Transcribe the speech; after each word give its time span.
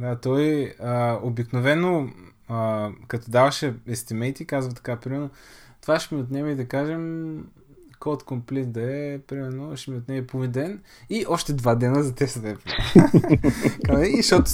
Да, 0.00 0.16
той 0.16 0.74
а, 0.82 1.18
обикновено, 1.22 2.08
а, 2.48 2.90
като 3.08 3.30
даваше 3.30 3.74
естимейти, 3.88 4.46
казва 4.46 4.74
така, 4.74 4.96
примерно, 4.96 5.30
това 5.82 6.00
ще 6.00 6.14
ми 6.14 6.20
отнеме 6.20 6.54
да 6.54 6.68
кажем 6.68 7.44
код 8.00 8.22
комплит 8.22 8.72
да 8.72 8.82
е, 8.82 9.18
примерно, 9.18 9.76
ще 9.76 9.90
ми 9.90 9.96
отнеме 9.96 10.26
половин 10.26 10.50
ден 10.50 10.80
и 11.10 11.24
още 11.28 11.52
два 11.52 11.74
дена 11.74 12.02
за 12.02 12.14
теста 12.14 12.40
да 12.40 12.50
е. 12.50 12.56
и 14.06 14.16
защото 14.16 14.50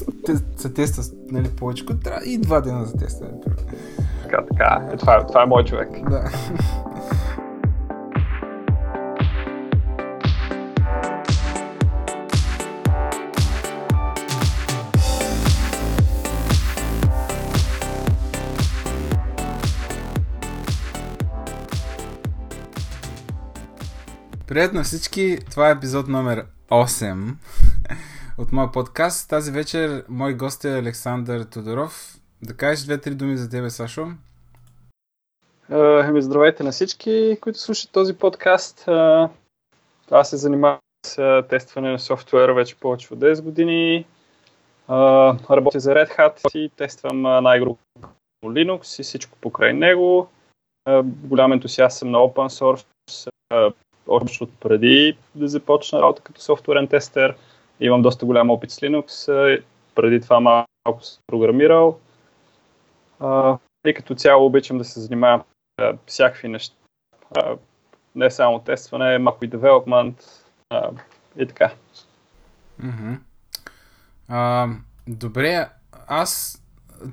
се 0.56 0.72
теста 0.74 1.02
нали, 1.30 1.49
повече, 1.49 1.87
трябва 2.04 2.24
и 2.24 2.38
два 2.38 2.61
дена 2.61 2.85
за 2.85 2.97
теста 2.97 3.24
да 3.24 3.31
е. 3.31 3.40
Така, 4.22 4.45
така. 4.51 4.88
Е, 4.93 4.97
това, 4.97 5.17
е, 5.17 5.27
това 5.27 5.43
е 5.43 5.47
мой 5.47 5.65
човек. 5.65 5.88
Да. 6.11 6.31
Привет 24.52 24.73
на 24.73 24.83
всички, 24.83 25.38
това 25.51 25.69
е 25.69 25.73
епизод 25.73 26.09
номер 26.09 26.47
8 26.70 27.34
от 28.38 28.52
моя 28.52 28.73
подкаст. 28.73 29.30
Тази 29.30 29.52
вечер 29.52 30.05
мой 30.09 30.34
гост 30.34 30.65
е 30.65 30.78
Александър 30.78 31.45
Тодоров. 31.45 32.16
Да 32.42 32.56
кажеш 32.56 32.84
две-три 32.84 33.15
думи 33.15 33.37
за 33.37 33.51
тебе, 33.51 33.70
Сашо. 33.70 34.06
Еми, 36.09 36.23
здравейте 36.23 36.62
на 36.62 36.73
всички, 36.73 37.38
които 37.41 37.59
слушат 37.59 37.91
този 37.92 38.15
подкаст. 38.19 38.88
Аз 40.11 40.30
се 40.30 40.37
занимавам 40.37 40.78
с 41.06 41.45
тестване 41.48 41.91
на 41.91 41.98
софтуер 41.98 42.48
вече 42.48 42.77
повече 42.77 43.14
от 43.14 43.20
10 43.20 43.42
години. 43.42 44.06
Работя 45.50 45.80
за 45.80 45.95
Red 45.95 46.19
Hat 46.19 46.59
и 46.59 46.70
тествам 46.77 47.23
най-грубо 47.23 47.78
Linux 48.45 49.00
и 49.00 49.03
всичко 49.03 49.39
покрай 49.41 49.72
него. 49.72 50.28
Голям 51.05 51.53
ентусиаст 51.53 51.98
съм 51.98 52.11
на 52.11 52.19
open 52.19 52.48
source 52.48 52.87
още 54.08 54.45
от 54.45 54.50
преди 54.61 55.17
да 55.34 55.48
започна 55.48 56.03
работа 56.03 56.22
като 56.22 56.41
софтуерен 56.41 56.89
тестер. 56.89 57.36
Имам 57.81 58.03
доста 58.03 58.27
голям 58.27 58.50
опит 58.50 58.70
с 58.70 58.81
Linux. 58.81 59.62
Преди 59.94 60.20
това 60.20 60.41
малко 60.41 61.03
съм 61.03 61.22
програмирал. 61.27 61.98
И 63.86 63.94
като 63.94 64.14
цяло 64.14 64.47
обичам 64.47 64.78
да 64.78 64.84
се 64.84 65.00
занимавам 65.00 65.42
с 65.81 65.97
всякакви 66.06 66.48
неща. 66.48 66.75
Не 68.14 68.31
само 68.31 68.59
тестване, 68.59 69.19
малко 69.19 69.44
и 69.44 69.48
девелопмент 69.48 70.44
и 71.37 71.47
така. 71.47 71.72
Mm-hmm. 72.83 73.19
А, 74.28 74.69
добре, 75.09 75.69
аз 76.06 76.61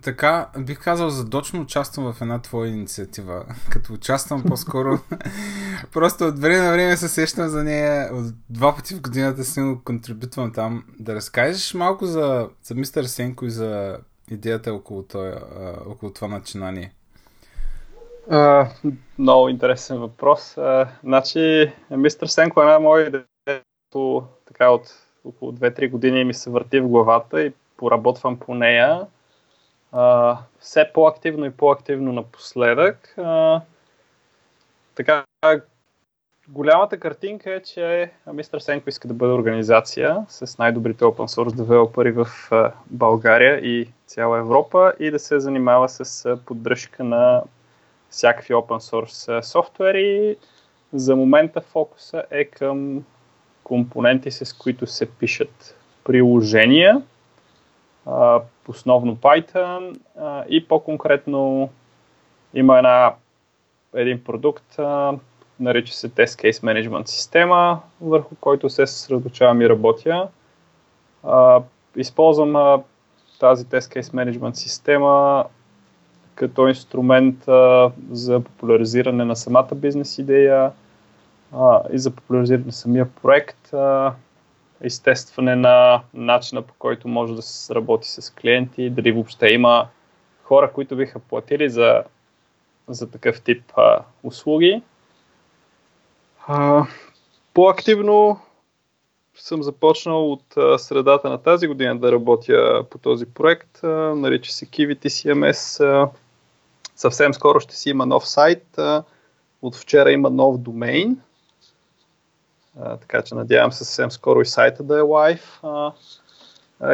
така, 0.04 0.50
бих 0.58 0.80
казал, 0.80 1.09
задочно 1.09 1.62
участвам 1.62 2.14
в 2.14 2.22
една 2.22 2.42
твоя 2.42 2.72
инициатива. 2.72 3.45
Като 3.70 3.94
участвам 3.94 4.44
по-скоро, 4.44 5.00
просто 5.94 6.23
от 6.23 6.40
време 6.40 6.58
на 6.58 6.72
време 6.72 6.98
се 6.98 7.08
сещам 7.08 7.48
за 7.48 7.64
нея. 7.64 8.09
От 8.14 8.34
два 8.50 8.76
пъти 8.76 8.96
в 8.96 9.02
годината 9.02 9.44
си 9.44 9.62
го 9.62 9.81
контрибютвам 9.84 10.54
там. 10.54 10.84
Да 11.00 11.16
разкажеш 11.16 11.73
малко 11.73 12.06
за, 12.06 12.50
за 12.64 12.76
мистер 12.76 13.04
Сенко 13.04 13.46
и 13.46 13.50
за 13.50 13.98
идеята 14.31 14.73
около, 14.73 15.04
това, 15.04 15.34
около 15.88 16.14
това 16.14 16.28
начинание. 16.28 16.92
Uh, 18.30 18.68
много 19.20 19.50
интересен 19.50 20.00
въпрос. 20.00 20.56
Uh, 20.56 20.88
значи, 21.03 21.74
мистер 21.92 22.28
Сенко 22.28 22.62
е 22.62 22.64
една 22.64 22.80
моя 22.80 23.08
идея, 23.08 23.24
така 24.48 24.70
от 24.70 24.94
около 25.26 25.52
2-3 25.52 25.90
години 25.90 26.24
ми 26.24 26.34
се 26.34 26.50
върти 26.50 26.80
в 26.80 26.88
главата 26.88 27.42
и 27.42 27.53
поработвам 27.78 28.40
по 28.40 28.56
нея 28.56 29.08
все 30.59 30.92
по-активно 30.94 31.45
и 31.45 31.52
по-активно 31.52 32.14
напоследък. 32.14 33.14
А, 33.18 33.62
така, 34.96 35.23
голямата 36.50 37.00
картинка 37.00 37.53
е, 37.53 37.63
че 37.63 38.12
Мистер 38.34 38.59
Сенко 38.59 38.90
иска 38.90 39.08
да 39.08 39.13
бъде 39.13 39.34
организация 39.34 40.25
с 40.30 40.58
най-добрите 40.58 41.03
open 41.03 41.36
source 41.36 41.56
девелопери 41.56 42.12
в 42.12 42.28
България 42.86 43.59
и 43.59 43.88
цяла 44.06 44.40
Европа 44.40 44.94
и 45.00 45.12
да 45.12 45.19
се 45.19 45.40
занимава 45.40 45.90
с 45.90 46.38
поддръжка 46.46 47.03
на 47.03 47.44
всякакви 48.09 48.53
open 48.53 48.92
source 48.92 49.42
софтуери. 49.42 50.38
За 50.94 51.16
момента 51.16 51.62
фокуса 51.62 52.24
е 52.31 52.46
към 52.46 53.03
компоненти, 53.63 54.31
с 54.31 54.53
които 54.53 54.88
се 54.88 55.12
пишат 55.12 55.75
приложения, 56.03 57.02
основно 58.68 59.16
Python 59.16 60.00
и 60.50 60.68
по-конкретно 60.68 61.70
има 62.53 62.78
една, 62.78 63.14
един 63.94 64.24
продукт, 64.24 64.80
нарича 65.59 65.94
се 65.94 66.09
Test 66.09 66.42
Case 66.42 66.64
Management 66.64 67.06
система, 67.06 67.80
върху 68.02 68.36
който 68.36 68.69
се 68.69 68.88
съсредоточавам 68.88 69.62
и 69.62 69.69
работя. 69.69 70.28
използвам 71.96 72.81
тази 73.40 73.66
Test 73.66 74.00
Case 74.00 74.14
Management 74.14 74.53
система 74.53 75.46
като 76.36 76.68
инструмент 76.68 77.44
за 78.12 78.40
популяризиране 78.40 79.25
на 79.25 79.36
самата 79.36 79.75
бизнес 79.75 80.18
идея 80.18 80.72
и 81.92 82.00
за 82.00 82.12
популяризиране 82.12 82.66
на 82.66 82.72
самия 82.72 83.08
проект 83.22 83.74
изтестване 84.84 85.56
на 85.56 86.01
начина 86.13 86.62
по 86.62 86.73
който 86.79 87.07
може 87.07 87.35
да 87.35 87.41
се 87.41 87.75
работи 87.75 88.09
с 88.09 88.34
клиенти, 88.34 88.90
дали 88.90 89.12
въобще 89.12 89.47
има 89.47 89.88
хора, 90.44 90.72
които 90.72 90.95
биха 90.95 91.19
платили 91.19 91.69
за, 91.69 92.03
за 92.88 93.12
такъв 93.12 93.41
тип 93.41 93.63
а, 93.75 94.00
услуги. 94.23 94.81
А, 96.47 96.85
по-активно 97.53 98.39
съм 99.35 99.63
започнал 99.63 100.31
от 100.31 100.57
а, 100.57 100.78
средата 100.78 101.29
на 101.29 101.38
тази 101.38 101.68
година 101.68 102.00
да 102.00 102.12
работя 102.12 102.85
по 102.89 102.97
този 102.97 103.25
проект. 103.25 103.84
А, 103.84 103.88
нарича 104.16 104.51
се 104.51 104.66
Kivity 104.66 105.06
CMS. 105.06 105.84
А, 105.84 106.09
съвсем 106.95 107.34
скоро 107.34 107.59
ще 107.59 107.75
си 107.75 107.89
има 107.89 108.06
нов 108.06 108.28
сайт. 108.28 108.78
А, 108.78 109.03
от 109.62 109.75
вчера 109.75 110.12
има 110.12 110.29
нов 110.29 110.57
домейн 110.57 111.22
така 112.75 113.22
че 113.22 113.35
надявам 113.35 113.72
се 113.72 113.85
съвсем 113.85 114.12
скоро 114.12 114.41
и 114.41 114.46
сайта 114.46 114.84
да 114.84 114.97
е 114.97 115.02
лайв. 115.02 115.62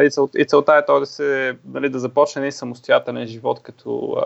и, 0.04 0.10
цел, 0.10 0.28
и 0.36 0.46
целта 0.46 0.76
е 0.76 0.84
то 0.86 1.00
да 1.00 1.06
се, 1.06 1.58
нали, 1.64 1.88
да 1.88 1.98
започне 1.98 2.40
един 2.40 2.52
самостоятелен 2.52 3.26
живот 3.26 3.60
като, 3.62 4.22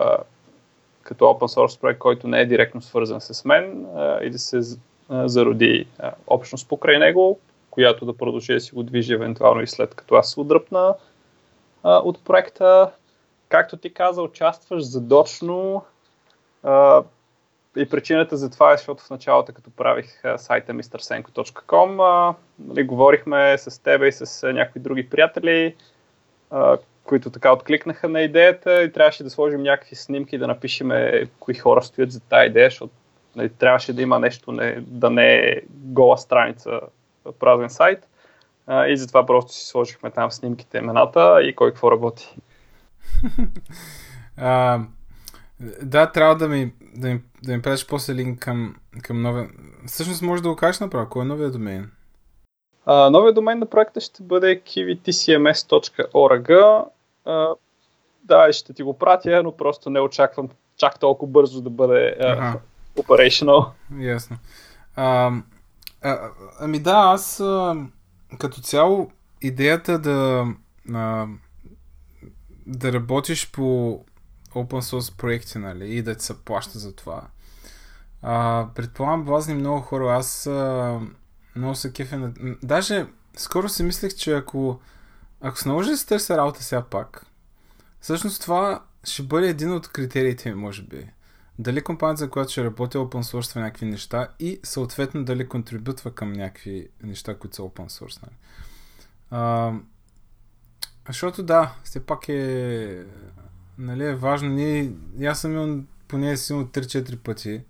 като 1.03 1.25
open 1.25 1.57
source 1.57 1.79
проект, 1.79 1.99
който 1.99 2.27
не 2.27 2.41
е 2.41 2.45
директно 2.45 2.81
свързан 2.81 3.21
с 3.21 3.45
мен 3.45 3.87
и 4.21 4.29
да 4.29 4.39
се 4.39 4.77
зароди 5.09 5.87
общност 6.27 6.69
покрай 6.69 6.99
него, 6.99 7.39
която 7.69 8.05
да 8.05 8.17
продължи 8.17 8.53
да 8.53 8.59
си 8.59 8.75
го 8.75 8.83
движи 8.83 9.13
евентуално 9.13 9.61
и 9.61 9.67
след 9.67 9.95
като 9.95 10.15
аз 10.15 10.31
се 10.31 10.39
отдръпна 10.39 10.95
от 11.83 12.23
проекта. 12.23 12.91
Както 13.49 13.77
ти 13.77 13.93
каза, 13.93 14.21
участваш 14.21 14.83
задочно 14.83 15.83
и 17.75 17.89
причината 17.89 18.37
за 18.37 18.49
това 18.49 18.73
е, 18.73 18.77
защото 18.77 19.03
в 19.03 19.09
началото, 19.09 19.53
като 19.53 19.69
правих 19.69 20.21
сайта 20.37 20.73
mrsenko.com, 20.73 22.35
нали, 22.59 22.83
говорихме 22.83 23.57
с 23.57 23.83
тебе 23.83 24.07
и 24.07 24.11
с 24.11 24.53
някои 24.53 24.81
други 24.81 25.09
приятели, 25.09 25.75
които 27.03 27.29
така 27.29 27.53
откликнаха 27.53 28.09
на 28.09 28.21
идеята 28.21 28.83
и 28.83 28.91
трябваше 28.91 29.23
да 29.23 29.29
сложим 29.29 29.63
някакви 29.63 29.95
снимки, 29.95 30.37
да 30.37 30.47
напишем 30.47 30.91
кои 31.39 31.53
хора 31.53 31.81
стоят 31.81 32.11
за 32.11 32.19
тази 32.19 32.47
идея, 32.47 32.69
защото 32.69 32.93
нали, 33.35 33.49
трябваше 33.49 33.93
да 33.93 34.01
има 34.01 34.19
нещо, 34.19 34.51
не, 34.51 34.75
да 34.81 35.09
не 35.09 35.35
е 35.35 35.61
гола 35.69 36.17
страница, 36.17 36.79
празен 37.39 37.69
сайт. 37.69 38.07
И 38.87 38.97
затова 38.97 39.25
просто 39.25 39.53
си 39.53 39.67
сложихме 39.67 40.11
там 40.11 40.31
снимките, 40.31 40.77
имената 40.77 41.43
и 41.43 41.55
кой 41.55 41.69
какво 41.71 41.91
работи. 41.91 42.35
Да, 45.81 46.11
трябва 46.11 46.35
да 46.35 46.47
ми, 46.47 46.73
да 46.95 47.07
ми, 47.07 47.21
да 47.43 47.55
ми 47.55 47.61
правиш 47.61 47.87
после 47.87 48.15
линк 48.15 48.39
към, 48.39 48.75
към 49.01 49.21
новия... 49.21 49.49
Всъщност 49.87 50.21
може 50.21 50.43
да 50.43 50.49
го 50.49 50.55
кажеш 50.55 50.79
направо. 50.79 51.09
Кой 51.09 51.21
е 51.21 51.25
новия 51.25 51.51
домен? 51.51 51.91
А, 52.85 53.09
новия 53.09 53.33
домен 53.33 53.59
на 53.59 53.65
проекта 53.65 54.01
ще 54.01 54.23
бъде 54.23 54.61
kivtcms.org. 54.61 56.49
А, 57.25 57.47
да, 58.23 58.53
ще 58.53 58.73
ти 58.73 58.83
го 58.83 58.97
пратя, 58.97 59.43
но 59.43 59.57
просто 59.57 59.89
не 59.89 59.99
очаквам 59.99 60.49
чак 60.77 60.99
толкова 60.99 61.31
бързо 61.31 61.61
да 61.61 61.69
бъде 61.69 62.15
а, 62.19 62.57
operational. 62.97 63.69
Ясно. 63.99 64.37
А, 64.95 65.31
а, 66.01 66.29
ами 66.59 66.79
да, 66.79 66.95
аз 66.95 67.39
а, 67.39 67.75
като 68.37 68.61
цяло 68.61 69.11
идеята 69.41 69.99
да 69.99 70.45
а, 70.93 71.27
да 72.65 72.93
работиш 72.93 73.51
по 73.51 73.99
open 74.53 74.81
source 74.81 75.17
проекти, 75.17 75.57
нали, 75.57 75.95
и 75.95 76.01
да 76.01 76.15
ти 76.15 76.25
се 76.25 76.43
плаща 76.43 76.79
за 76.79 76.95
това. 76.95 77.27
А, 78.21 78.67
предполагам, 78.75 79.25
блазни 79.25 79.53
много 79.53 79.81
хора. 79.81 80.15
Аз 80.15 80.47
а, 80.47 80.99
много 81.55 81.75
се 81.75 81.93
кефя 81.93 82.19
на... 82.19 82.33
Даже 82.63 83.07
скоро 83.37 83.69
си 83.69 83.83
мислех, 83.83 84.15
че 84.15 84.33
ако 84.33 84.79
ако 85.41 85.57
се 85.57 85.69
наложи 85.69 85.89
да 85.89 85.97
се 85.97 86.07
търся 86.07 86.37
работа 86.37 86.63
сега 86.63 86.81
пак, 86.81 87.25
всъщност 87.99 88.41
това 88.41 88.83
ще 89.03 89.23
бъде 89.23 89.47
един 89.47 89.73
от 89.73 89.87
критериите 89.87 90.49
ми, 90.49 90.55
може 90.55 90.83
би. 90.83 91.09
Дали 91.59 91.81
компанията, 91.81 92.19
за 92.19 92.29
която 92.29 92.51
ще 92.51 92.63
работя, 92.63 92.97
open 92.97 93.21
source 93.21 93.55
някакви 93.55 93.85
неща 93.85 94.27
и 94.39 94.59
съответно 94.63 95.25
дали 95.25 95.49
контрибютва 95.49 96.15
към 96.15 96.33
някакви 96.33 96.89
неща, 97.03 97.37
които 97.37 97.55
са 97.55 97.61
open 97.61 97.87
source. 97.87 98.23
Нали. 98.23 98.35
А, 99.29 99.73
защото 101.07 101.43
да, 101.43 101.75
все 101.83 102.05
пак 102.05 102.29
е, 102.29 103.05
нали, 103.81 104.05
е 104.05 104.15
важно. 104.15 104.49
Ние, 104.49 104.91
аз 105.25 105.41
съм 105.41 105.51
имал 105.51 105.79
поне 106.07 106.37
силно 106.37 106.67
3-4 106.67 107.17
пъти. 107.17 107.61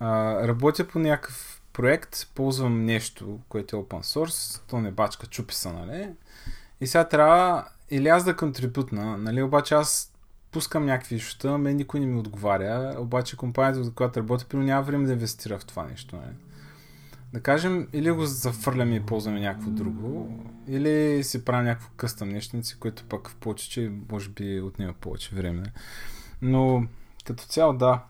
А, 0.00 0.34
работя 0.48 0.88
по 0.88 0.98
някакъв 0.98 1.62
проект, 1.72 2.28
ползвам 2.34 2.84
нещо, 2.84 3.38
което 3.48 3.76
е 3.76 3.80
open 3.80 4.02
source, 4.02 4.60
то 4.68 4.80
не 4.80 4.90
бачка, 4.90 5.26
чупи 5.26 5.54
са, 5.54 5.72
нали? 5.72 6.10
И 6.80 6.86
сега 6.86 7.04
трябва 7.04 7.64
или 7.90 8.08
аз 8.08 8.24
да 8.24 8.36
контрибутна, 8.36 9.18
нали? 9.18 9.42
Обаче 9.42 9.74
аз 9.74 10.12
пускам 10.50 10.86
някакви 10.86 11.14
неща, 11.14 11.58
мен 11.58 11.76
никой 11.76 12.00
не 12.00 12.06
ми 12.06 12.18
отговаря, 12.18 12.94
обаче 12.98 13.36
компанията, 13.36 13.84
за 13.84 13.92
която 13.92 14.20
работя, 14.20 14.56
няма 14.56 14.82
време 14.82 15.06
да 15.06 15.12
инвестира 15.12 15.58
в 15.58 15.64
това 15.64 15.84
нещо, 15.84 16.16
нали? 16.16 16.34
Да 17.32 17.40
кажем, 17.40 17.88
или 17.92 18.10
го 18.10 18.26
зафърляме 18.26 18.96
и 18.96 19.06
ползваме 19.06 19.40
някакво 19.40 19.70
друго, 19.70 20.38
или 20.68 21.24
си 21.24 21.44
правим 21.44 21.64
някакво 21.64 21.90
къстъм 21.96 22.28
нещници, 22.28 22.78
което 22.78 23.04
пък 23.04 23.28
в 23.28 23.36
повече, 23.36 23.70
че 23.70 23.92
може 24.10 24.28
би 24.28 24.60
отнема 24.60 24.92
повече 24.92 25.34
време. 25.34 25.62
Но 26.42 26.86
като 27.24 27.44
цяло 27.44 27.72
да, 27.72 28.04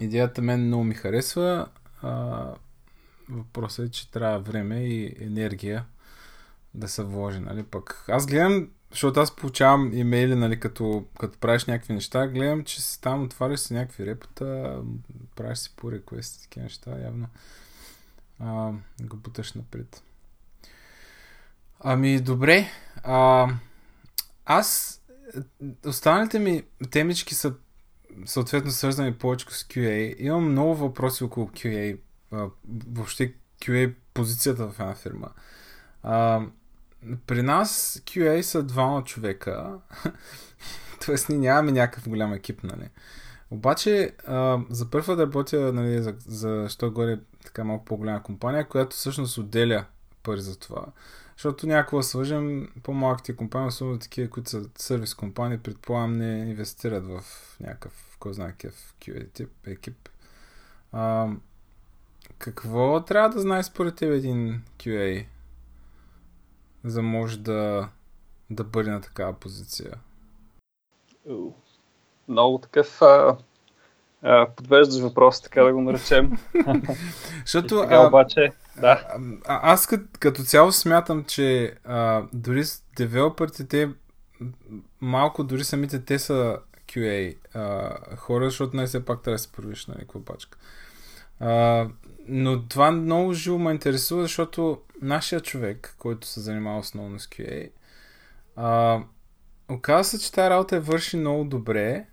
идеята 0.00 0.42
мен 0.42 0.66
много 0.66 0.84
ми 0.84 0.94
харесва. 0.94 1.68
А, 2.02 2.44
въпросът 3.28 3.88
е, 3.88 3.90
че 3.90 4.10
трябва 4.10 4.38
време 4.38 4.80
и 4.80 5.16
енергия 5.20 5.84
да 6.74 6.88
се 6.88 7.02
вложи, 7.02 7.38
нали? 7.38 7.62
Пък 7.62 8.04
аз 8.08 8.26
гледам, 8.26 8.70
защото 8.90 9.20
аз 9.20 9.36
получавам 9.36 9.90
имейли, 9.94 10.34
нали, 10.34 10.60
като, 10.60 11.04
като 11.20 11.38
правиш 11.38 11.64
някакви 11.64 11.94
неща, 11.94 12.26
гледам, 12.26 12.64
че 12.64 12.82
си 12.82 13.00
там 13.00 13.22
отваряш 13.22 13.60
си 13.60 13.74
някакви 13.74 14.06
репота, 14.06 14.80
правиш 15.36 15.58
си 15.58 15.72
по 15.76 15.92
реквести, 15.92 16.42
такива 16.42 16.64
неща, 16.64 16.90
явно 17.04 17.26
а, 18.38 18.72
го 19.00 19.16
буташ 19.16 19.52
напред. 19.52 20.02
Ами, 21.80 22.20
добре. 22.20 22.66
А, 23.02 23.48
аз, 24.44 25.00
останалите 25.86 26.38
ми 26.38 26.62
темички 26.90 27.34
са 27.34 27.54
съответно 28.24 28.70
свързани 28.70 29.14
повече 29.14 29.46
с 29.50 29.64
QA. 29.64 30.16
Имам 30.18 30.50
много 30.50 30.74
въпроси 30.74 31.24
около 31.24 31.46
QA. 31.46 31.98
А, 32.32 32.46
въобще 32.88 33.34
QA 33.62 33.94
позицията 34.14 34.68
в 34.68 34.80
една 34.80 34.94
фирма. 34.94 35.28
А, 36.02 36.42
при 37.26 37.42
нас 37.42 38.02
QA 38.04 38.40
са 38.40 38.62
двама 38.62 39.04
човека. 39.04 39.78
Тоест 41.06 41.28
ние 41.28 41.38
нямаме 41.38 41.72
някакъв 41.72 42.08
голям 42.08 42.32
екип, 42.32 42.62
нали? 42.62 42.88
Обаче, 43.50 44.12
а, 44.26 44.58
за 44.70 44.90
първа 44.90 45.16
да 45.16 45.22
работя, 45.22 45.72
нали, 45.72 46.02
за, 46.02 46.14
за 46.18 46.66
що 46.68 46.90
горе 46.90 47.18
така 47.46 47.64
малко 47.64 47.84
по-голяма 47.84 48.22
компания, 48.22 48.68
която 48.68 48.96
всъщност 48.96 49.38
отделя 49.38 49.84
пари 50.22 50.40
за 50.40 50.58
това. 50.58 50.86
Защото 51.36 51.66
някакво 51.66 52.02
свържем 52.02 52.68
по-малките 52.82 53.36
компании, 53.36 53.68
особено 53.68 53.98
такива, 53.98 54.30
които 54.30 54.50
са 54.50 54.68
сервис 54.78 55.14
компании, 55.14 55.58
предполагам 55.58 56.12
не 56.12 56.50
инвестират 56.50 57.06
в 57.06 57.22
някакъв, 57.60 58.16
кой 58.20 58.34
знае 58.34 58.52
какъв 58.52 58.94
QA 59.00 59.32
тип, 59.32 59.50
екип. 59.66 60.08
А, 60.92 61.28
какво 62.38 63.04
трябва 63.04 63.28
да 63.28 63.40
знае 63.40 63.62
според 63.62 63.96
теб 63.96 64.12
един 64.12 64.62
QA, 64.78 65.26
за 66.84 67.02
може 67.02 67.38
да, 67.38 67.88
да 68.50 68.64
бъде 68.64 68.90
на 68.90 69.00
такава 69.00 69.32
позиция? 69.32 69.94
Много 72.28 72.58
такъв 72.58 73.02
а, 73.02 73.36
подвеждаш 74.56 75.00
въпрос, 75.00 75.40
така 75.42 75.62
да 75.62 75.72
го 75.72 75.80
наречем. 75.80 76.38
Защото, 77.44 77.86
а, 77.90 78.06
обаче, 78.06 78.52
да. 78.80 79.04
А, 79.08 79.18
а, 79.46 79.72
аз 79.72 79.86
като, 79.86 80.04
като 80.18 80.42
цяло 80.42 80.72
смятам, 80.72 81.24
че 81.24 81.74
а, 81.84 82.22
дори 82.32 82.64
девелоперите, 82.96 83.68
те 83.68 83.90
малко 85.00 85.44
дори 85.44 85.64
самите 85.64 86.04
те 86.04 86.18
са 86.18 86.58
QA 86.88 87.36
а, 87.54 88.16
хора, 88.16 88.44
защото 88.44 88.76
не 88.76 88.86
все 88.86 89.04
пак 89.04 89.22
трябва 89.22 89.34
да 89.34 89.38
се 89.38 89.52
провиш 89.52 89.86
на 89.86 89.94
някаква 89.94 90.24
пачка. 90.24 90.58
А, 91.40 91.86
но 92.28 92.68
това 92.68 92.90
много 92.90 93.32
живо 93.32 93.58
ме 93.58 93.72
интересува, 93.72 94.22
защото 94.22 94.80
нашия 95.02 95.40
човек, 95.40 95.94
който 95.98 96.26
се 96.26 96.40
занимава 96.40 96.78
основно 96.78 97.20
с 97.20 97.26
QA, 97.26 97.70
а, 98.56 99.00
оказва 99.68 100.04
се, 100.04 100.18
че 100.18 100.32
тази 100.32 100.50
работа 100.50 100.76
е 100.76 100.80
върши 100.80 101.16
много 101.16 101.44
добре, 101.44 102.06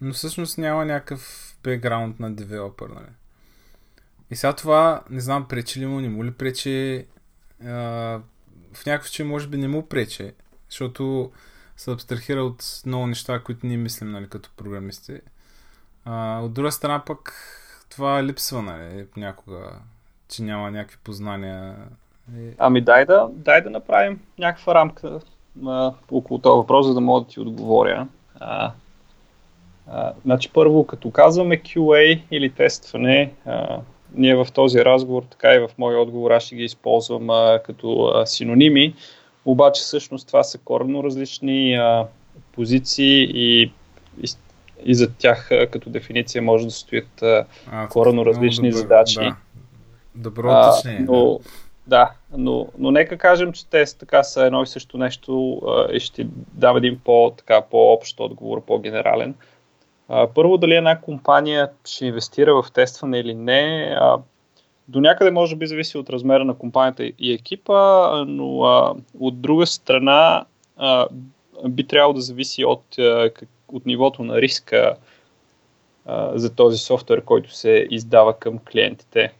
но 0.00 0.12
всъщност 0.12 0.58
няма 0.58 0.84
някакъв 0.84 1.53
бекграунд 1.64 2.20
на 2.20 2.34
девелопър, 2.34 2.88
нали? 2.88 3.12
И 4.30 4.36
сега 4.36 4.52
това, 4.52 5.02
не 5.10 5.20
знам, 5.20 5.48
пречи 5.48 5.80
ли 5.80 5.86
му, 5.86 6.00
не 6.00 6.08
му 6.08 6.24
ли 6.24 6.30
пречи, 6.30 7.06
а, 7.64 7.72
в 8.72 8.86
някакъв 8.86 9.08
случай 9.08 9.26
може 9.26 9.48
би 9.48 9.56
не 9.56 9.68
му 9.68 9.88
пречи, 9.88 10.32
защото 10.70 11.32
се 11.76 11.92
абстрахира 11.92 12.42
от 12.42 12.64
много 12.86 13.06
неща, 13.06 13.40
които 13.40 13.66
ние 13.66 13.76
мислим, 13.76 14.10
нали, 14.10 14.28
като 14.28 14.50
програмисти. 14.56 15.20
А, 16.04 16.40
от 16.40 16.52
друга 16.52 16.72
страна 16.72 17.04
пък 17.04 17.32
това 17.90 18.24
липсва, 18.24 18.62
нали, 18.62 19.06
някога, 19.16 19.70
че 20.28 20.42
няма 20.42 20.70
някакви 20.70 20.96
познания. 21.04 21.76
Ами 22.58 22.80
дай 22.80 23.04
да, 23.06 23.28
дай 23.32 23.62
да 23.62 23.70
направим 23.70 24.20
някаква 24.38 24.74
рамка 24.74 25.20
а, 25.66 25.94
около 26.10 26.40
този 26.40 26.56
въпрос, 26.56 26.86
за 26.86 26.94
да 26.94 27.00
мога 27.00 27.20
да 27.20 27.26
ти 27.26 27.40
отговоря. 27.40 28.08
А, 28.40 28.72
а, 29.86 30.12
значи 30.24 30.50
първо, 30.52 30.86
като 30.86 31.10
казваме 31.10 31.62
QA 31.62 32.20
или 32.30 32.50
тестване, 32.50 33.32
а, 33.46 33.78
ние 34.14 34.34
в 34.34 34.46
този 34.54 34.84
разговор, 34.84 35.22
така 35.30 35.54
и 35.54 35.58
в 35.58 35.70
моя 35.78 35.98
отговор, 35.98 36.30
аз 36.30 36.42
ще 36.42 36.54
ги 36.54 36.64
използвам 36.64 37.30
а, 37.30 37.60
като 37.64 38.04
а, 38.04 38.26
синоними, 38.26 38.94
обаче 39.44 39.82
всъщност 39.82 40.26
това 40.26 40.42
са 40.42 40.58
коренно 40.58 41.04
различни 41.04 41.74
а, 41.74 42.06
позиции 42.52 43.30
и, 43.34 43.72
и, 44.22 44.28
и 44.84 44.94
за 44.94 45.12
тях 45.12 45.52
а, 45.52 45.66
като 45.66 45.90
дефиниция 45.90 46.42
може 46.42 46.64
да 46.64 46.70
стоят 46.70 47.22
а, 47.22 47.44
а, 47.70 47.88
коренно 47.88 48.26
различни 48.26 48.70
добър, 48.70 48.82
задачи. 48.82 49.18
Да. 49.20 49.36
Добро 50.14 50.50
уточнение. 50.50 51.06
Но, 51.08 51.40
да, 51.86 52.10
но, 52.36 52.68
но 52.78 52.90
нека 52.90 53.18
кажем, 53.18 53.52
че 53.52 53.66
те 53.66 53.84
така 53.98 54.22
са 54.22 54.44
едно 54.44 54.62
и 54.62 54.66
също 54.66 54.98
нещо 54.98 55.62
а, 55.66 55.92
и 55.92 56.00
ще 56.00 56.26
дам 56.52 56.76
един 56.76 57.00
по, 57.04 57.32
така, 57.36 57.60
по-общ 57.60 58.20
отговор, 58.20 58.64
по-генерален. 58.64 59.34
А, 59.38 59.53
първо, 60.08 60.58
дали 60.58 60.74
една 60.74 61.00
компания 61.00 61.70
ще 61.84 62.06
инвестира 62.06 62.62
в 62.62 62.72
тестване 62.72 63.18
или 63.18 63.34
не, 63.34 63.96
а, 64.00 64.18
до 64.88 65.00
някъде 65.00 65.30
може 65.30 65.56
би 65.56 65.66
зависи 65.66 65.98
от 65.98 66.10
размера 66.10 66.44
на 66.44 66.54
компанията 66.54 67.04
и 67.18 67.32
екипа, 67.32 68.10
но 68.24 68.64
а, 68.64 68.94
от 69.20 69.40
друга 69.40 69.66
страна 69.66 70.44
а, 70.76 71.06
би 71.68 71.86
трябвало 71.86 72.14
да 72.14 72.20
зависи 72.20 72.64
от, 72.64 72.98
а, 72.98 73.30
от 73.68 73.86
нивото 73.86 74.24
на 74.24 74.40
риска 74.40 74.96
а, 76.06 76.38
за 76.38 76.54
този 76.54 76.78
софтуер, 76.78 77.24
който 77.24 77.54
се 77.54 77.86
издава 77.90 78.38
към 78.38 78.58
клиентите. 78.58 79.32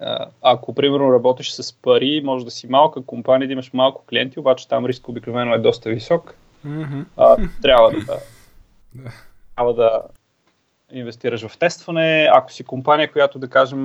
А, 0.00 0.26
ако, 0.42 0.74
примерно, 0.74 1.12
работиш 1.12 1.50
с 1.50 1.72
пари, 1.72 2.22
може 2.24 2.44
да 2.44 2.50
си 2.50 2.66
малка 2.66 3.02
компания, 3.02 3.48
да 3.48 3.52
имаш 3.52 3.72
малко 3.72 4.04
клиенти, 4.08 4.40
обаче 4.40 4.68
там 4.68 4.86
риск 4.86 5.08
обикновено 5.08 5.54
е 5.54 5.58
доста 5.58 5.90
висок. 5.90 6.34
Mm-hmm. 6.66 7.04
А, 7.16 7.36
трябва 7.62 7.90
да 7.90 8.18
трябва 9.62 9.74
да 9.74 10.02
инвестираш 10.92 11.46
в 11.46 11.58
тестване. 11.58 12.28
Ако 12.32 12.52
си 12.52 12.64
компания, 12.64 13.12
която 13.12 13.38
да 13.38 13.48
кажем 13.48 13.84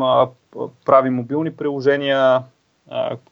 прави 0.86 1.10
мобилни 1.10 1.52
приложения, 1.56 2.44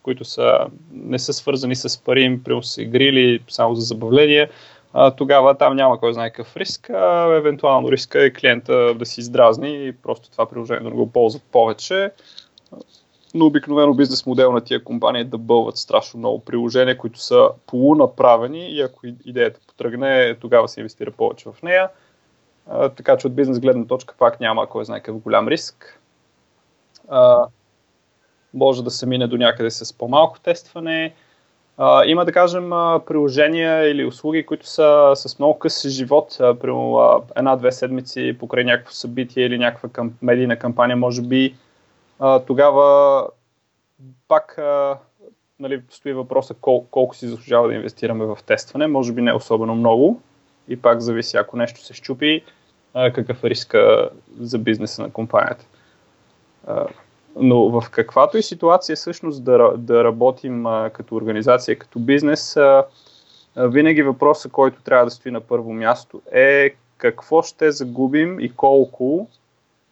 които 0.02 0.24
са, 0.24 0.66
не 0.92 1.18
са 1.18 1.32
свързани 1.32 1.76
с 1.76 2.04
пари, 2.04 2.22
им 2.22 2.42
с 2.62 2.82
игри 2.82 3.04
или 3.04 3.40
само 3.48 3.74
за 3.74 3.82
забавление, 3.82 4.48
тогава 5.16 5.58
там 5.58 5.76
няма 5.76 6.00
кой 6.00 6.12
знае 6.12 6.30
какъв 6.30 6.56
риск. 6.56 6.90
А, 6.90 7.36
евентуално 7.36 7.92
риска 7.92 8.24
е 8.24 8.32
клиента 8.32 8.94
да 8.94 9.06
си 9.06 9.20
издразни 9.20 9.86
и 9.86 9.92
просто 9.92 10.30
това 10.30 10.48
приложение 10.48 10.90
да 10.90 10.96
го 10.96 11.12
ползват 11.12 11.42
повече. 11.52 12.10
Но 13.34 13.46
обикновено 13.46 13.94
бизнес 13.94 14.26
модел 14.26 14.52
на 14.52 14.60
тия 14.60 14.84
компании 14.84 15.20
е 15.20 15.24
да 15.24 15.38
бълват 15.38 15.76
страшно 15.76 16.18
много 16.18 16.44
приложения, 16.44 16.98
които 16.98 17.20
са 17.20 17.48
полунаправени 17.66 18.70
и 18.70 18.80
ако 18.80 19.06
идеята 19.24 19.60
потръгне, 19.66 20.36
тогава 20.40 20.68
се 20.68 20.80
инвестира 20.80 21.10
повече 21.10 21.48
в 21.48 21.62
нея 21.62 21.88
така 22.96 23.16
че 23.16 23.26
от 23.26 23.34
бизнес 23.34 23.60
гледна 23.60 23.86
точка 23.86 24.14
пак 24.18 24.40
няма 24.40 24.66
кой 24.66 24.84
знае 24.84 25.00
какъв 25.00 25.18
голям 25.18 25.48
риск. 25.48 26.00
А, 27.08 27.46
може 28.54 28.84
да 28.84 28.90
се 28.90 29.06
мине 29.06 29.26
до 29.26 29.36
някъде 29.36 29.70
с 29.70 29.92
по-малко 29.92 30.40
тестване. 30.40 31.14
А, 31.78 32.04
има 32.04 32.24
да 32.24 32.32
кажем 32.32 32.70
приложения 33.06 33.90
или 33.90 34.04
услуги, 34.04 34.46
които 34.46 34.66
са 34.66 35.12
с 35.14 35.38
много 35.38 35.58
къс 35.58 35.88
живот, 35.88 36.36
при 36.38 36.70
една-две 37.36 37.72
седмици 37.72 38.36
покрай 38.40 38.64
някакво 38.64 38.92
събитие 38.92 39.46
или 39.46 39.58
някаква 39.58 39.88
към, 39.88 40.12
медийна 40.22 40.56
кампания, 40.56 40.96
може 40.96 41.22
би. 41.22 41.54
А, 42.18 42.40
тогава 42.40 43.26
пак 44.28 44.58
а, 44.58 44.98
нали, 45.60 45.82
стои 45.90 46.12
въпроса 46.12 46.54
кол, 46.54 46.86
колко 46.90 47.16
си 47.16 47.28
заслужава 47.28 47.68
да 47.68 47.74
инвестираме 47.74 48.24
в 48.24 48.38
тестване. 48.46 48.86
Може 48.86 49.12
би 49.12 49.22
не 49.22 49.32
особено 49.32 49.74
много. 49.74 50.20
И 50.68 50.76
пак 50.76 51.00
зависи, 51.00 51.36
ако 51.36 51.56
нещо 51.56 51.84
се 51.84 51.94
щупи, 51.94 52.42
какъв 53.14 53.44
е 53.44 53.50
риска 53.50 54.10
за 54.40 54.58
бизнеса 54.58 55.02
на 55.02 55.10
компанията. 55.10 55.64
Но 57.36 57.68
в 57.68 57.90
каквато 57.90 58.38
и 58.38 58.42
ситуация 58.42 58.96
всъщност 58.96 59.44
да, 59.44 59.72
да 59.76 60.04
работим 60.04 60.66
а, 60.66 60.90
като 60.90 61.14
организация, 61.14 61.78
като 61.78 61.98
бизнес, 61.98 62.56
а, 62.56 62.84
а, 63.56 63.66
винаги 63.66 64.02
въпросът, 64.02 64.52
който 64.52 64.82
трябва 64.82 65.04
да 65.04 65.10
стои 65.10 65.32
на 65.32 65.40
първо 65.40 65.72
място 65.72 66.22
е 66.32 66.74
какво 66.96 67.42
ще 67.42 67.70
загубим 67.70 68.40
и 68.40 68.52
колко, 68.52 69.28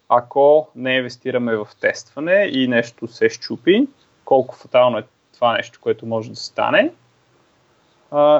ако 0.08 0.68
не 0.76 0.96
инвестираме 0.96 1.56
в 1.56 1.68
тестване 1.80 2.48
и 2.52 2.68
нещо 2.68 3.06
се 3.06 3.28
щупи, 3.28 3.88
колко 4.24 4.56
фатално 4.56 4.98
е 4.98 5.04
това 5.34 5.52
нещо, 5.52 5.78
което 5.82 6.06
може 6.06 6.30
да 6.30 6.36
стане 6.36 6.90
а, 6.90 7.03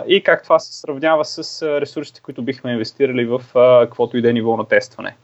и 0.07 0.23
как 0.25 0.43
това 0.43 0.59
се 0.59 0.81
сравнява 0.81 1.25
с 1.25 1.63
ресурсите, 1.81 2.21
които 2.21 2.43
бихме 2.43 2.73
инвестирали 2.73 3.27
в 3.27 3.43
каквото 3.83 4.17
и 4.17 4.23
да 4.23 4.31
е 4.31 4.33
ниво 4.33 4.57
на 4.57 4.65
тестване. 4.65 5.17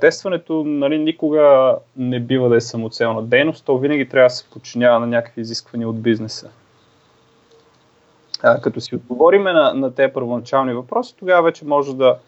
Тестването 0.00 0.64
нали, 0.64 0.98
никога 0.98 1.76
не 1.96 2.20
бива 2.20 2.48
да 2.48 2.56
е 2.56 2.60
самоцелна 2.60 3.22
дейност, 3.22 3.64
то 3.64 3.78
винаги 3.78 4.08
трябва 4.08 4.26
да 4.26 4.30
се 4.30 4.50
подчинява 4.50 5.00
на 5.00 5.06
някакви 5.06 5.40
изисквания 5.40 5.88
от 5.88 6.02
бизнеса. 6.02 6.50
А, 8.42 8.60
като 8.60 8.80
си 8.80 8.96
отговорим 8.96 9.42
на, 9.42 9.74
на 9.74 9.94
тези 9.94 10.12
първоначални 10.12 10.74
въпроси, 10.74 11.14
тогава 11.18 11.42
вече 11.42 11.64
може 11.64 11.96
да, 11.96 12.18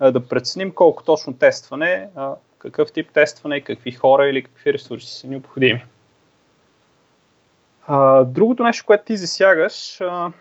да 0.00 0.28
преценим 0.28 0.70
колко 0.70 1.02
точно 1.02 1.32
тестване, 1.32 2.08
какъв 2.58 2.92
тип 2.92 3.10
тестване, 3.12 3.60
какви 3.60 3.92
хора 3.92 4.28
или 4.28 4.42
какви 4.42 4.72
ресурси 4.72 5.18
са 5.18 5.26
необходими. 5.26 5.84
А, 7.86 8.24
другото 8.24 8.62
нещо, 8.62 8.86
което 8.86 9.04
ти 9.04 9.16
засягаш, 9.16 10.00
а, 10.00 10.32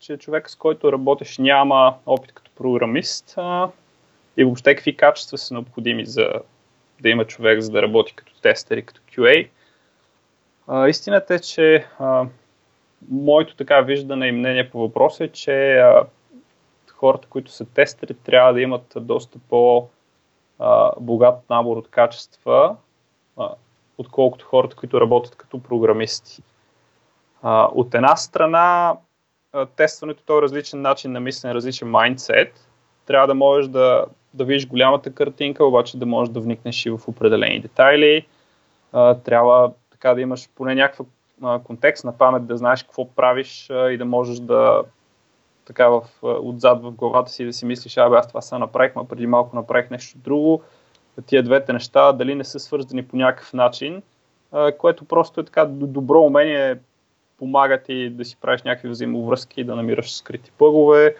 че 0.00 0.18
човек 0.18 0.50
с 0.50 0.56
който 0.56 0.92
работиш 0.92 1.38
няма 1.38 1.94
опит 2.06 2.32
като 2.32 2.50
програмист, 2.50 3.34
а, 3.36 3.70
и 4.36 4.44
въобще 4.44 4.74
какви 4.74 4.96
качества 4.96 5.38
са 5.38 5.54
необходими 5.54 6.06
за 6.06 6.32
да 7.00 7.08
има 7.08 7.24
човек, 7.24 7.60
за 7.60 7.70
да 7.70 7.82
работи 7.82 8.16
като 8.16 8.40
тестер 8.40 8.76
и 8.76 8.86
като 8.86 9.00
QA. 9.00 9.48
А, 10.66 10.88
истината 10.88 11.34
е, 11.34 11.38
че 11.38 11.86
а, 11.98 12.26
моето 13.10 13.56
така 13.56 13.80
виждане 13.80 14.26
и 14.26 14.32
мнение 14.32 14.70
по 14.70 14.80
въпроса 14.80 15.24
е, 15.24 15.28
че 15.28 15.76
а, 15.76 16.04
хората, 16.88 17.28
които 17.28 17.50
са 17.50 17.64
тестери, 17.64 18.14
трябва 18.14 18.52
да 18.52 18.60
имат 18.60 18.92
доста 18.96 19.38
по-богат 19.48 21.34
набор 21.50 21.76
от 21.76 21.88
качества, 21.88 22.76
а, 23.36 23.48
отколкото 23.98 24.46
хората, 24.46 24.76
които 24.76 25.00
работят 25.00 25.36
като 25.36 25.62
програмисти. 25.62 26.42
А, 27.42 27.68
от 27.74 27.94
една 27.94 28.16
страна, 28.16 28.96
тестването 29.76 30.22
то 30.26 30.38
е 30.38 30.42
различен 30.42 30.82
начин 30.82 31.12
на 31.12 31.20
мислене, 31.20 31.54
различен 31.54 31.88
майндсет. 31.88 32.68
Трябва 33.06 33.26
да 33.26 33.34
можеш 33.34 33.68
да 33.68 34.06
да 34.34 34.44
видиш 34.44 34.66
голямата 34.66 35.14
картинка, 35.14 35.64
обаче 35.64 35.98
да 35.98 36.06
можеш 36.06 36.32
да 36.32 36.40
вникнеш 36.40 36.86
и 36.86 36.90
в 36.90 37.00
определени 37.06 37.60
детайли. 37.60 38.26
Трябва 39.24 39.72
така 39.90 40.14
да 40.14 40.20
имаш 40.20 40.48
поне 40.54 40.74
някаква 40.74 41.04
контекст 41.64 42.04
на 42.04 42.18
памет, 42.18 42.46
да 42.46 42.56
знаеш 42.56 42.82
какво 42.82 43.08
правиш 43.08 43.70
и 43.70 43.96
да 43.96 44.04
можеш 44.04 44.38
да 44.38 44.82
така 45.64 45.88
в, 45.88 46.02
отзад 46.22 46.82
в 46.82 46.90
главата 46.90 47.30
си 47.30 47.44
да 47.44 47.52
си 47.52 47.66
мислиш, 47.66 47.96
абе 47.96 48.16
аз 48.16 48.28
това 48.28 48.40
са 48.40 48.58
направих, 48.58 48.94
ма 48.94 49.04
преди 49.04 49.26
малко 49.26 49.56
направих 49.56 49.90
нещо 49.90 50.18
друго. 50.18 50.62
Тия 51.26 51.42
двете 51.42 51.72
неща 51.72 52.12
дали 52.12 52.34
не 52.34 52.44
са 52.44 52.58
свързани 52.58 53.06
по 53.06 53.16
някакъв 53.16 53.52
начин, 53.52 54.02
което 54.78 55.04
просто 55.04 55.40
е 55.40 55.44
така 55.44 55.64
добро 55.64 56.20
умение, 56.20 56.78
помага 57.40 57.82
ти 57.82 58.10
да 58.10 58.24
си 58.24 58.36
правиш 58.40 58.62
някакви 58.62 58.88
взаимовръзки, 58.88 59.64
да 59.64 59.76
намираш 59.76 60.16
скрити 60.16 60.50
пъгове, 60.58 61.14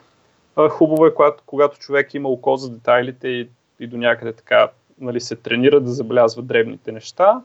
Хубаво 0.69 1.07
е, 1.07 1.15
когато, 1.15 1.43
когато 1.47 1.79
човек 1.79 2.15
има 2.15 2.29
око 2.29 2.57
за 2.57 2.71
детайлите 2.71 3.29
и, 3.29 3.49
и 3.81 3.87
до 3.87 3.97
някъде 3.97 4.33
така 4.33 4.69
нали, 5.01 5.21
се 5.21 5.37
тренира 5.37 5.81
да 5.81 5.91
забелязва 5.91 6.43
дребните 6.43 6.93
неща. 6.93 7.43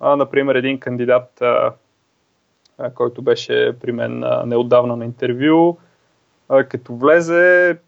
А, 0.00 0.16
например, 0.16 0.54
един 0.54 0.80
кандидат, 0.80 1.42
а, 1.42 1.72
а, 2.78 2.90
който 2.90 3.22
беше 3.22 3.76
при 3.80 3.92
мен 3.92 4.24
а, 4.24 4.46
неотдавна 4.46 4.96
на 4.96 5.04
интервю, 5.04 5.76
а, 6.48 6.64
като 6.64 6.94
влезе, 6.94 7.78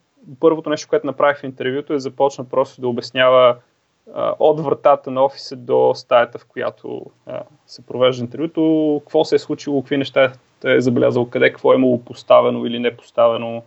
първото 0.40 0.70
нещо, 0.70 0.88
което 0.88 1.06
направих 1.06 1.40
в 1.40 1.44
интервюто 1.44 1.92
е 1.92 1.98
започна 1.98 2.44
просто 2.44 2.80
да 2.80 2.88
обяснява 2.88 3.56
от 4.38 4.60
вратата 4.60 5.10
на 5.10 5.24
офиса 5.24 5.56
до 5.56 5.92
стаята, 5.94 6.38
в 6.38 6.46
която 6.46 7.02
се 7.66 7.86
провежда 7.86 8.24
интервюто, 8.24 9.00
какво 9.04 9.24
се 9.24 9.34
е 9.34 9.38
случило, 9.38 9.82
какви 9.82 9.96
неща 9.96 10.32
е 10.64 10.80
забелязал, 10.80 11.30
къде, 11.30 11.50
какво 11.50 11.72
е 11.72 11.76
имало 11.76 12.04
поставено 12.04 12.66
или 12.66 12.78
не 12.78 12.96
поставено, 12.96 13.62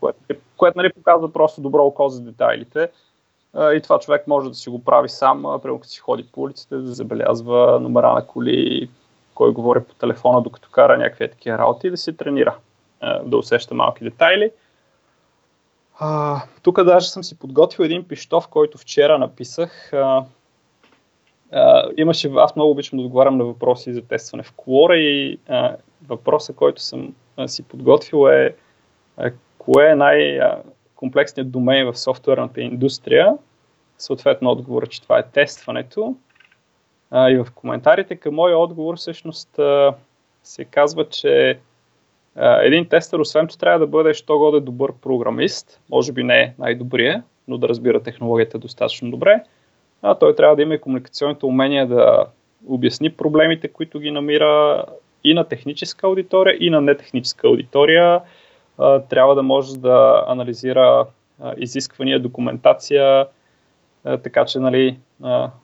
което, 0.00 0.18
което 0.56 0.78
нали, 0.78 0.92
показва 0.92 1.32
просто 1.32 1.60
добро 1.60 1.84
око 1.84 2.08
за 2.08 2.20
детайлите. 2.20 2.90
И 3.56 3.80
това 3.82 3.98
човек 3.98 4.26
може 4.26 4.48
да 4.48 4.54
си 4.54 4.70
го 4.70 4.84
прави 4.84 5.08
сам, 5.08 5.42
прямо 5.62 5.78
като 5.78 5.90
си 5.90 6.00
ходи 6.00 6.26
по 6.32 6.42
улиците, 6.42 6.76
да 6.76 6.94
забелязва 6.94 7.80
номера 7.80 8.12
на 8.12 8.26
коли, 8.26 8.90
кой 9.34 9.52
говори 9.52 9.84
по 9.84 9.94
телефона, 9.94 10.42
докато 10.42 10.70
кара 10.70 10.98
някакви 10.98 11.30
такива 11.30 11.58
работи 11.58 11.86
и 11.86 11.90
да 11.90 11.96
се 11.96 12.12
тренира, 12.12 12.56
да 13.24 13.36
усеща 13.36 13.74
малки 13.74 14.04
детайли. 14.04 14.50
Тук 16.62 16.84
даже 16.84 17.10
съм 17.10 17.24
си 17.24 17.38
подготвил 17.38 17.84
един 17.84 18.08
пиштов, 18.08 18.48
който 18.48 18.78
вчера 18.78 19.18
написах. 19.18 19.92
А, 19.92 20.24
а, 21.52 21.90
имаше, 21.96 22.30
аз 22.36 22.56
много 22.56 22.70
обичам 22.70 22.98
да 22.98 23.04
отговарям 23.04 23.38
на 23.38 23.44
въпроси 23.44 23.92
за 23.92 24.02
тестване 24.02 24.42
в 24.42 24.52
Quora 24.52 24.94
и 24.94 25.38
а, 25.48 25.76
въпросът, 26.08 26.56
който 26.56 26.82
съм 26.82 27.14
а, 27.36 27.48
си 27.48 27.62
подготвил 27.62 28.28
е 28.28 28.54
а, 29.16 29.30
кое 29.58 29.90
е 29.90 29.94
най-комплексният 29.94 31.50
домен 31.50 31.92
в 31.92 31.98
софтуерната 31.98 32.60
индустрия. 32.60 33.34
Съответно, 33.98 34.50
отговор 34.50 34.88
че 34.88 35.02
това 35.02 35.18
е 35.18 35.30
тестването. 35.30 36.16
А, 37.10 37.30
и 37.30 37.38
в 37.38 37.46
коментарите 37.54 38.16
към 38.16 38.34
моя 38.34 38.58
отговор 38.58 38.96
всъщност 38.96 39.58
а, 39.58 39.94
се 40.42 40.64
казва, 40.64 41.08
че 41.08 41.58
един 42.62 42.86
тестър, 42.86 43.18
освен 43.18 43.48
че 43.48 43.58
трябва 43.58 43.78
да 43.78 43.86
бъде 43.86 44.14
що 44.14 44.38
годе 44.38 44.60
добър 44.60 44.92
програмист, 45.02 45.80
може 45.90 46.12
би 46.12 46.22
не 46.24 46.40
е 46.40 46.54
най-добрия, 46.58 47.22
но 47.48 47.58
да 47.58 47.68
разбира 47.68 48.02
технологията 48.02 48.58
достатъчно 48.58 49.10
добре, 49.10 49.42
а 50.02 50.14
той 50.14 50.34
трябва 50.34 50.56
да 50.56 50.62
има 50.62 50.74
и 50.74 50.80
комуникационните 50.80 51.46
умения 51.46 51.86
да 51.86 52.26
обясни 52.68 53.10
проблемите, 53.10 53.68
които 53.68 54.00
ги 54.00 54.10
намира 54.10 54.84
и 55.24 55.34
на 55.34 55.44
техническа 55.44 56.06
аудитория, 56.06 56.56
и 56.60 56.70
на 56.70 56.80
нетехническа 56.80 57.46
аудитория, 57.46 58.20
трябва 59.08 59.34
да 59.34 59.42
може 59.42 59.78
да 59.78 60.24
анализира 60.28 61.06
изисквания, 61.56 62.20
документация, 62.20 63.26
така 64.02 64.44
че 64.44 64.58
нали, 64.58 64.98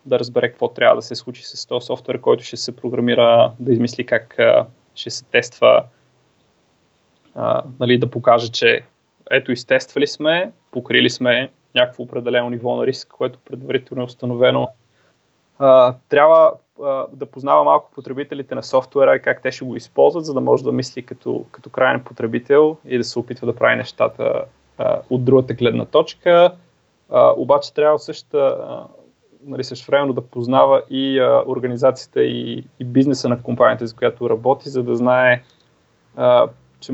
да 0.06 0.18
разбере 0.18 0.48
какво 0.48 0.68
трябва 0.68 0.96
да 0.96 1.02
се 1.02 1.14
случи 1.14 1.42
с 1.44 1.66
този 1.66 1.86
софтуер, 1.86 2.20
който 2.20 2.44
ще 2.44 2.56
се 2.56 2.76
програмира, 2.76 3.52
да 3.60 3.72
измисли 3.72 4.06
как 4.06 4.38
ще 4.94 5.10
се 5.10 5.24
тества, 5.24 5.84
нали, 7.80 7.98
да 7.98 8.10
покаже, 8.10 8.50
че 8.50 8.82
ето 9.30 9.52
изтествали 9.52 10.06
сме, 10.06 10.52
покрили 10.70 11.10
сме 11.10 11.50
някакво 11.74 12.02
определено 12.02 12.50
ниво 12.50 12.76
на 12.76 12.86
риск, 12.86 13.08
което 13.08 13.38
предварително 13.44 14.02
е 14.02 14.06
установено. 14.06 14.68
Трябва 16.08 16.52
да 17.12 17.26
познава 17.26 17.64
малко 17.64 17.90
потребителите 17.94 18.54
на 18.54 18.62
софтуера 18.62 19.16
и 19.16 19.22
как 19.22 19.42
те 19.42 19.52
ще 19.52 19.64
го 19.64 19.76
използват, 19.76 20.24
за 20.24 20.34
да 20.34 20.40
може 20.40 20.64
да 20.64 20.72
мисли 20.72 21.02
като, 21.02 21.44
като 21.50 21.70
крайен 21.70 22.04
потребител 22.04 22.76
и 22.86 22.98
да 22.98 23.04
се 23.04 23.18
опитва 23.18 23.46
да 23.46 23.56
прави 23.56 23.76
нещата 23.76 24.44
а, 24.78 25.00
от 25.10 25.24
другата 25.24 25.54
гледна 25.54 25.84
точка. 25.84 26.52
А, 27.10 27.32
обаче 27.36 27.74
трябва 27.74 27.98
също, 27.98 28.36
а, 28.36 28.86
нали, 29.44 29.64
също 29.64 30.12
да 30.12 30.20
познава 30.20 30.82
и 30.90 31.18
а, 31.18 31.42
организацията 31.46 32.22
и, 32.22 32.64
и 32.80 32.84
бизнеса 32.84 33.28
на 33.28 33.42
компанията, 33.42 33.86
за 33.86 33.96
която 33.96 34.30
работи, 34.30 34.68
за 34.68 34.82
да 34.82 34.96
знае, 34.96 35.42
а, 36.16 36.48
че 36.84 36.92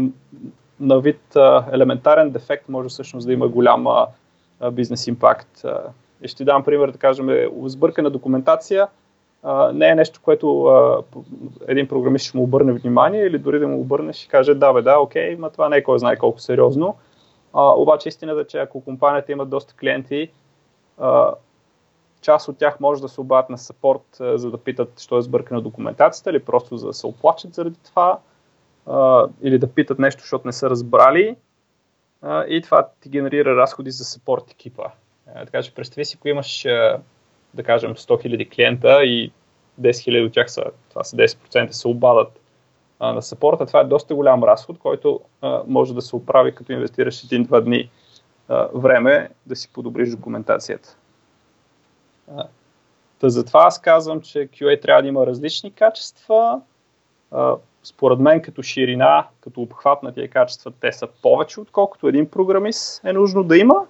на 0.80 1.00
вид 1.00 1.36
а, 1.36 1.64
елементарен 1.72 2.30
дефект 2.30 2.68
може 2.68 2.88
всъщност 2.88 3.26
да 3.26 3.32
има 3.32 3.48
голяма 3.48 4.06
бизнес 4.72 5.06
импакт. 5.06 5.64
И 6.22 6.28
ще 6.28 6.36
ти 6.36 6.44
дам 6.44 6.64
пример, 6.64 6.90
да 6.90 6.98
кажем, 6.98 7.50
сбъркана 7.66 8.10
документация– 8.10 8.88
а, 9.42 9.72
не 9.72 9.88
е 9.88 9.94
нещо, 9.94 10.20
което 10.22 10.64
а, 10.64 11.02
един 11.68 11.88
програмист 11.88 12.26
ще 12.26 12.36
му 12.36 12.42
обърне 12.42 12.72
внимание 12.72 13.26
или 13.26 13.38
дори 13.38 13.58
да 13.58 13.68
му 13.68 13.80
обърне 13.80 14.12
ще 14.12 14.28
каже 14.28 14.54
да 14.54 14.72
бе, 14.72 14.82
да, 14.82 14.98
окей, 14.98 15.36
но 15.36 15.50
това 15.50 15.68
не 15.68 15.76
е 15.76 15.82
кой 15.82 15.98
знае 15.98 16.16
колко 16.16 16.40
сериозно. 16.40 16.96
А, 17.52 17.72
обаче 17.72 18.08
истината 18.08 18.40
е, 18.40 18.44
че 18.44 18.58
ако 18.58 18.80
компанията 18.80 19.32
има 19.32 19.46
доста 19.46 19.74
клиенти, 19.74 20.30
а, 20.98 21.34
част 22.20 22.48
от 22.48 22.58
тях 22.58 22.80
може 22.80 23.02
да 23.02 23.08
се 23.08 23.20
обадят 23.20 23.50
на 23.50 23.58
саппорт, 23.58 24.16
за 24.20 24.50
да 24.50 24.58
питат, 24.58 25.00
що 25.00 25.18
е 25.18 25.22
сбъркана 25.22 25.60
документацията 25.60 26.30
или 26.30 26.38
просто 26.38 26.76
за 26.76 26.86
да 26.86 26.92
се 26.92 27.06
оплачат 27.06 27.54
заради 27.54 27.76
това, 27.84 28.18
а, 28.90 29.28
или 29.42 29.58
да 29.58 29.74
питат 29.74 29.98
нещо, 29.98 30.20
защото 30.20 30.48
не 30.48 30.52
са 30.52 30.70
разбрали. 30.70 31.36
А, 32.22 32.44
и 32.44 32.62
това 32.62 32.88
ти 33.00 33.08
генерира 33.08 33.56
разходи 33.56 33.90
за 33.90 34.04
саппорт 34.04 34.50
екипа. 34.50 34.84
А, 35.34 35.44
така 35.44 35.62
че 35.62 35.74
представи 35.74 36.04
си, 36.04 36.16
ако 36.18 36.28
имаш 36.28 36.62
да 37.54 37.62
кажем, 37.62 37.94
100 37.94 38.26
000 38.26 38.54
клиента 38.54 39.04
и 39.04 39.32
000 39.80 40.26
от 40.26 40.32
тях 40.32 40.50
са, 40.50 40.64
това 40.88 41.04
са 41.04 41.16
10% 41.16 41.70
се 41.70 41.88
обадат 41.88 42.40
а, 42.98 43.12
на 43.12 43.22
сапорта. 43.22 43.66
Това 43.66 43.80
е 43.80 43.84
доста 43.84 44.14
голям 44.14 44.44
разход, 44.44 44.78
който 44.78 45.20
а, 45.42 45.62
може 45.66 45.94
да 45.94 46.02
се 46.02 46.16
оправи 46.16 46.54
като 46.54 46.72
инвестираш 46.72 47.24
един-два 47.24 47.60
дни 47.60 47.90
а, 48.48 48.68
време 48.74 49.30
да 49.46 49.56
си 49.56 49.72
подобриш 49.72 50.10
документацията. 50.10 50.96
А, 52.36 52.46
та 53.18 53.28
затова 53.28 53.66
аз 53.66 53.80
казвам, 53.80 54.20
че 54.20 54.38
QA 54.38 54.82
трябва 54.82 55.02
да 55.02 55.08
има 55.08 55.26
различни 55.26 55.70
качества. 55.70 56.60
А, 57.30 57.56
според 57.82 58.18
мен 58.18 58.42
като 58.42 58.62
ширина, 58.62 59.26
като 59.40 59.60
обхват 59.60 60.02
на 60.02 60.14
тия 60.14 60.28
качества, 60.28 60.72
те 60.80 60.92
са 60.92 61.08
повече, 61.22 61.60
отколкото 61.60 62.08
един 62.08 62.30
програмист 62.30 63.04
е 63.04 63.12
нужно 63.12 63.42
да 63.42 63.58
има, 63.58 63.86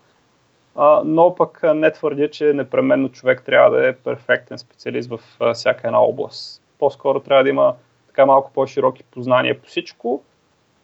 а, 0.76 1.02
но 1.04 1.34
пък 1.34 1.60
не 1.74 1.92
твърдя, 1.92 2.30
че 2.30 2.52
непременно 2.52 3.08
човек 3.08 3.42
трябва 3.46 3.70
да 3.70 3.88
е 3.88 3.96
перфектен 3.96 4.58
специалист 4.58 5.10
в 5.10 5.20
а, 5.40 5.54
всяка 5.54 5.86
една 5.86 6.00
област. 6.00 6.62
По-скоро 6.78 7.20
трябва 7.20 7.42
да 7.42 7.50
има 7.50 7.74
така 8.06 8.26
малко 8.26 8.52
по-широки 8.52 9.02
познания 9.02 9.60
по 9.60 9.66
всичко 9.66 10.22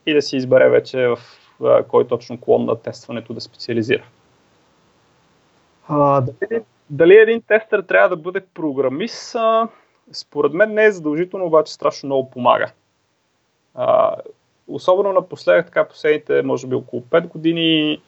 и 0.05 0.13
да 0.13 0.21
си 0.21 0.37
избере 0.37 0.69
вече 0.69 1.07
в 1.07 1.19
а, 1.63 1.83
кой 1.83 2.07
точно 2.07 2.39
клон 2.39 2.65
на 2.65 2.75
тестването 2.75 3.33
да 3.33 3.41
специализира. 3.41 4.03
А, 5.87 6.21
дали, 6.21 6.63
дали 6.89 7.15
един 7.15 7.41
тестър 7.41 7.81
трябва 7.81 8.09
да 8.09 8.15
бъде 8.15 8.41
програмист? 8.53 9.35
А, 9.35 9.67
според 10.11 10.53
мен 10.53 10.73
не 10.73 10.85
е 10.85 10.91
задължително, 10.91 11.45
обаче 11.45 11.73
страшно 11.73 12.07
много 12.07 12.29
помага. 12.29 12.71
А, 13.77 14.15
особено 14.67 15.13
напоследък, 15.13 15.65
така 15.65 15.87
последните, 15.87 16.41
може 16.41 16.67
би 16.67 16.75
около 16.75 17.01
5 17.01 17.27
години, 17.27 18.01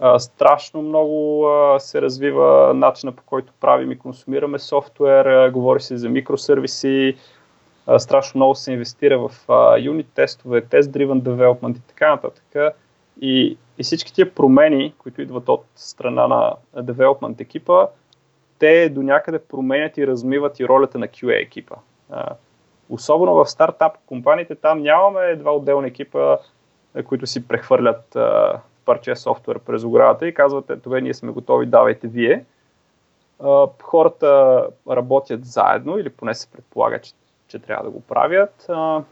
а, 0.00 0.18
страшно 0.18 0.82
много 0.82 1.46
а, 1.46 1.80
се 1.80 2.02
развива 2.02 2.74
начина 2.74 3.12
по 3.12 3.22
който 3.22 3.52
правим 3.60 3.92
и 3.92 3.98
консумираме 3.98 4.58
софтуер, 4.58 5.26
а, 5.26 5.50
говори 5.50 5.80
се 5.80 5.96
за 5.96 6.08
микросервиси, 6.08 7.16
а, 7.86 7.98
страшно 7.98 8.38
много 8.38 8.54
се 8.54 8.72
инвестира 8.72 9.18
в 9.18 9.30
юнит 9.78 10.06
тестове, 10.14 10.62
тест-driven 10.62 11.20
development 11.20 11.76
и 11.76 11.80
така 11.80 12.10
нататък. 12.10 12.74
И, 13.20 13.56
и 13.78 13.82
всички 13.82 14.12
тия 14.12 14.34
промени, 14.34 14.94
които 14.98 15.22
идват 15.22 15.48
от 15.48 15.64
страна 15.76 16.28
на 16.28 16.54
development 16.76 17.40
екипа, 17.40 17.86
те 18.58 18.88
до 18.88 19.02
някъде 19.02 19.38
променят 19.38 19.98
и 19.98 20.06
размиват 20.06 20.60
и 20.60 20.68
ролята 20.68 20.98
на 20.98 21.08
QA 21.08 21.42
екипа. 21.42 21.74
А, 22.10 22.34
особено 22.90 23.34
в 23.34 23.46
стартап 23.46 23.92
компаниите, 24.06 24.54
там 24.54 24.82
нямаме 24.82 25.36
два 25.36 25.56
отделни 25.56 25.88
екипа, 25.88 26.38
които 27.04 27.26
си 27.26 27.48
прехвърлят 27.48 28.16
а, 28.16 28.60
парче 28.84 29.16
софтуер 29.16 29.58
през 29.58 29.84
оградата 29.84 30.28
и 30.28 30.34
казват, 30.34 30.70
ето 30.70 30.90
ние 30.90 31.14
сме 31.14 31.32
готови, 31.32 31.66
давайте 31.66 32.08
вие. 32.08 32.44
А, 33.40 33.66
хората 33.82 34.62
работят 34.90 35.44
заедно 35.44 35.98
или 35.98 36.10
поне 36.10 36.34
се 36.34 36.50
предполага, 36.50 37.00
че, 37.00 37.12
че 37.48 37.58
трябва 37.58 37.84
да 37.84 37.90
го 37.90 38.00
правят. 38.00 38.66
А, 38.68 39.02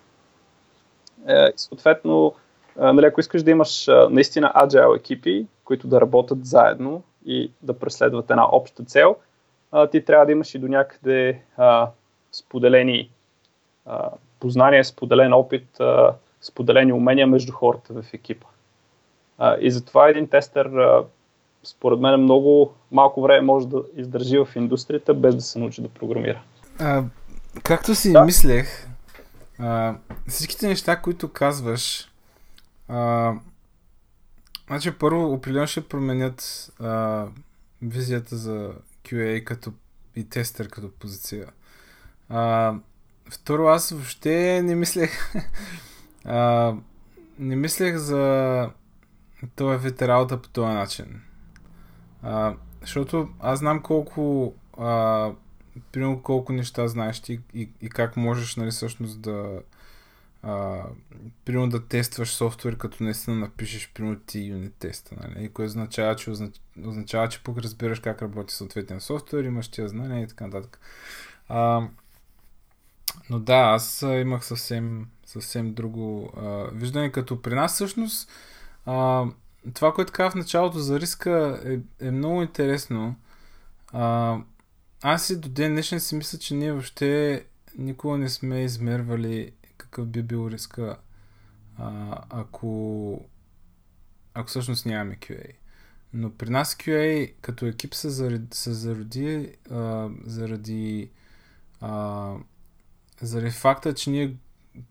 е, 1.29 1.53
съответно, 1.57 2.35
а, 2.79 2.93
нали, 2.93 3.07
ако 3.07 3.21
искаш 3.21 3.43
да 3.43 3.51
имаш 3.51 3.89
а, 3.89 4.09
наистина 4.11 4.53
agile 4.57 4.97
екипи, 4.97 5.47
които 5.65 5.89
да 5.89 6.01
работят 6.01 6.47
заедно 6.47 7.03
и 7.27 7.53
да 7.63 7.79
преследват 7.79 8.31
една 8.31 8.49
обща 8.53 8.85
цел, 8.85 9.17
а, 9.73 9.87
ти 9.87 10.05
трябва 10.05 10.27
да 10.27 10.33
имаш 10.33 10.55
и 10.55 10.59
до 10.59 10.69
някъде 10.69 11.43
а, 11.57 11.89
споделени 12.33 13.11
а, 13.87 14.11
познания, 14.41 14.85
споделен 14.85 15.33
опит, 15.33 15.81
а, 15.81 16.15
споделени 16.41 16.93
умения 16.93 17.27
между 17.27 17.53
хората 17.53 18.03
в 18.03 18.15
екипа. 18.15 18.47
А, 19.39 19.57
и 19.61 19.71
затова 19.71 20.09
един 20.09 20.29
тестър, 20.29 20.67
а, 20.67 21.05
според 21.65 22.01
мен, 22.01 22.21
много 22.21 22.75
малко 22.93 23.23
време 23.23 23.41
може 23.41 23.69
да 23.69 23.83
издържи 23.97 24.39
в 24.39 24.49
индустрията, 24.57 25.15
без 25.15 25.35
да 25.35 25.41
се 25.41 25.59
научи 25.59 25.83
да 25.83 25.89
програмира. 25.89 26.43
А, 26.81 27.05
както 27.63 27.95
си 27.95 28.13
да? 28.13 28.25
мислех, 28.25 28.89
а, 29.59 29.95
всичките 30.29 30.67
неща, 30.69 31.01
които 31.01 31.33
казваш, 31.33 32.11
а, 32.89 33.33
значи 34.67 34.99
първо 34.99 35.33
определено 35.33 35.67
ще 35.67 35.89
променят 35.89 36.71
а, 36.81 37.25
визията 37.83 38.37
за 38.37 38.73
QA 39.05 39.45
като 39.45 39.73
и 40.17 40.29
тестър 40.29 40.69
като 40.69 40.91
позиция. 41.01 41.47
А, 42.29 42.75
второ, 43.31 43.67
аз 43.67 43.91
въобще 43.91 44.63
не 44.63 44.75
мислех 44.75 45.35
а, 46.25 46.75
не 47.39 47.57
мислех 47.57 47.97
за 47.97 48.71
това 49.57 49.77
вид 49.77 50.03
работа 50.03 50.43
по 50.43 50.49
този 50.49 50.73
начин. 50.73 51.23
А, 52.23 52.55
защото 52.81 53.29
аз 53.41 53.59
знам 53.59 53.83
колко 53.83 54.55
а, 54.79 55.31
примерно 55.93 56.23
колко 56.23 56.53
неща 56.53 56.89
знаеш 56.89 57.21
ти 57.21 57.41
и, 57.55 57.71
и 57.81 57.89
как 57.89 58.17
можеш 58.17 58.57
нали, 58.57 58.71
всъщност 58.71 59.21
да 59.21 59.61
а, 60.43 60.83
примерно 61.45 61.69
да 61.69 61.87
тестваш 61.87 62.29
софтуер, 62.29 62.77
като 62.77 63.05
наистина 63.05 63.37
напишеш 63.37 63.93
примерно 63.95 64.21
ти 64.21 64.41
юнит 64.41 64.75
теста, 64.75 65.15
нали? 65.21 65.49
което 65.49 65.67
означава, 65.67 66.17
че, 66.17 66.31
означ... 66.31 66.61
означава, 66.85 67.29
че 67.29 67.43
пък 67.43 67.59
разбираш 67.59 68.01
как 68.01 68.23
работи 68.23 68.55
съответния 68.55 69.01
софтуер, 69.01 69.45
имаш 69.45 69.69
тия 69.69 69.89
знания 69.89 70.23
и 70.23 70.27
така 70.27 70.47
нататък. 70.47 70.81
А, 71.49 71.89
но 73.31 73.39
да, 73.39 73.57
аз 73.57 74.03
имах 74.03 74.45
съвсем, 74.45 75.07
съвсем 75.27 75.75
друго 75.75 76.33
а, 76.37 76.71
виждане, 76.73 77.13
като 77.13 77.43
при 77.43 77.55
нас 77.55 77.75
всъщност 77.75 78.31
а, 78.87 79.27
това, 79.75 79.93
което 79.93 80.13
казах 80.13 80.33
в 80.33 80.37
началото 80.37 80.79
за 80.79 81.01
риска 81.01 81.63
е, 81.65 82.07
е 82.07 82.11
много 82.11 82.43
интересно. 82.43 83.17
А, 83.93 84.39
аз 85.03 85.31
и 85.31 85.41
до 85.41 85.49
ден 85.49 85.73
днешен 85.73 86.01
си 86.01 86.15
мисля, 86.15 86.39
че 86.39 86.55
ние 86.55 86.73
въобще 86.73 87.45
никога 87.79 88.19
не 88.19 88.29
сме 88.29 88.65
измервали 88.65 89.53
какъв 89.77 90.07
би 90.07 90.23
бил 90.23 90.49
риска, 90.51 90.97
а, 91.79 92.19
ако, 92.31 93.21
ако 94.35 94.49
всъщност 94.49 94.87
нямаме 94.87 95.17
QA. 95.17 95.51
Но 96.13 96.31
при 96.31 96.51
нас 96.51 96.75
QA 96.75 97.33
като 97.41 97.67
екип 97.67 97.95
се 97.95 98.11
зароди, 98.11 98.57
се 98.57 98.73
зароди 98.73 99.57
а, 99.71 100.09
заради 100.25 101.11
а, 101.81 102.33
заради 103.21 103.51
факта, 103.51 103.95
че 103.95 104.11
ние 104.11 104.37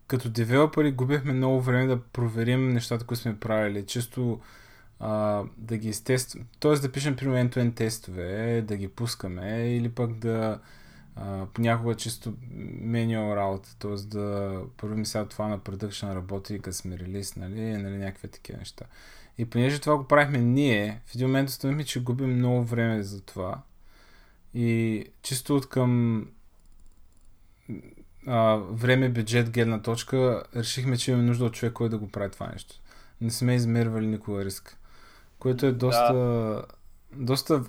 като 0.06 0.28
девелопери 0.28 0.92
губихме 0.92 1.32
много 1.32 1.60
време 1.60 1.86
да 1.86 2.02
проверим 2.02 2.68
нещата, 2.68 3.06
които 3.06 3.22
сме 3.22 3.38
правили. 3.38 3.86
Често 3.86 4.40
а, 5.00 5.42
да 5.58 5.76
ги 5.76 5.88
изтестваме, 5.88 6.46
т.е. 6.60 6.72
да 6.72 6.92
пишем 6.92 7.16
примерно 7.16 7.50
end-to-end 7.50 7.74
тестове, 7.74 8.62
да 8.62 8.76
ги 8.76 8.88
пускаме 8.88 9.76
или 9.76 9.88
пък 9.88 10.14
да 10.14 10.60
а, 11.16 11.46
понякога 11.54 11.94
чисто 11.94 12.32
manual 12.82 13.36
работа, 13.36 13.76
т.е. 13.78 13.94
да 13.94 14.60
първо 14.76 15.04
сега 15.04 15.28
това 15.28 15.48
на 15.48 15.58
production 15.58 16.14
работи, 16.14 16.58
като 16.58 16.76
сме 16.76 16.98
релиз, 16.98 17.36
нали, 17.36 17.60
нали, 17.60 17.96
някакви 17.96 18.28
такива 18.28 18.58
неща. 18.58 18.84
И 19.38 19.44
понеже 19.44 19.78
това 19.78 19.96
го 19.96 20.04
правихме 20.04 20.38
ние, 20.38 21.00
в 21.06 21.14
един 21.14 21.26
момент 21.26 21.48
установихме, 21.48 21.84
че 21.84 22.02
губим 22.02 22.36
много 22.36 22.64
време 22.64 23.02
за 23.02 23.20
това. 23.20 23.62
И 24.54 25.04
чисто 25.22 25.56
от 25.56 25.68
към 25.68 26.24
а, 28.26 28.56
време, 28.70 29.08
бюджет, 29.08 29.50
гледна 29.50 29.82
точка, 29.82 30.42
решихме, 30.56 30.96
че 30.96 31.10
имаме 31.10 31.26
нужда 31.26 31.44
от 31.44 31.52
човек, 31.52 31.72
който 31.72 31.90
да 31.90 31.98
го 31.98 32.08
прави 32.08 32.30
това 32.30 32.46
нещо. 32.46 32.74
Не 33.20 33.30
сме 33.30 33.54
измервали 33.54 34.06
никога 34.06 34.44
риск. 34.44 34.78
Което 35.38 35.66
е 35.66 35.72
доста... 35.72 36.14
Да. 36.14 36.64
Доста... 37.12 37.62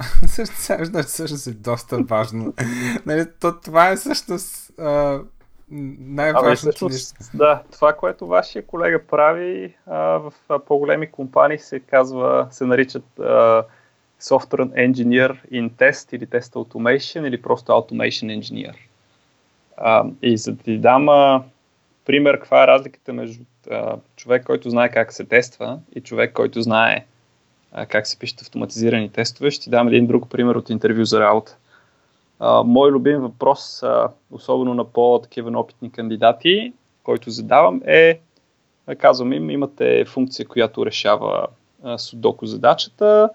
всъщност 1.06 1.48
е 1.48 1.52
доста 1.52 1.98
важно. 1.98 2.54
нали, 3.06 3.26
то, 3.40 3.60
това 3.60 3.90
е 3.90 3.96
всъщност 3.96 4.80
а, 4.80 5.20
най-важното 5.70 6.90
нещо. 6.90 7.14
Да, 7.34 7.64
това, 7.72 7.94
което 7.94 8.28
вашия 8.28 8.66
колега 8.68 9.02
прави 9.08 9.76
а, 9.86 9.98
в 9.98 10.34
а, 10.50 10.60
по-големи 10.60 11.12
компании 11.12 11.60
се 11.60 11.80
казва, 11.80 12.48
се 12.52 12.66
наричат 12.66 13.20
а, 13.20 13.64
Software 14.22 14.92
Engineer 14.92 15.52
in 15.52 15.72
Test 15.72 16.16
или 16.16 16.28
Test 16.28 16.54
Automation 16.54 17.28
или 17.28 17.42
просто 17.42 17.72
Automation 17.72 18.40
Engineer. 18.40 18.76
А, 19.78 20.06
и 20.22 20.38
за 20.38 20.52
да 20.52 20.64
ти 20.64 20.78
дам 20.78 21.10
а, 21.10 21.44
пример, 22.06 22.40
каква 22.40 22.64
е 22.64 22.68
разликата 22.68 23.14
между 23.14 23.44
а, 23.72 23.96
човек, 24.16 24.46
който 24.46 24.70
знае 24.70 24.92
как 24.92 25.14
се 25.14 25.26
тества 25.26 25.80
и 25.96 26.02
човек, 26.02 26.34
който 26.34 26.62
знае 26.62 27.06
а, 27.72 27.86
как 27.86 28.08
се 28.08 28.20
пишат 28.20 28.42
автоматизирани 28.42 29.10
тестове, 29.10 29.52
ще 29.52 29.64
ти 29.64 29.70
дам 29.70 29.88
един 29.88 30.08
друг 30.08 30.30
пример 30.30 30.56
от 30.56 30.70
интервю 30.70 31.06
за 31.06 31.20
работа. 31.20 31.58
А, 32.40 32.64
мой 32.64 32.92
любим 32.92 33.20
въпрос, 33.20 33.84
а, 33.84 34.10
особено 34.32 34.74
на 34.74 34.86
по-такива 34.86 35.60
опитни 35.60 35.92
кандидати, 35.92 36.74
който 37.04 37.30
задавам 37.30 37.82
е, 37.86 38.20
казвам 38.98 39.34
им, 39.34 39.50
имате 39.50 40.06
функция, 40.06 40.48
която 40.48 40.86
решава 40.86 41.48
судоко 41.98 42.46
задачата, 42.46 43.30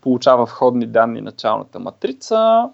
получава 0.00 0.44
входни 0.44 0.86
данни 0.86 1.20
началната 1.20 1.78
матрица, 1.78 2.70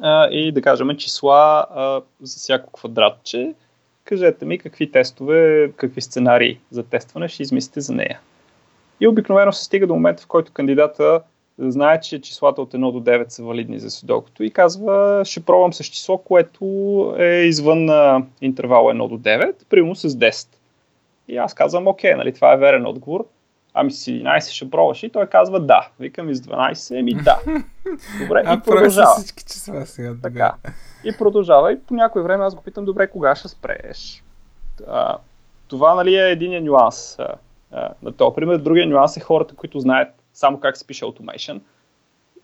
а, 0.00 0.28
и 0.30 0.52
да 0.52 0.62
кажем 0.62 0.96
числа 0.96 1.66
а, 1.70 2.02
за 2.22 2.38
всяко 2.38 2.72
квадратче. 2.72 3.54
Кажете 4.04 4.44
ми 4.44 4.58
какви 4.58 4.90
тестове, 4.90 5.72
какви 5.76 6.00
сценарии 6.00 6.58
за 6.70 6.82
тестване 6.82 7.28
ще 7.28 7.42
измислите 7.42 7.80
за 7.80 7.92
нея. 7.92 8.20
И 9.00 9.08
обикновено 9.08 9.52
се 9.52 9.64
стига 9.64 9.86
до 9.86 9.94
момента, 9.94 10.22
в 10.22 10.26
който 10.26 10.52
кандидата 10.52 11.20
знае, 11.58 12.00
че 12.00 12.20
числата 12.20 12.62
от 12.62 12.72
1 12.72 12.92
до 12.92 13.00
9 13.10 13.28
са 13.28 13.42
валидни 13.42 13.78
за 13.78 13.90
седокото 13.90 14.42
и 14.42 14.50
казва, 14.50 15.22
ще 15.24 15.40
пробвам 15.40 15.72
с 15.72 15.84
число, 15.84 16.18
което 16.18 16.64
е 17.18 17.24
извън 17.24 17.88
интервала 18.40 18.94
1 18.94 19.08
до 19.08 19.18
9, 19.18 19.54
примерно 19.70 19.94
с 19.94 20.08
10. 20.08 20.48
И 21.28 21.36
аз 21.36 21.54
казвам, 21.54 21.86
окей, 21.86 22.14
нали, 22.14 22.32
това 22.32 22.52
е 22.52 22.56
верен 22.56 22.86
отговор. 22.86 23.26
Ами 23.74 23.90
с 23.90 24.04
11 24.04 24.50
ще 24.50 24.70
пробваш 24.70 25.02
и 25.02 25.10
той 25.10 25.26
казва 25.26 25.60
да. 25.60 25.88
Викам 26.00 26.30
и 26.30 26.34
с 26.34 26.40
12, 26.40 26.98
еми 26.98 27.14
да. 27.14 27.38
Добре, 28.22 28.42
а 28.46 28.54
и 28.54 28.60
продължава. 28.60 29.14
всички 29.14 29.44
числа 29.44 29.86
сега. 29.86 30.14
Така. 30.22 30.54
И 31.04 31.16
продължава 31.18 31.72
и 31.72 31.80
по 31.80 31.94
някое 31.94 32.22
време 32.22 32.44
аз 32.44 32.54
го 32.54 32.62
питам, 32.62 32.84
добре, 32.84 33.06
кога 33.06 33.34
ще 33.34 33.48
спреш? 33.48 34.24
А, 34.88 35.16
това 35.68 35.94
нали 35.94 36.16
е 36.16 36.30
един 36.30 36.64
нюанс 36.64 37.18
а, 37.18 37.34
а, 37.72 37.88
на 38.02 38.12
този 38.12 38.34
пример. 38.34 38.58
Другия 38.58 38.86
нюанс 38.86 39.16
е 39.16 39.20
хората, 39.20 39.54
които 39.54 39.80
знаят 39.80 40.08
само 40.32 40.60
как 40.60 40.76
се 40.76 40.86
пише 40.86 41.04
automation. 41.04 41.60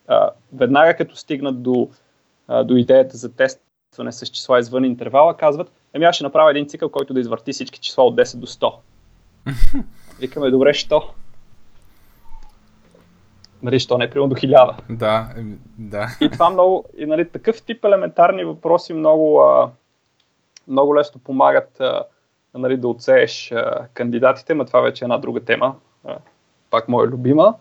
А, 0.07 0.29
веднага 0.53 0.97
като 0.97 1.15
стигнат 1.15 1.63
до, 1.63 1.89
а, 2.47 2.63
до 2.63 2.75
идеята 2.75 3.17
за 3.17 3.35
тестване 3.35 4.11
с 4.11 4.25
числа 4.27 4.59
извън 4.59 4.85
интервала, 4.85 5.37
казват, 5.37 5.71
ами 5.95 6.05
аз 6.05 6.15
ще 6.15 6.23
направя 6.23 6.51
един 6.51 6.67
цикъл, 6.67 6.89
който 6.89 7.13
да 7.13 7.19
извърти 7.19 7.53
всички 7.53 7.79
числа 7.79 8.03
от 8.03 8.15
10 8.15 8.37
до 8.37 8.47
100. 8.47 8.73
Викаме, 10.19 10.49
добре, 10.51 10.73
що? 10.73 11.03
Нали, 13.61 13.79
що 13.79 13.97
не 13.97 14.05
е 14.05 14.09
примерно 14.09 14.29
до 14.29 14.35
1000? 14.35 14.75
Да, 14.89 15.27
да. 15.77 16.07
И 16.21 16.29
това 16.29 16.49
много, 16.49 16.85
и 16.97 17.05
нали, 17.05 17.29
такъв 17.29 17.61
тип 17.61 17.85
елементарни 17.85 18.43
въпроси 18.43 18.93
много, 18.93 19.41
а, 19.41 19.69
много 20.67 20.95
лесно 20.95 21.21
помагат 21.23 21.81
а, 21.81 22.03
нали, 22.53 22.77
да 22.77 22.87
отсееш 22.87 23.51
а, 23.51 23.87
кандидатите, 23.93 24.53
но 24.53 24.65
това 24.65 24.81
вече 24.81 25.03
е 25.03 25.05
една 25.05 25.17
друга 25.17 25.39
тема, 25.39 25.75
а, 26.05 26.17
пак 26.69 26.87
моя 26.87 27.07
любима. 27.07 27.55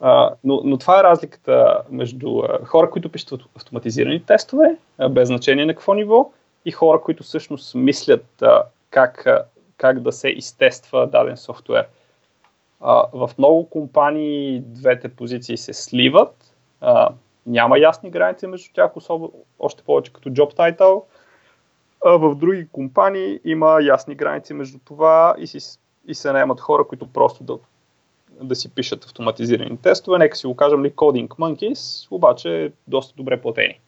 А, 0.00 0.34
но, 0.44 0.60
но 0.64 0.78
това 0.78 1.00
е 1.00 1.02
разликата 1.02 1.82
между 1.90 2.38
а, 2.38 2.64
хора, 2.64 2.90
които 2.90 3.12
пишат 3.12 3.40
автоматизирани 3.56 4.24
тестове, 4.24 4.76
а, 4.98 5.08
без 5.08 5.28
значение 5.28 5.66
на 5.66 5.74
какво 5.74 5.94
ниво, 5.94 6.32
и 6.64 6.70
хора, 6.70 7.00
които 7.00 7.22
всъщност 7.22 7.74
мислят 7.74 8.42
а, 8.42 8.62
как, 8.90 9.26
а, 9.26 9.44
как 9.78 10.00
да 10.00 10.12
се 10.12 10.28
изтества 10.28 11.06
даден 11.06 11.36
софтуер. 11.36 11.86
А, 12.80 13.04
в 13.12 13.30
много 13.38 13.70
компании 13.70 14.60
двете 14.60 15.08
позиции 15.08 15.56
се 15.56 15.72
сливат. 15.72 16.54
А, 16.80 17.08
няма 17.46 17.78
ясни 17.78 18.10
граници 18.10 18.46
между 18.46 18.72
тях, 18.74 18.96
особено, 18.96 19.32
още 19.58 19.82
повече 19.82 20.12
като 20.12 20.28
job 20.28 20.54
title. 20.54 21.02
А 22.04 22.10
в 22.10 22.34
други 22.34 22.68
компании 22.72 23.40
има 23.44 23.78
ясни 23.82 24.14
граници 24.14 24.54
между 24.54 24.78
това 24.84 25.34
и, 25.38 25.46
си, 25.46 25.78
и 26.06 26.14
се 26.14 26.32
наемат 26.32 26.60
хора, 26.60 26.84
които 26.84 27.12
просто 27.12 27.44
да, 27.44 27.58
да 28.42 28.54
си 28.54 28.74
пишат 28.74 29.04
автоматизирани 29.04 29.76
тестове. 29.76 30.18
Нека 30.18 30.36
си 30.36 30.46
го 30.46 30.56
кажем 30.56 30.84
ли 30.84 30.92
Coding 30.92 31.28
Monkeys, 31.28 32.08
обаче 32.10 32.72
доста 32.86 33.14
добре 33.16 33.40
платени. 33.40 33.80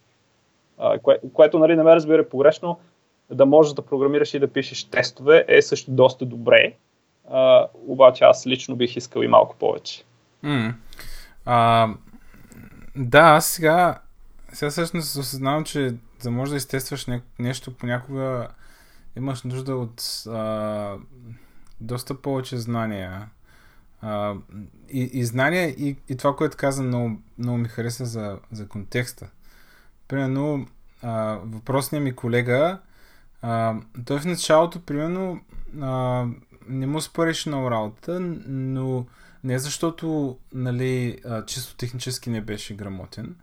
А, 0.77 0.99
кое, 0.99 1.19
което 1.33 1.59
нали, 1.59 1.75
не 1.75 1.83
ме 1.83 1.95
разбира 1.95 2.29
погрешно, 2.29 2.79
да 3.31 3.45
можеш 3.45 3.73
да 3.73 3.81
програмираш 3.81 4.33
и 4.33 4.39
да 4.39 4.47
пишеш 4.47 4.83
тестове 4.83 5.45
е 5.47 5.61
също 5.61 5.91
доста 5.91 6.25
добре, 6.25 6.73
а, 7.29 7.67
обаче 7.87 8.23
аз 8.23 8.47
лично 8.47 8.75
бих 8.75 8.95
искал 8.95 9.21
и 9.21 9.27
малко 9.27 9.55
повече. 9.55 10.03
Mm. 10.43 10.73
А, 11.45 11.89
да, 12.95 13.19
аз 13.19 13.45
сега, 13.45 13.99
сега 14.53 14.71
всъщност 14.71 15.17
осъзнавам, 15.17 15.63
че 15.63 15.93
да 16.23 16.31
може 16.31 16.51
да 16.51 16.57
изтестваш 16.57 17.07
не, 17.07 17.21
нещо, 17.39 17.77
понякога 17.77 18.47
имаш 19.17 19.43
нужда 19.43 19.75
от 19.75 20.01
а, 20.27 20.95
доста 21.81 22.21
повече 22.21 22.57
знания. 22.57 23.29
А, 24.01 24.35
и, 24.89 25.09
и 25.13 25.25
знания, 25.25 25.69
и, 25.69 25.95
и 26.09 26.17
това, 26.17 26.35
което 26.35 26.57
каза, 26.57 26.83
много, 26.83 27.21
много 27.37 27.57
ми 27.57 27.67
хареса 27.67 28.05
за, 28.05 28.37
за 28.51 28.67
контекста. 28.67 29.29
Примерно, 30.07 30.67
а, 31.01 31.39
въпросният 31.43 32.03
ми 32.03 32.15
колега, 32.15 32.79
а, 33.41 33.75
той 34.05 34.19
в 34.19 34.25
началото, 34.25 34.79
примерно, 34.79 35.39
а, 35.81 36.25
не 36.67 36.87
му 36.87 37.01
спореше 37.01 37.49
на 37.49 37.71
работата, 37.71 38.19
но 38.47 39.05
не 39.43 39.59
защото 39.59 40.37
нали, 40.53 41.17
а, 41.25 41.45
чисто 41.45 41.75
технически 41.75 42.29
не 42.29 42.41
беше 42.41 42.75
грамотен, 42.75 43.35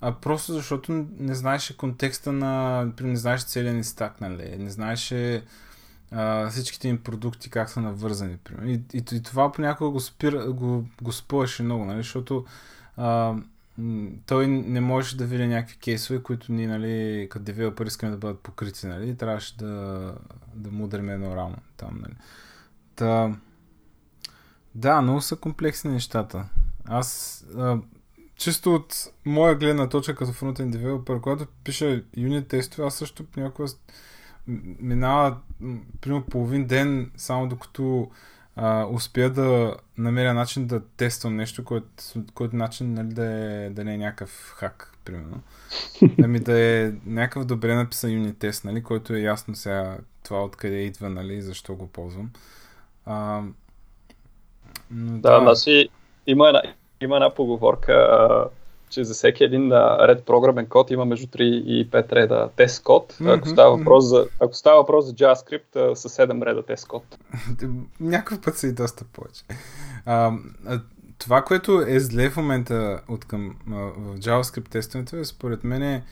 а 0.00 0.12
просто 0.12 0.52
защото 0.52 1.06
не 1.18 1.34
знаеше 1.34 1.76
контекста 1.76 2.32
на, 2.32 2.84
не 3.00 3.16
знаеше 3.16 3.46
целият 3.46 3.76
ни 3.76 3.84
стак, 3.84 4.20
нали, 4.20 4.56
не 4.58 4.70
знаеше 4.70 5.44
а, 6.10 6.48
всичките 6.48 6.88
им 6.88 6.98
продукти 6.98 7.50
как 7.50 7.70
са 7.70 7.80
навързани. 7.80 8.36
И, 8.64 8.80
и, 8.94 9.04
и 9.12 9.22
това 9.22 9.52
понякога 9.52 9.90
го, 9.90 10.00
спира, 10.00 10.52
го, 10.52 10.84
го 11.02 11.12
спъваше 11.12 11.62
много, 11.62 11.84
нали, 11.84 11.96
защото 11.96 12.44
а, 12.96 13.34
той 14.26 14.46
не 14.46 14.80
можеше 14.80 15.16
да 15.16 15.26
види 15.26 15.46
някакви 15.46 15.78
кейсове, 15.78 16.22
които 16.22 16.52
ние, 16.52 16.66
нали, 16.66 17.26
като 17.30 17.44
девелопер 17.44 17.86
искаме 17.86 18.12
да 18.12 18.18
бъдат 18.18 18.40
покрити, 18.40 18.86
нали, 18.86 19.16
трябваше 19.16 19.56
да, 19.56 20.14
да 20.54 20.70
му 20.70 20.84
ударим 20.84 21.08
едно 21.08 21.36
рамо 21.36 21.56
там, 21.76 21.98
нали. 22.02 22.14
Та... 22.96 23.36
Да, 24.74 25.02
много 25.02 25.20
са 25.20 25.36
комплексни 25.36 25.90
нещата. 25.90 26.48
Аз 26.84 27.44
а, 27.56 27.78
чисто 28.36 28.74
от 28.74 29.12
моя 29.24 29.54
гледна 29.54 29.88
точка 29.88 30.16
като 30.16 30.32
фронтен 30.32 30.70
девелопер, 30.70 31.20
когато 31.20 31.46
пиша 31.64 32.02
юнит 32.16 32.48
тестове, 32.48 32.86
аз 32.86 32.94
също 32.94 33.24
понякога 33.26 33.68
минава 34.80 35.36
примерно 36.00 36.26
половин 36.26 36.66
ден, 36.66 37.10
само 37.16 37.48
докато 37.48 38.10
а, 38.56 38.86
успея 38.86 39.30
да 39.30 39.76
намеря 39.98 40.34
начин 40.34 40.66
да 40.66 40.82
тествам 40.96 41.36
нещо, 41.36 41.64
който, 41.64 41.86
който 42.34 42.56
начин 42.56 42.94
нали, 42.94 43.08
да, 43.08 43.24
е, 43.24 43.70
да 43.70 43.84
не 43.84 43.94
е 43.94 43.98
някакъв 43.98 44.54
хак, 44.56 44.92
примерно. 45.04 45.40
Ами 46.24 46.40
да 46.40 46.60
е 46.60 46.92
някакъв 47.06 47.44
добре 47.44 47.74
написан 47.74 48.10
юнит 48.10 48.38
тест, 48.38 48.64
нали, 48.64 48.82
който 48.82 49.14
е 49.14 49.20
ясно 49.20 49.54
сега 49.54 49.98
това 50.24 50.44
откъде 50.44 50.76
идва, 50.76 51.10
нали, 51.10 51.42
защо 51.42 51.74
го 51.74 51.86
ползвам. 51.86 52.30
А, 53.06 53.42
но 54.90 55.18
да, 55.18 55.30
да, 55.30 55.40
значи 55.40 55.88
има 56.26 56.46
една, 56.48 56.62
има 57.00 57.16
една 57.16 57.34
поговорка, 57.34 57.92
а, 57.92 58.48
че 58.90 59.04
за 59.04 59.14
всеки 59.14 59.44
един 59.44 59.72
а, 59.72 60.08
ред 60.08 60.24
програмен 60.24 60.66
код 60.66 60.90
има 60.90 61.04
между 61.04 61.26
3 61.26 61.42
и 61.42 61.90
5 61.90 62.12
реда 62.12 62.48
тест 62.56 62.82
код. 62.82 63.12
Mm-hmm, 63.12 63.38
ако, 63.38 63.48
става 63.48 63.76
въпрос 63.76 64.04
за, 64.04 64.26
ако 64.40 64.54
става 64.54 64.80
въпрос 64.80 65.04
за 65.04 65.12
JavaScript, 65.12 65.76
а, 65.92 65.96
са 65.96 66.08
7 66.08 66.46
реда 66.46 66.62
тест 66.62 66.88
код. 66.88 67.18
Някакъв 68.00 68.40
път 68.40 68.56
са 68.56 68.66
и 68.66 68.72
доста 68.72 69.04
повече. 69.04 69.44
А, 70.06 70.32
а, 70.66 70.80
това, 71.18 71.42
което 71.42 71.84
е 71.86 72.00
зле 72.00 72.30
в 72.30 72.36
момента 72.36 73.00
от 73.08 73.24
към, 73.24 73.56
а, 73.70 73.74
в 73.74 74.18
JavaScript 74.18 74.68
тестването 74.68 75.16
е, 75.16 75.24
според 75.24 75.64
мен 75.64 75.82
е, 75.82 76.04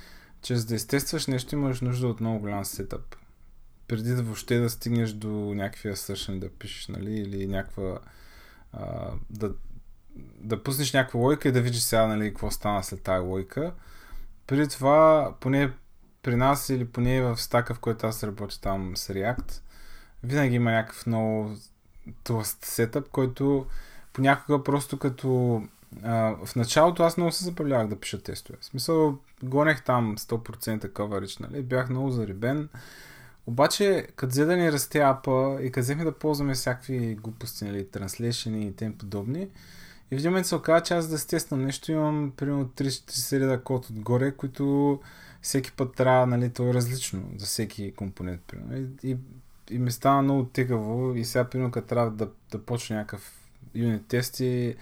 че 0.42 0.56
за 0.56 0.66
да 0.66 0.74
изтестваш 0.74 1.26
нещо 1.26 1.54
имаш 1.54 1.80
нужда 1.80 2.08
от 2.08 2.20
много 2.20 2.38
голям 2.38 2.64
сетъп 2.64 3.16
преди 3.88 4.10
да 4.10 4.22
въобще 4.22 4.58
да 4.58 4.70
стигнеш 4.70 5.12
до 5.12 5.28
някакви 5.28 5.88
assertion 5.88 6.38
да 6.38 6.48
пишеш, 6.48 6.88
нали, 6.88 7.12
или 7.12 7.46
някаква 7.46 7.98
а, 8.72 9.10
да, 9.30 9.52
да 10.40 10.62
пуснеш 10.62 10.92
някаква 10.92 11.20
лойка 11.20 11.48
и 11.48 11.52
да 11.52 11.60
видиш 11.60 11.80
сега, 11.80 12.06
нали, 12.06 12.28
какво 12.28 12.50
стана 12.50 12.84
след 12.84 13.02
тази 13.02 13.26
лойка. 13.26 13.72
Преди 14.46 14.68
това, 14.68 15.34
поне 15.40 15.72
при 16.22 16.36
нас 16.36 16.68
или 16.68 16.84
поне 16.84 17.22
в 17.22 17.36
стака, 17.36 17.74
в 17.74 17.80
който 17.80 18.06
аз 18.06 18.24
работя 18.24 18.60
там 18.60 18.96
с 18.96 19.08
React, 19.08 19.60
винаги 20.22 20.56
има 20.56 20.70
някакъв 20.70 21.06
много 21.06 21.50
тлъст 22.24 22.64
сетъп, 22.64 23.08
който 23.08 23.66
понякога 24.12 24.64
просто 24.64 24.98
като 24.98 25.62
а, 26.02 26.36
в 26.44 26.56
началото 26.56 27.02
аз 27.02 27.16
много 27.16 27.32
се 27.32 27.44
забавлявах 27.44 27.88
да 27.88 28.00
пиша 28.00 28.22
тестове. 28.22 28.58
В 28.60 28.64
смисъл, 28.64 29.18
гонех 29.42 29.84
там 29.84 30.16
100% 30.18 30.88
coverage, 30.88 31.40
нали? 31.40 31.62
Бях 31.62 31.88
много 31.88 32.10
зарибен. 32.10 32.68
Обаче, 33.46 34.06
като 34.16 34.30
взе 34.30 34.44
да 34.44 34.56
ни 34.56 34.72
расте 34.72 35.00
апа 35.00 35.58
и 35.62 35.70
като 35.70 36.04
да 36.04 36.12
ползваме 36.12 36.54
всякакви 36.54 37.14
глупости, 37.14 37.64
нали, 37.64 37.86
и 38.46 38.76
тем 38.76 38.98
подобни, 38.98 39.48
и 40.10 40.16
в 40.16 40.18
един 40.18 40.30
момент 40.30 40.46
се 40.46 40.54
оказа, 40.54 40.84
че 40.84 40.94
аз 40.94 41.08
да 41.08 41.18
стеснам 41.18 41.64
нещо, 41.64 41.92
имам 41.92 42.32
примерно 42.36 42.68
30 42.68 43.40
реда 43.40 43.62
код 43.62 43.90
отгоре, 43.90 44.32
които 44.36 45.00
всеки 45.42 45.72
път 45.72 45.94
трябва, 45.94 46.26
нали, 46.26 46.50
то 46.50 46.68
е 46.68 46.74
различно 46.74 47.22
за 47.36 47.46
всеки 47.46 47.94
компонент. 47.94 48.40
Примерно. 48.46 48.76
И, 48.76 49.10
и, 49.10 49.16
и 49.70 49.78
ми 49.78 49.90
стана 49.90 50.22
много 50.22 50.44
тегаво 50.44 51.14
и 51.14 51.24
сега, 51.24 51.44
примерно, 51.44 51.70
като 51.70 51.86
трябва 51.86 52.10
да, 52.10 52.28
да 52.50 52.62
почне 52.62 52.96
някакъв 52.96 53.50
юнит 53.74 54.06
тест 54.06 54.40
и 54.40 54.76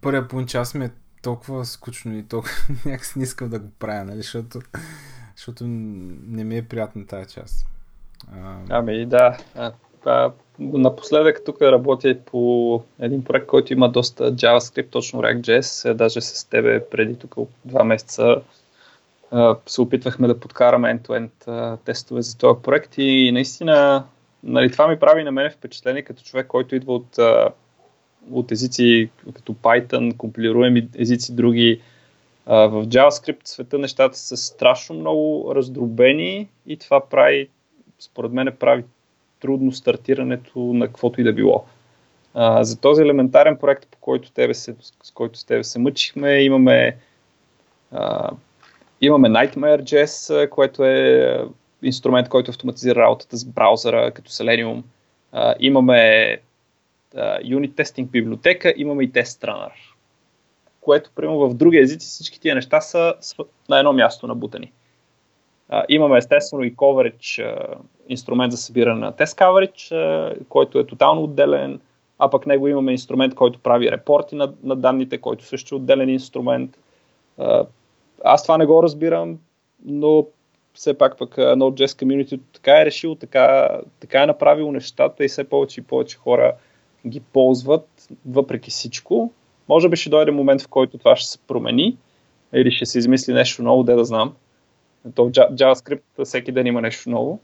първия 0.00 0.28
половин 0.28 0.46
час 0.46 0.74
ми 0.74 0.84
е 0.84 0.90
толкова 1.22 1.64
скучно 1.64 2.16
и 2.16 2.22
толкова 2.22 2.54
някакси 2.84 3.18
не 3.18 3.24
искам 3.24 3.48
да 3.48 3.58
го 3.58 3.70
правя, 3.70 4.04
нали, 4.04 4.16
защото 4.16 4.60
защото 5.36 5.64
не 5.66 6.44
ми 6.44 6.56
е 6.56 6.68
приятна 6.68 7.06
тази 7.06 7.34
част. 7.34 7.66
А... 8.32 8.58
Ами 8.68 9.06
да. 9.06 9.38
А, 9.54 9.72
а, 10.06 10.32
напоследък 10.58 11.42
тук 11.44 11.62
работя 11.62 12.16
по 12.26 12.82
един 13.00 13.24
проект, 13.24 13.46
който 13.46 13.72
има 13.72 13.88
доста 13.88 14.32
JavaScript, 14.32 14.90
точно 14.90 15.22
React.js. 15.22 15.90
Е, 15.90 15.94
даже 15.94 16.20
с 16.20 16.44
тебе 16.44 16.84
преди 16.90 17.14
тук 17.14 17.34
два 17.64 17.84
месеца 17.84 18.36
се 19.66 19.80
опитвахме 19.80 20.28
да 20.28 20.40
подкараме 20.40 20.88
end-to-end 20.98 21.76
тестове 21.84 22.22
за 22.22 22.38
този 22.38 22.62
проект 22.62 22.94
и 22.98 23.32
наистина 23.32 24.04
нали, 24.42 24.72
това 24.72 24.88
ми 24.88 24.98
прави 24.98 25.24
на 25.24 25.32
мен 25.32 25.50
впечатление 25.50 26.02
като 26.02 26.22
човек, 26.22 26.46
който 26.46 26.74
идва 26.74 26.94
от, 26.94 27.18
от 28.30 28.52
езици 28.52 29.10
като 29.34 29.54
Python, 29.54 30.16
компилируеми 30.16 30.88
езици 30.98 31.34
други. 31.34 31.80
В 32.46 32.86
JavaScript 32.86 33.40
света 33.44 33.78
нещата 33.78 34.18
са 34.18 34.36
страшно 34.36 34.96
много 34.96 35.52
раздробени 35.54 36.48
и 36.66 36.76
това 36.76 37.08
прави, 37.08 37.48
според 37.98 38.32
мен, 38.32 38.56
прави 38.60 38.84
трудно 39.40 39.72
стартирането 39.72 40.58
на 40.58 40.86
каквото 40.86 41.20
и 41.20 41.24
да 41.24 41.32
било. 41.32 41.64
За 42.60 42.80
този 42.80 43.02
елементарен 43.02 43.56
проект, 43.56 43.86
по 43.90 43.98
който 44.00 44.32
тебе 44.32 44.54
се, 44.54 44.76
с 45.02 45.10
който 45.10 45.38
с 45.38 45.44
тебе 45.44 45.64
се 45.64 45.78
мъчихме, 45.78 46.40
имаме, 46.40 46.96
имаме 49.00 49.28
Nightmare.js, 49.28 50.48
което 50.48 50.84
е 50.84 51.44
инструмент, 51.82 52.28
който 52.28 52.50
автоматизира 52.50 53.00
работата 53.00 53.36
с 53.36 53.44
браузъра, 53.44 54.10
като 54.10 54.30
Selenium. 54.30 54.82
имаме 55.60 56.38
Unit 57.44 57.70
Testing 57.70 58.06
библиотека, 58.06 58.74
имаме 58.76 59.04
и 59.04 59.12
Test 59.12 59.46
Runner 59.46 59.72
което, 60.88 61.10
примерно, 61.14 61.48
в 61.48 61.54
други 61.54 61.78
езици 61.78 62.06
всички 62.06 62.40
тия 62.40 62.54
неща 62.54 62.80
са 62.80 63.14
на 63.68 63.78
едно 63.78 63.92
място 63.92 64.26
набутани. 64.26 64.72
Имаме 65.88 66.18
естествено 66.18 66.64
и 66.64 66.76
coverage, 66.76 67.66
инструмент 68.08 68.52
за 68.52 68.58
събиране 68.58 69.00
на 69.00 69.12
тест 69.12 69.38
coverage, 69.38 70.34
който 70.48 70.78
е 70.78 70.86
тотално 70.86 71.22
отделен, 71.22 71.80
а 72.18 72.30
пък 72.30 72.46
него 72.46 72.68
имаме 72.68 72.92
инструмент, 72.92 73.34
който 73.34 73.58
прави 73.58 73.90
репорти 73.90 74.34
на, 74.34 74.52
на 74.62 74.76
данните, 74.76 75.18
който 75.18 75.44
също 75.44 75.74
е 75.74 75.78
отделен 75.78 76.08
инструмент. 76.08 76.78
Аз 78.24 78.42
това 78.42 78.58
не 78.58 78.66
го 78.66 78.82
разбирам, 78.82 79.38
но 79.84 80.26
все 80.74 80.98
пак 80.98 81.18
пък 81.18 81.36
Node.js 81.36 82.04
Community 82.04 82.40
така 82.52 82.80
е 82.80 82.84
решил, 82.84 83.14
така, 83.14 83.68
така 84.00 84.22
е 84.22 84.26
направил 84.26 84.72
нещата 84.72 85.24
и 85.24 85.28
все 85.28 85.44
повече 85.44 85.80
и 85.80 85.84
повече 85.84 86.16
хора 86.16 86.54
ги 87.06 87.20
ползват, 87.20 87.88
въпреки 88.26 88.70
всичко. 88.70 89.32
Може 89.68 89.88
би 89.88 89.96
ще 89.96 90.10
дойде 90.10 90.30
момент, 90.30 90.62
в 90.62 90.68
който 90.68 90.98
това 90.98 91.16
ще 91.16 91.30
се 91.30 91.38
промени 91.38 91.96
или 92.52 92.70
ще 92.70 92.86
се 92.86 92.98
измисли 92.98 93.32
нещо 93.32 93.62
ново, 93.62 93.82
де 93.82 93.94
да 93.94 94.04
знам. 94.04 94.34
То 95.14 95.30
JavaScript 95.30 96.24
всеки 96.24 96.52
ден 96.52 96.66
има 96.66 96.80
нещо 96.80 97.10
ново. 97.10 97.40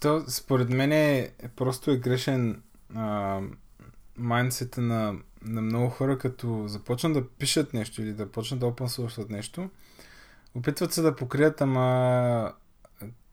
То 0.00 0.24
според 0.28 0.68
мен 0.68 0.92
е 0.92 1.30
просто 1.56 1.90
е 1.90 1.96
грешен 1.96 2.62
майндсета 4.16 4.80
на, 4.80 5.14
на 5.42 5.62
много 5.62 5.90
хора, 5.90 6.18
като 6.18 6.64
започнат 6.66 7.12
да 7.12 7.28
пишат 7.28 7.74
нещо 7.74 8.02
или 8.02 8.12
да 8.12 8.30
почнат 8.30 8.60
да 8.60 8.66
open 8.66 9.30
нещо, 9.30 9.70
опитват 10.54 10.92
се 10.92 11.02
да 11.02 11.16
покрият, 11.16 11.60
ама 11.60 12.52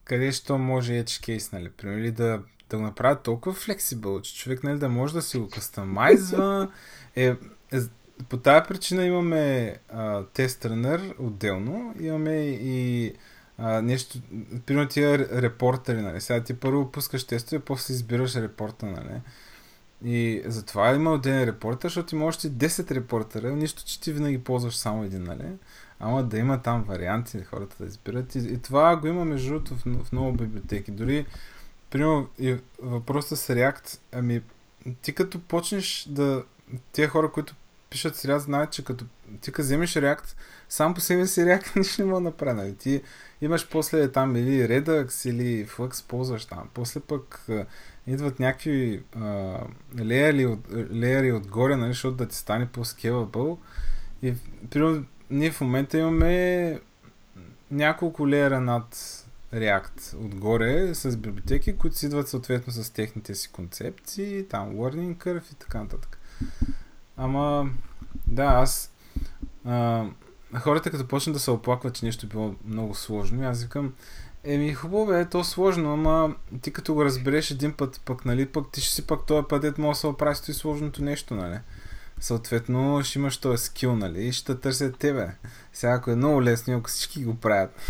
къде 0.04 0.32
що 0.32 0.58
може 0.58 0.94
edge 0.94 1.38
case, 1.38 1.54
нали? 1.54 1.70
Примерно, 1.70 2.00
или 2.00 2.12
да, 2.12 2.42
да 2.70 2.78
го 2.78 2.84
направят 2.84 3.24
толкова 3.24 3.56
флексибъл, 3.56 4.22
че 4.22 4.36
човек 4.36 4.64
нали, 4.64 4.80
да 4.80 4.90
може 4.90 5.14
да 5.14 5.22
си 5.22 5.38
го 5.38 5.50
кастомайзва. 5.50 6.72
Е, 7.16 7.26
е, 7.72 7.80
по 8.30 8.38
тази 8.38 8.68
причина 8.68 9.06
имаме 9.06 9.76
тест-тренер 10.34 11.16
отделно, 11.20 11.96
имаме 12.00 12.36
и 12.50 13.14
а, 13.58 13.82
нещо, 13.82 14.20
примерно 14.66 14.88
тия 14.88 15.20
репортери, 15.42 16.02
нали? 16.02 16.22
Сега 16.22 16.44
ти 16.44 16.54
първо 16.54 16.92
пускаш 16.92 17.24
тестове, 17.24 17.60
после 17.60 17.94
избираш 17.94 18.36
репорта, 18.36 18.86
нали? 18.86 19.22
И 20.06 20.44
затова 20.46 20.96
има 20.96 21.14
отделен 21.14 21.44
репортер, 21.44 21.90
защото 21.90 22.16
има 22.16 22.26
още 22.26 22.52
10 22.52 22.92
репортера, 22.92 23.56
нищо, 23.56 23.84
че 23.86 24.02
ти 24.02 24.14
винаги 24.14 24.44
ползваш 24.44 24.76
само 24.76 25.04
един, 25.04 25.24
нали? 25.24 25.46
Ама 26.00 26.24
да 26.24 26.38
има 26.38 26.62
там 26.62 26.84
варианти, 26.84 27.44
хората 27.44 27.76
да 27.80 27.86
избират. 27.86 28.36
И, 28.36 28.40
и 28.40 28.58
това 28.58 28.96
го 28.96 29.08
има 29.08 29.26
между 29.26 29.50
другото 29.50 29.76
в, 29.76 30.04
в 30.04 30.12
много 30.12 30.32
библиотеки. 30.32 30.92
Дори, 30.92 31.26
примерно, 31.90 32.30
и 32.40 32.58
въпросът 32.82 33.40
с 33.40 33.48
React, 33.48 34.00
ами, 34.12 34.42
ти 35.02 35.14
като 35.14 35.40
почнеш 35.40 36.08
да 36.10 36.44
тия 36.92 37.08
хора, 37.08 37.32
които 37.32 37.56
пишат 37.90 38.16
с 38.16 38.28
React, 38.28 38.38
знаят, 38.38 38.72
че 38.72 38.84
като 38.84 39.06
ти 39.42 39.52
като 39.52 39.66
вземеш 39.66 39.94
React, 39.94 40.36
сам 40.70 40.94
по 40.94 41.02
себе 41.02 41.28
си 41.28 41.42
React 41.42 41.76
нищо 41.80 42.02
не 42.02 42.08
мога 42.08 42.22
да 42.22 42.24
направи. 42.24 42.58
Нали? 42.58 42.76
Ти 42.76 43.02
имаш 43.42 43.70
после 43.70 44.12
там 44.12 44.36
или 44.36 44.68
Redux 44.68 45.30
или 45.30 45.68
Flux 45.68 46.08
ползваш 46.08 46.46
там. 46.46 46.70
После 46.74 47.00
пък 47.00 47.48
идват 48.08 48.40
някакви 48.40 49.04
а, 49.16 49.60
леяри, 50.00 50.46
от, 50.46 50.60
леяри 50.92 51.32
отгоре, 51.32 51.76
нали, 51.76 51.92
защото 51.92 52.18
да 52.18 52.28
ти 52.28 52.36
стане 52.36 52.68
по-scalable. 52.68 53.58
И 54.22 54.34
примерно, 54.70 55.06
ние 55.30 55.52
в 55.52 55.62
момента 55.62 55.98
имаме 55.98 56.80
няколко 57.72 58.28
леера 58.28 58.60
над 58.60 58.96
React 59.54 60.16
отгоре 60.26 60.96
с 60.96 61.18
библиотеки, 61.18 61.78
които 61.78 61.98
си 61.98 62.06
идват 62.06 62.28
съответно 62.28 62.74
с 62.74 62.94
техните 62.94 63.36
си 63.36 63.52
концепции, 63.52 64.48
там 64.50 64.70
learning 64.70 65.16
curve 65.16 65.52
и 65.52 65.56
така 65.56 65.80
нататък. 65.80 66.20
Ама, 67.18 67.70
да, 68.28 68.44
аз... 68.44 68.92
А, 69.66 70.06
хората 70.60 70.92
като 70.92 71.08
почнат 71.08 71.34
да 71.34 71.40
се 71.40 71.52
оплакват, 71.52 71.96
че 71.96 72.06
нещо 72.06 72.26
е 72.26 72.30
било 72.30 72.56
много 72.66 72.96
сложно, 72.96 73.50
аз 73.50 73.64
викам, 73.64 73.94
еми 74.44 74.74
хубаво 74.74 75.14
е, 75.14 75.30
то 75.30 75.44
сложно, 75.44 75.94
ама 75.94 76.36
ти 76.62 76.74
като 76.74 76.94
го 76.94 77.06
разбереш 77.06 77.52
един 77.52 77.74
път, 77.74 78.02
пък, 78.06 78.26
нали, 78.26 78.46
пък 78.46 78.72
ти 78.72 78.82
ще 78.82 78.96
си 78.96 79.08
пък 79.08 79.26
този 79.26 79.48
път, 79.50 79.62
дет 79.62 79.78
може 79.78 79.96
да 79.96 80.00
се 80.00 80.08
оправи 80.08 80.38
и 80.48 80.54
сложното 80.54 81.04
нещо, 81.04 81.36
нали. 81.36 81.60
Съответно, 82.20 83.04
ще 83.04 83.20
имаш 83.20 83.38
този 83.38 83.64
скил, 83.64 83.96
нали, 83.96 84.28
и 84.28 84.32
ще 84.32 84.56
търсят 84.56 84.98
тебе. 84.98 85.28
Сега, 85.74 85.94
ако 85.94 86.12
е 86.12 86.16
много 86.16 86.44
лесно, 86.44 86.78
ако 86.78 86.90
всички 86.90 87.24
го 87.24 87.36
правят, 87.36 87.82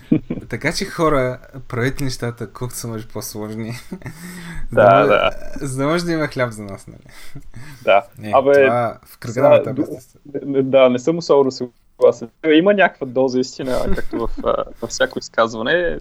така 0.48 0.72
че 0.72 0.84
хора, 0.84 1.38
правете 1.68 2.04
нещата 2.04 2.52
колкото 2.52 2.78
са 2.78 2.88
може 2.88 3.08
по-сложни. 3.08 3.72
да, 4.72 5.06
да. 5.06 5.30
За 5.60 5.82
да 5.82 5.88
може 5.88 6.04
да 6.04 6.12
има 6.12 6.26
хляб 6.26 6.50
за 6.50 6.62
нас, 6.62 6.86
нали? 6.86 7.14
Да. 7.84 8.04
Не, 8.18 8.32
Абе, 8.34 8.52
това 8.52 8.98
в 9.06 9.18
кръга 9.18 9.48
на 9.48 9.74
да, 10.24 10.62
да, 10.62 10.88
не 10.88 10.98
съм 10.98 11.18
особено 11.18 11.50
съгласен. 11.50 12.28
Има 12.52 12.74
някаква 12.74 13.06
доза 13.06 13.40
истина, 13.40 13.78
както 13.94 14.18
в, 14.18 14.28
във 14.82 14.90
всяко 14.90 15.18
изказване. 15.18 15.98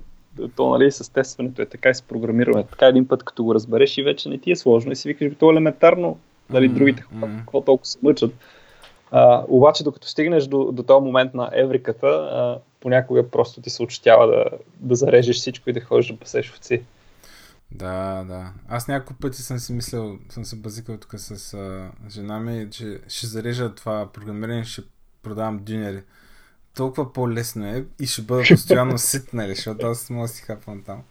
То, 0.56 0.69
нали, 0.69 0.91
с 0.91 1.13
тестването 1.13 1.62
е 1.62 1.65
така 1.65 1.89
и 1.89 1.95
с 1.95 2.01
програмирането. 2.01 2.69
Така 2.69 2.86
един 2.86 3.08
път, 3.08 3.23
като 3.23 3.43
го 3.43 3.56
разбереш 3.56 3.97
и 3.97 4.04
вече 4.04 4.30
не 4.30 4.38
ти 4.38 4.51
е 4.51 4.56
сложно 4.56 4.91
и 4.91 4.95
си 4.95 5.08
викаш, 5.08 5.34
то 5.39 5.49
е 5.49 5.51
елементарно, 5.51 6.17
нали, 6.49 6.67
другите 6.67 7.01
хора, 7.01 7.32
какво 7.38 7.62
толкова 7.62 7.86
се 7.86 7.99
мъчат. 8.04 8.34
А, 9.12 9.43
обаче, 9.47 9.84
докато 9.84 10.08
стигнеш 10.08 10.47
до, 10.47 10.71
до 10.71 10.84
този 10.84 11.06
момент 11.06 11.34
на 11.34 11.49
евриката, 11.54 12.08
а, 12.08 12.58
понякога 12.82 13.30
просто 13.30 13.62
ти 13.62 13.70
се 13.70 13.84
очетява 13.84 14.28
да, 14.28 14.46
да 14.80 14.96
зарежеш 14.96 15.36
всичко 15.36 15.70
и 15.70 15.74
да 15.74 15.82
ходиш 15.82 16.08
да 16.08 16.20
пасеш 16.20 16.52
овци. 16.52 16.84
Да, 17.72 18.24
да. 18.28 18.52
Аз 18.70 18.88
няколко 18.88 19.22
пъти 19.22 19.41
съм 19.41 19.60
си 19.60 19.74
мислил, 19.74 20.20
съм 20.30 20.46
се 20.46 20.56
базикал 20.56 20.98
тук 20.98 21.12
с 21.17 21.54
а, 21.54 21.91
жена 22.10 22.39
ми, 22.39 22.67
че 22.72 23.00
ще 23.08 23.28
зарежа 23.28 23.76
това 23.76 24.08
програмиране, 24.13 24.63
ще 24.63 24.82
продавам 25.24 25.60
дюнери. 25.63 26.04
Толкова 26.76 27.13
по-лесно 27.13 27.65
е 27.65 27.86
и 28.00 28.06
ще 28.08 28.22
бъда 28.22 28.44
постоянно 28.50 28.98
сит, 28.98 29.34
нали, 29.34 29.56
защото 29.56 29.88
аз 29.88 30.10
мога 30.10 30.28
да 30.28 30.34
си 30.34 30.41
хапвам 30.41 30.84
там. 30.86 31.04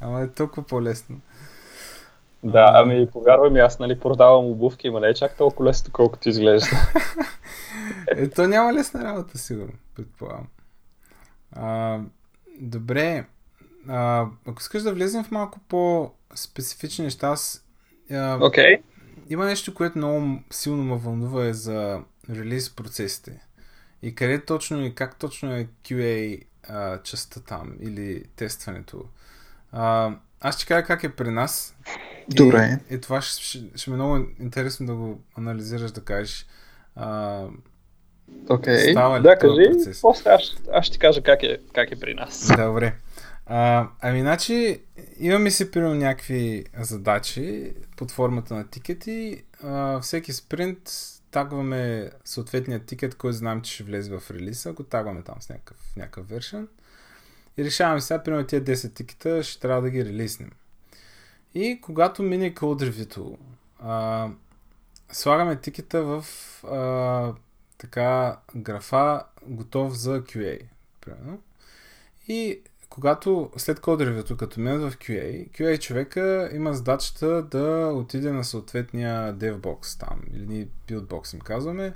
Ама 0.00 0.22
е 0.22 0.28
толкова 0.28 0.66
по-лесно. 0.66 1.20
Да, 2.42 2.70
ами 2.74 3.10
повярвай 3.10 3.50
ми, 3.50 3.60
аз 3.60 3.78
нали 3.78 4.00
продавам 4.00 4.44
обувки, 4.44 4.90
но 4.90 5.00
не 5.00 5.08
е 5.08 5.14
чак 5.14 5.36
толкова 5.36 5.68
лесно, 5.68 5.92
колкото 5.92 6.28
изглежда. 6.28 6.76
е, 8.08 8.28
то 8.28 8.48
няма 8.48 8.72
лесна 8.72 9.04
работа, 9.04 9.38
сигурно, 9.38 9.72
предполагам. 9.96 10.46
А, 11.52 12.00
добре, 12.60 13.24
а, 13.88 14.26
ако 14.46 14.60
искаш 14.60 14.82
да 14.82 14.94
влезем 14.94 15.24
в 15.24 15.30
малко 15.30 15.60
по-специфични 15.68 17.04
неща, 17.04 17.28
аз 17.28 17.64
а, 18.10 18.14
okay. 18.38 18.82
има 19.28 19.44
нещо, 19.44 19.74
което 19.74 19.98
много 19.98 20.42
силно 20.50 20.84
ме 20.84 20.96
вълнува 20.96 21.46
е 21.46 21.52
за 21.52 22.00
релиз 22.30 22.70
процесите. 22.70 23.40
И 24.02 24.14
къде 24.14 24.44
точно 24.44 24.84
и 24.84 24.94
как 24.94 25.18
точно 25.18 25.54
е 25.54 25.68
QA 25.84 26.42
а, 26.68 27.02
частта 27.02 27.40
там 27.40 27.72
или 27.80 28.24
тестването. 28.36 29.04
А, 29.72 30.14
аз 30.40 30.56
ще 30.56 30.66
кажа 30.66 30.86
как 30.86 31.04
е 31.04 31.16
при 31.16 31.30
нас. 31.30 31.76
Добре. 32.28 32.80
И, 32.90 32.94
и 32.94 33.00
това 33.00 33.22
ще, 33.22 33.44
ще, 33.44 33.70
ще 33.74 33.90
ми 33.90 33.94
е 33.94 33.96
много 33.96 34.26
интересно 34.40 34.86
да 34.86 34.94
го 34.94 35.20
анализираш, 35.38 35.90
да 35.90 36.04
кажеш. 36.04 36.46
А, 36.96 37.46
Okay. 38.46 39.22
да, 39.22 39.38
кажи, 39.38 39.94
после 40.02 40.30
аз, 40.30 40.42
аз 40.72 40.86
ще 40.86 40.92
ти 40.92 40.98
кажа 40.98 41.22
как 41.22 41.42
е, 41.42 41.58
как 41.74 41.92
е 41.92 41.96
при 41.96 42.14
нас. 42.14 42.52
Добре. 42.56 42.94
А, 43.46 43.88
ами, 44.00 44.20
значи, 44.20 44.82
имаме 45.18 45.50
си 45.50 45.70
примерно 45.70 45.94
някакви 45.94 46.64
задачи 46.78 47.72
под 47.96 48.10
формата 48.10 48.54
на 48.54 48.68
тикети. 48.68 49.42
А, 49.62 50.00
всеки 50.00 50.32
спринт 50.32 50.78
тагваме 51.30 52.10
съответния 52.24 52.78
тикет, 52.78 53.14
който 53.14 53.36
знам, 53.36 53.62
че 53.62 53.72
ще 53.72 53.84
влезе 53.84 54.18
в 54.18 54.30
релиса, 54.30 54.72
го 54.72 54.82
тагваме 54.82 55.22
там 55.22 55.36
с 55.40 55.48
някакъв, 55.48 55.76
някакъв 55.96 56.28
вершен. 56.28 56.68
И 57.56 57.64
решаваме 57.64 58.00
сега, 58.00 58.22
примерно, 58.22 58.46
тези 58.46 58.64
10 58.64 58.94
тикета 58.94 59.42
ще 59.42 59.60
трябва 59.60 59.82
да 59.82 59.90
ги 59.90 60.04
релиснем. 60.04 60.50
И 61.54 61.78
когато 61.82 62.22
мине 62.22 62.54
код 62.54 62.82
ревюто, 62.82 63.38
слагаме 65.12 65.56
тикета 65.56 66.02
в 66.02 66.24
а, 66.64 67.32
така 67.82 68.36
графа 68.56 69.24
готов 69.46 69.92
за 69.92 70.20
QA. 70.20 70.60
Примерно. 71.00 71.42
И 72.28 72.60
когато 72.88 73.50
след 73.56 73.80
код 73.80 74.00
ревюто, 74.00 74.36
като 74.36 74.60
минат 74.60 74.92
в 74.92 74.96
QA, 74.96 75.50
QA 75.50 75.80
човека 75.80 76.50
има 76.52 76.74
задачата 76.74 77.42
да 77.42 77.92
отиде 77.94 78.32
на 78.32 78.44
съответния 78.44 79.34
DevBox 79.34 80.00
там, 80.00 80.20
или 80.34 80.68
BuildBox 80.88 81.34
им 81.34 81.40
казваме, 81.40 81.94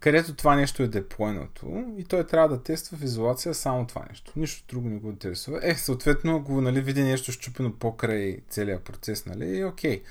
където 0.00 0.34
това 0.34 0.56
нещо 0.56 0.82
е 0.82 0.88
деплойнато 0.88 1.84
и 1.98 2.04
той 2.04 2.26
трябва 2.26 2.48
да 2.48 2.62
тества 2.62 2.96
в 2.96 3.04
изолация 3.04 3.54
само 3.54 3.86
това 3.86 4.04
нещо. 4.08 4.32
Нищо 4.36 4.64
друго 4.68 4.88
не 4.88 4.98
го 4.98 5.08
интересува. 5.08 5.60
Е, 5.62 5.74
съответно, 5.74 6.36
ако 6.36 6.60
нали, 6.60 6.80
види 6.80 7.02
нещо 7.02 7.32
щупено 7.32 7.72
покрай 7.72 8.38
целия 8.48 8.80
процес, 8.80 9.26
нали, 9.26 9.58
е 9.58 9.64
окей. 9.64 10.02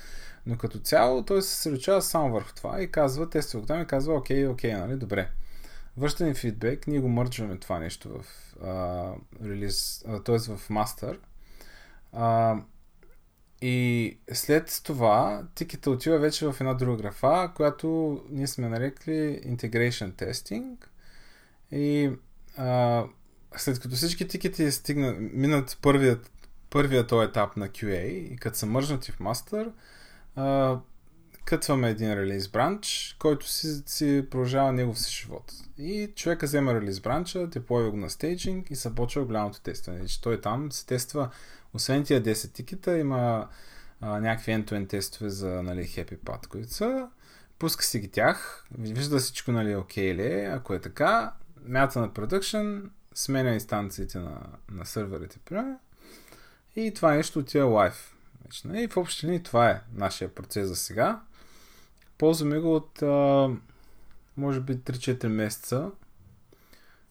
Но 0.46 0.58
като 0.58 0.78
цяло 0.78 1.24
той 1.24 1.42
се 1.42 1.48
съсредоточава 1.48 2.02
само 2.02 2.32
върху 2.32 2.54
това 2.54 2.82
и 2.82 2.90
казва, 2.90 3.30
тества 3.30 3.60
го 3.60 3.66
там 3.66 3.82
и 3.82 3.86
казва, 3.86 4.14
окей, 4.14 4.46
окей, 4.46 4.72
нали, 4.72 4.96
добре. 4.96 5.30
Връща 5.96 6.24
ни 6.24 6.34
фидбек, 6.34 6.86
ние 6.86 7.00
го 7.00 7.08
мърчваме 7.08 7.56
това 7.56 7.78
нещо 7.78 8.08
в 8.08 8.24
релиз, 9.44 10.04
т.е. 10.24 10.38
в 10.38 10.70
мастър. 10.70 11.18
А, 12.12 12.56
и 13.62 14.18
след 14.32 14.80
това 14.84 15.42
тикета 15.54 15.90
отива 15.90 16.18
вече 16.18 16.46
в 16.46 16.56
една 16.60 16.74
друга 16.74 17.02
графа, 17.02 17.52
която 17.56 18.20
ние 18.30 18.46
сме 18.46 18.68
нарекли 18.68 19.40
Integration 19.46 20.12
Testing. 20.12 20.76
И 21.72 22.10
а, 22.56 23.04
след 23.56 23.80
като 23.80 23.94
всички 23.94 24.28
тикети 24.28 24.72
стигнат, 24.72 25.16
минат 25.20 25.78
първият, 25.82 26.30
първият 26.70 27.08
този 27.08 27.28
етап 27.28 27.56
на 27.56 27.68
QA 27.68 28.04
и 28.04 28.36
като 28.36 28.58
са 28.58 28.66
мържнати 28.66 29.12
в 29.12 29.20
мастър, 29.20 29.70
кътваме 31.44 31.90
един 31.90 32.14
релиз 32.14 32.48
бранч, 32.48 33.16
който 33.18 33.48
си, 33.48 33.82
си 33.86 34.26
продължава 34.30 34.72
негов 34.72 34.98
си 34.98 35.12
живот. 35.12 35.52
И 35.78 36.12
човека 36.16 36.46
взема 36.46 36.74
релиз 36.74 37.00
бранча, 37.00 37.46
деплойва 37.46 37.90
го 37.90 37.96
на 37.96 38.10
стейджинг 38.10 38.70
и 38.70 38.74
започва 38.74 39.24
голямото 39.24 39.60
тестване. 39.60 40.06
Че 40.06 40.20
той 40.20 40.40
там 40.40 40.72
се 40.72 40.86
тества, 40.86 41.30
освен 41.74 42.04
тия 42.04 42.22
10 42.22 42.52
тикета, 42.52 42.98
има 42.98 43.48
а, 44.00 44.20
някакви 44.20 44.52
end-to-end 44.52 44.88
тестове 44.88 45.30
за 45.30 45.62
нали, 45.62 45.82
Happy 45.82 46.18
Path, 46.18 46.46
които 46.46 46.72
са 46.72 47.08
пуска 47.58 47.84
си 47.84 47.98
ги 47.98 48.08
тях, 48.08 48.66
вижда 48.78 49.18
всичко 49.18 49.52
нали 49.52 49.76
окей 49.76 50.12
okay 50.12 50.16
ли 50.16 50.42
е, 50.42 50.44
ако 50.44 50.74
е 50.74 50.80
така, 50.80 51.32
мята 51.64 52.00
на 52.00 52.14
продъкшн, 52.14 52.76
сменя 53.14 53.50
инстанциите 53.50 54.18
на, 54.18 54.40
на 54.70 54.86
сървърите, 54.86 55.38
примерно, 55.44 55.80
и 56.76 56.94
това 56.94 57.14
нещо 57.14 57.38
отива 57.38 57.64
лайв. 57.64 58.14
И 58.74 58.88
в 58.88 58.96
общи 58.96 59.26
линии 59.26 59.42
това 59.42 59.70
е 59.70 59.80
нашия 59.94 60.34
процес 60.34 60.68
за 60.68 60.76
сега. 60.76 61.20
Ползваме 62.18 62.58
го 62.58 62.74
от 62.74 63.02
а, 63.02 63.48
може 64.36 64.60
би 64.60 64.76
3-4 64.76 65.26
месеца 65.26 65.90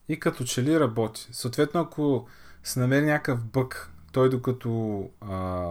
и 0.08 0.20
като 0.20 0.44
че 0.44 0.62
ли 0.62 0.80
работи. 0.80 1.28
Съответно, 1.32 1.80
ако 1.80 2.28
се 2.64 2.80
намери 2.80 3.06
някакъв 3.06 3.44
бък, 3.44 3.90
той 4.12 4.30
докато 4.30 5.10
а, 5.20 5.70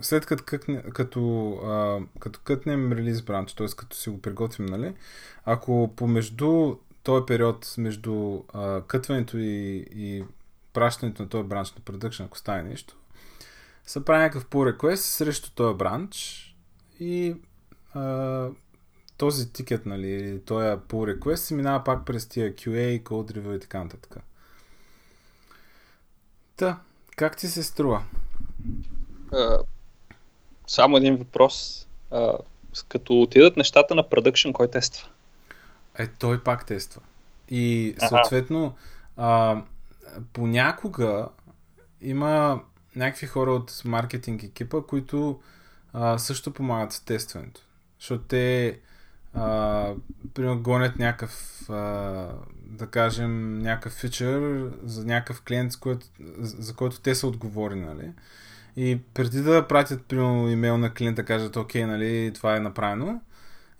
след 0.00 0.26
като, 0.26 0.44
кътне, 0.46 0.82
като, 0.82 1.52
а, 1.64 2.00
като 2.20 2.40
кътнем 2.44 2.92
релиз 2.92 3.22
бранч, 3.22 3.52
т.е. 3.52 3.66
като 3.76 3.96
си 3.96 4.10
го 4.10 4.22
приготвим, 4.22 4.66
нали, 4.66 4.94
ако 5.44 5.92
помежду 5.96 6.76
този 7.02 7.26
период 7.26 7.74
между 7.78 8.42
а, 8.52 8.82
кътването 8.82 9.38
и, 9.38 9.86
и 9.94 10.24
пращането 10.72 11.22
на 11.22 11.28
този 11.28 11.48
бранч 11.48 11.72
на 11.72 11.80
продъкшн, 11.80 12.22
ако 12.22 12.38
стане 12.38 12.62
нещо, 12.62 12.96
се 13.86 14.04
прави 14.04 14.22
някакъв 14.22 14.46
pull 14.46 14.76
request 14.76 14.94
срещу 14.94 15.50
този 15.50 15.76
бранч 15.76 16.40
и 17.00 17.36
а, 17.94 18.48
този 19.16 19.52
тикет, 19.52 19.86
нали, 19.86 20.40
този 20.46 20.66
pull 20.66 21.18
request 21.18 21.34
се 21.34 21.54
минава 21.54 21.84
пак 21.84 22.06
през 22.06 22.28
тия 22.28 22.54
QA, 22.54 23.02
code 23.02 23.32
review 23.32 23.56
и 23.56 23.60
така 23.60 23.84
нататък. 23.84 24.16
Та, 26.56 26.80
как 27.16 27.36
ти 27.36 27.48
се 27.48 27.62
струва? 27.62 28.04
Uh, 29.26 29.62
само 30.66 30.96
един 30.96 31.16
въпрос. 31.16 31.86
Uh, 32.10 32.38
като 32.88 33.20
отидат 33.20 33.56
нещата 33.56 33.94
на 33.94 34.08
продъкшн, 34.08 34.50
кой 34.50 34.70
тества? 34.70 35.08
Е, 35.98 36.06
той 36.06 36.42
пак 36.42 36.66
тества. 36.66 37.02
И 37.48 37.94
съответно, 38.08 38.74
а, 39.16 39.62
понякога 40.32 41.28
има 42.00 42.62
някакви 42.96 43.26
хора 43.26 43.52
от 43.52 43.82
маркетинг 43.84 44.42
екипа, 44.42 44.80
които 44.88 45.40
а, 45.92 46.18
също 46.18 46.52
помагат 46.52 46.92
с 46.92 47.00
тестването. 47.00 47.60
Защото 47.98 48.24
те 48.24 48.78
а, 49.34 49.94
гонят 50.56 50.98
някакъв, 50.98 51.64
а, 51.70 51.74
да 52.66 52.86
кажем, 52.86 53.58
някакъв 53.58 53.92
фичър 53.92 54.70
за 54.82 55.04
някакъв 55.04 55.42
клиент, 55.42 55.72
за 55.72 55.78
който, 55.78 56.06
за 56.38 56.74
който 56.74 57.00
те 57.00 57.14
са 57.14 57.26
отговорни, 57.26 57.80
нали? 57.80 58.10
И 58.76 59.00
преди 59.14 59.40
да 59.40 59.68
пратят, 59.68 60.06
примерно, 60.06 60.50
имейл 60.50 60.78
на 60.78 60.94
клиента, 60.94 61.24
кажат, 61.24 61.56
окей, 61.56 61.86
нали, 61.86 62.32
това 62.34 62.56
е 62.56 62.60
направено, 62.60 63.20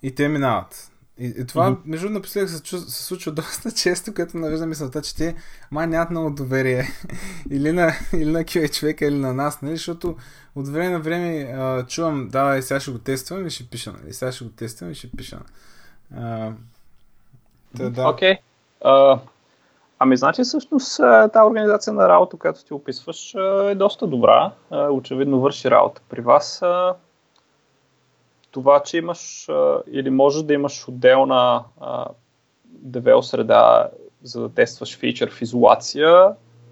и 0.03 0.15
те 0.15 0.27
минават. 0.27 0.91
И, 1.17 1.33
и 1.37 1.47
това, 1.47 1.71
mm-hmm. 1.71 1.81
между 1.85 2.09
напоследък 2.09 2.49
се, 2.49 2.77
се 2.77 3.03
случва 3.03 3.31
доста 3.31 3.71
често, 3.71 4.13
като 4.13 4.37
навежда 4.37 4.65
мисълта, 4.65 5.01
че 5.01 5.15
те 5.15 5.35
май 5.71 5.87
нямат 5.87 6.09
много 6.09 6.29
доверие 6.29 6.83
или 7.49 7.71
на, 7.71 7.91
или 8.13 8.31
на 8.31 8.39
QA 8.39 8.79
човека, 8.79 9.05
или 9.05 9.17
на 9.17 9.33
нас, 9.33 9.61
нали? 9.61 9.75
защото 9.75 10.15
от 10.55 10.67
време 10.67 10.89
на 10.89 10.99
време 10.99 11.53
а, 11.57 11.85
чувам, 11.85 12.27
да, 12.31 12.57
и 12.57 12.61
сега 12.61 12.79
ще 12.79 12.91
го 12.91 12.97
тествам 12.97 13.47
и 13.47 13.49
ще 13.49 13.63
пиша, 13.63 13.93
нали? 14.01 14.13
сега 14.13 14.31
ще 14.31 14.43
го 14.43 14.51
тествам 14.51 14.91
и 14.91 14.95
ще 14.95 15.11
пиша. 15.11 15.39
А, 16.17 16.51
да, 17.73 17.89
да. 17.89 18.01
Okay. 18.01 18.37
Uh, 18.85 19.19
ами, 19.99 20.17
значи 20.17 20.43
всъщност 20.43 20.97
тази 21.33 21.45
организация 21.45 21.93
на 21.93 22.09
работа, 22.09 22.37
която 22.37 22.65
ти 22.65 22.73
описваш, 22.73 23.35
е 23.71 23.75
доста 23.75 24.07
добра. 24.07 24.51
Очевидно 24.71 25.39
върши 25.39 25.71
работа 25.71 26.01
при 26.09 26.21
вас 26.21 26.63
това, 28.55 28.83
че 28.83 28.97
имаш 28.97 29.49
а, 29.49 29.81
или 29.91 30.09
можеш 30.09 30.43
да 30.43 30.53
имаш 30.53 30.87
отделна 30.87 31.63
а, 31.81 32.05
девел 32.67 33.21
среда, 33.21 33.89
за 34.23 34.41
да 34.41 34.49
тестваш 34.49 34.97
фичър 34.97 35.31
в 35.31 35.41
изолация 35.41 36.27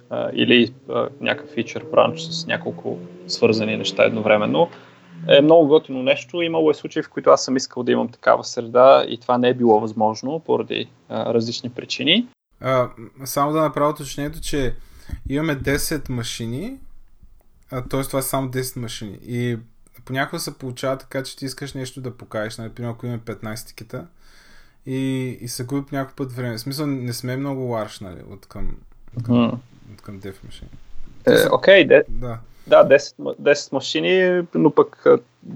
а, 0.10 0.30
или 0.34 0.74
а, 0.89 1.10
някакъв 1.22 1.54
фичър 1.54 1.86
бранч 1.91 2.22
с 2.22 2.48
няколко 2.48 2.98
свързани 3.28 3.78
неща 3.78 4.04
едновременно, 4.04 4.69
е 5.28 5.41
много 5.41 5.67
готино 5.67 6.04
нещо. 6.04 6.41
Имало 6.41 6.72
е 6.72 6.74
случаи, 6.74 7.04
в 7.04 7.10
които 7.10 7.30
аз 7.30 7.46
съм 7.46 7.58
искал 7.58 7.84
да 7.84 7.91
имам 7.91 8.10
такава 8.10 8.43
среда 8.43 9.06
и 9.08 9.17
това 9.17 9.38
не 9.38 9.50
е 9.50 9.54
било 9.54 9.80
възможно 9.80 10.39
поради 10.39 10.89
а, 11.10 11.34
различни 11.34 11.69
причини. 11.69 12.28
А, 12.62 12.89
само 13.26 13.52
да 13.52 13.62
направя 13.62 13.89
уточнението, 13.89 14.41
че 14.41 14.74
имаме 15.30 15.56
10 15.56 16.10
машини, 16.10 16.78
т.е. 17.69 18.04
това 18.04 18.22
са 18.22 18.30
само 18.30 18.48
10 18.48 18.80
машини. 18.80 19.17
И 19.26 19.58
понякога 20.05 20.39
се 20.39 20.57
получава 20.57 20.97
така, 20.97 21.23
че 21.23 21.37
ти 21.37 21.45
искаш 21.45 21.73
нещо 21.73 22.01
да 22.01 22.17
покажеш, 22.17 22.57
например, 22.57 22.91
ако 22.91 23.05
имаме 23.05 23.21
15 23.21 23.67
тикета 23.67 24.05
и, 24.85 25.27
и 25.41 25.47
се 25.47 25.63
губи 25.63 25.85
по 25.85 25.95
някакъв 25.95 26.15
път 26.15 26.31
време. 26.31 26.57
В 26.57 26.59
смисъл, 26.59 26.87
не 26.87 27.13
сме 27.13 27.37
много 27.37 27.61
ларш, 27.61 27.99
нали, 27.99 28.19
от 28.29 28.45
към, 28.45 28.77
от 29.17 29.23
към, 29.23 29.35
mm. 29.35 29.53
от 29.93 30.01
към 30.01 30.19
Dev 30.21 30.35
Machine. 30.47 30.67
Е, 31.27 31.49
окей, 31.51 31.87
okay, 31.87 32.03
да. 32.09 32.37
Да, 32.67 32.85
10, 32.85 33.35
10 33.41 33.73
машини, 33.73 34.43
но 34.55 34.71
пък 34.71 35.05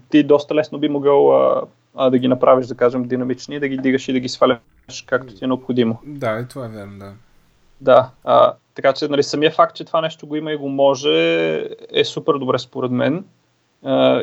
ти 0.09 0.23
доста 0.23 0.55
лесно 0.55 0.79
би 0.79 0.89
могъл 0.89 1.35
а, 1.35 1.61
а, 1.95 2.09
да 2.09 2.17
ги 2.17 2.27
направиш, 2.27 2.67
да 2.67 2.75
кажем, 2.75 3.03
динамични, 3.03 3.59
да 3.59 3.67
ги 3.67 3.77
дигаш 3.77 4.07
и 4.07 4.13
да 4.13 4.19
ги 4.19 4.29
сваляш 4.29 4.59
както 5.05 5.33
ти 5.33 5.45
е 5.45 5.47
необходимо. 5.47 5.99
Да, 6.05 6.39
и 6.39 6.47
това 6.47 6.65
е 6.65 6.69
верно, 6.69 6.99
да. 6.99 7.13
Да, 7.81 8.09
а, 8.23 8.53
така 8.75 8.93
че 8.93 9.07
нали, 9.07 9.23
самия 9.23 9.51
факт, 9.51 9.75
че 9.75 9.85
това 9.85 10.01
нещо 10.01 10.27
го 10.27 10.35
има 10.35 10.51
и 10.51 10.57
го 10.57 10.69
може 10.69 11.09
е 11.93 12.05
супер 12.05 12.33
добре 12.33 12.59
според 12.59 12.91
мен 12.91 13.25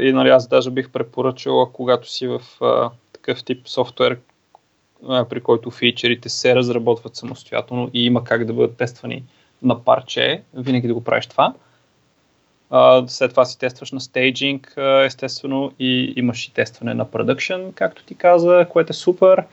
и 0.00 0.12
нали, 0.12 0.28
аз 0.28 0.48
даже 0.48 0.70
бих 0.70 0.90
препоръчал, 0.90 1.70
когато 1.72 2.10
си 2.10 2.26
в 2.26 2.40
а, 2.60 2.90
такъв 3.12 3.44
тип 3.44 3.68
софтуер, 3.68 4.18
а, 5.08 5.24
при 5.24 5.40
който 5.40 5.70
фичерите 5.70 6.28
се 6.28 6.54
разработват 6.54 7.16
самостоятелно 7.16 7.90
и 7.94 8.06
има 8.06 8.24
как 8.24 8.44
да 8.44 8.52
бъдат 8.52 8.76
тествани 8.76 9.24
на 9.62 9.84
парче, 9.84 10.42
винаги 10.54 10.88
да 10.88 10.94
го 10.94 11.04
правиш 11.04 11.26
това. 11.26 11.54
А, 12.70 13.04
след 13.08 13.30
това 13.30 13.44
си 13.44 13.58
тестваш 13.58 13.92
на 13.92 14.00
стейджинг, 14.00 14.74
естествено, 15.04 15.72
и 15.78 16.12
имаш 16.16 16.46
и 16.46 16.54
тестване 16.54 16.94
на 16.94 17.10
продъкшн, 17.10 17.70
както 17.74 18.04
ти 18.04 18.14
каза, 18.14 18.66
което 18.70 18.90
е 18.90 18.94
супер. 18.94 19.44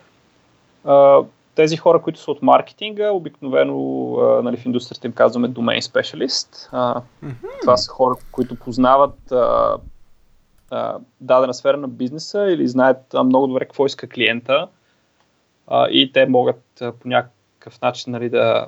А, 0.86 1.20
тези 1.56 1.78
хора, 1.78 2.02
които 2.02 2.20
са 2.20 2.32
от 2.32 2.42
маркетинга, 2.42 3.12
обикновено 3.12 3.78
нали, 4.44 4.58
в 4.58 4.66
индустрията 4.66 5.08
им 5.08 5.14
казваме 5.14 5.50
domain 5.50 5.80
specialist. 5.80 6.72
Mm-hmm. 6.72 7.62
Това 7.62 7.78
са 7.78 7.92
хора, 7.92 8.16
които 8.32 8.56
познават 8.56 9.34
а, 10.72 10.78
а, 10.78 11.00
дадена 11.22 11.54
сфера 11.54 11.78
на 11.78 11.88
бизнеса 11.88 12.46
или 12.50 12.68
знаят 12.68 13.14
а, 13.14 13.24
много 13.24 13.48
добре 13.48 13.66
какво 13.66 13.86
иска 13.86 14.08
клиента 14.08 14.68
а, 15.68 15.88
и 15.90 16.12
те 16.12 16.26
могат 16.26 16.62
а, 16.82 16.92
по 16.92 17.08
някакъв 17.08 17.82
начин 17.82 18.12
нали, 18.12 18.30
да, 18.30 18.68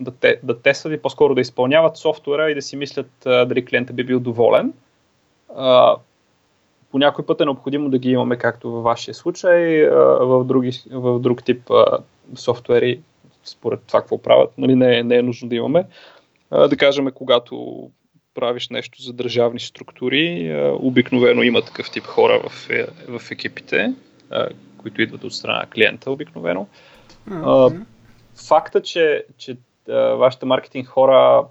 да, 0.00 0.10
те, 0.10 0.40
да 0.42 0.60
тестват 0.60 0.94
и 0.94 1.02
по-скоро 1.02 1.34
да 1.34 1.40
изпълняват 1.40 1.96
софтуера 1.96 2.50
и 2.50 2.54
да 2.54 2.62
си 2.62 2.76
мислят 2.76 3.26
а, 3.26 3.44
дали 3.44 3.64
клиента 3.64 3.92
би 3.92 4.04
бил 4.04 4.20
доволен. 4.20 4.72
А, 5.56 5.96
по 6.90 6.98
някой 6.98 7.26
път 7.26 7.40
е 7.40 7.44
необходимо 7.44 7.90
да 7.90 7.98
ги 7.98 8.10
имаме, 8.10 8.36
както 8.36 8.72
във 8.72 8.84
вашия 8.84 9.14
случай, 9.14 9.86
а, 9.86 9.94
в, 10.24 10.44
други, 10.44 10.72
в 10.90 11.20
друг 11.20 11.44
тип 11.44 11.70
а, 11.70 11.98
софтуери, 12.34 13.00
според 13.44 13.80
това 13.86 14.00
какво 14.00 14.22
правят, 14.22 14.52
нали, 14.58 14.74
не, 14.74 15.02
не 15.02 15.16
е 15.16 15.22
нужно 15.22 15.48
да 15.48 15.54
имаме. 15.54 15.84
да 16.50 16.76
кажем, 16.76 17.10
когато 17.14 17.88
правиш 18.36 18.68
нещо 18.68 19.02
за 19.02 19.12
държавни 19.12 19.60
структури, 19.60 20.54
обикновено 20.80 21.42
има 21.42 21.62
такъв 21.62 21.90
тип 21.90 22.04
хора 22.04 22.42
в, 22.48 22.70
е, 22.70 22.86
в 23.08 23.30
екипите, 23.30 23.94
които 24.78 25.02
идват 25.02 25.24
от 25.24 25.34
страна 25.34 25.58
на 25.58 25.66
клиента 25.66 26.10
обикновено. 26.10 26.66
Mm-hmm. 27.28 27.80
Факта, 28.48 28.82
че, 28.82 29.24
че 29.38 29.56
вашите 30.16 30.46
маркетинг 30.46 30.86
хора 30.86 31.44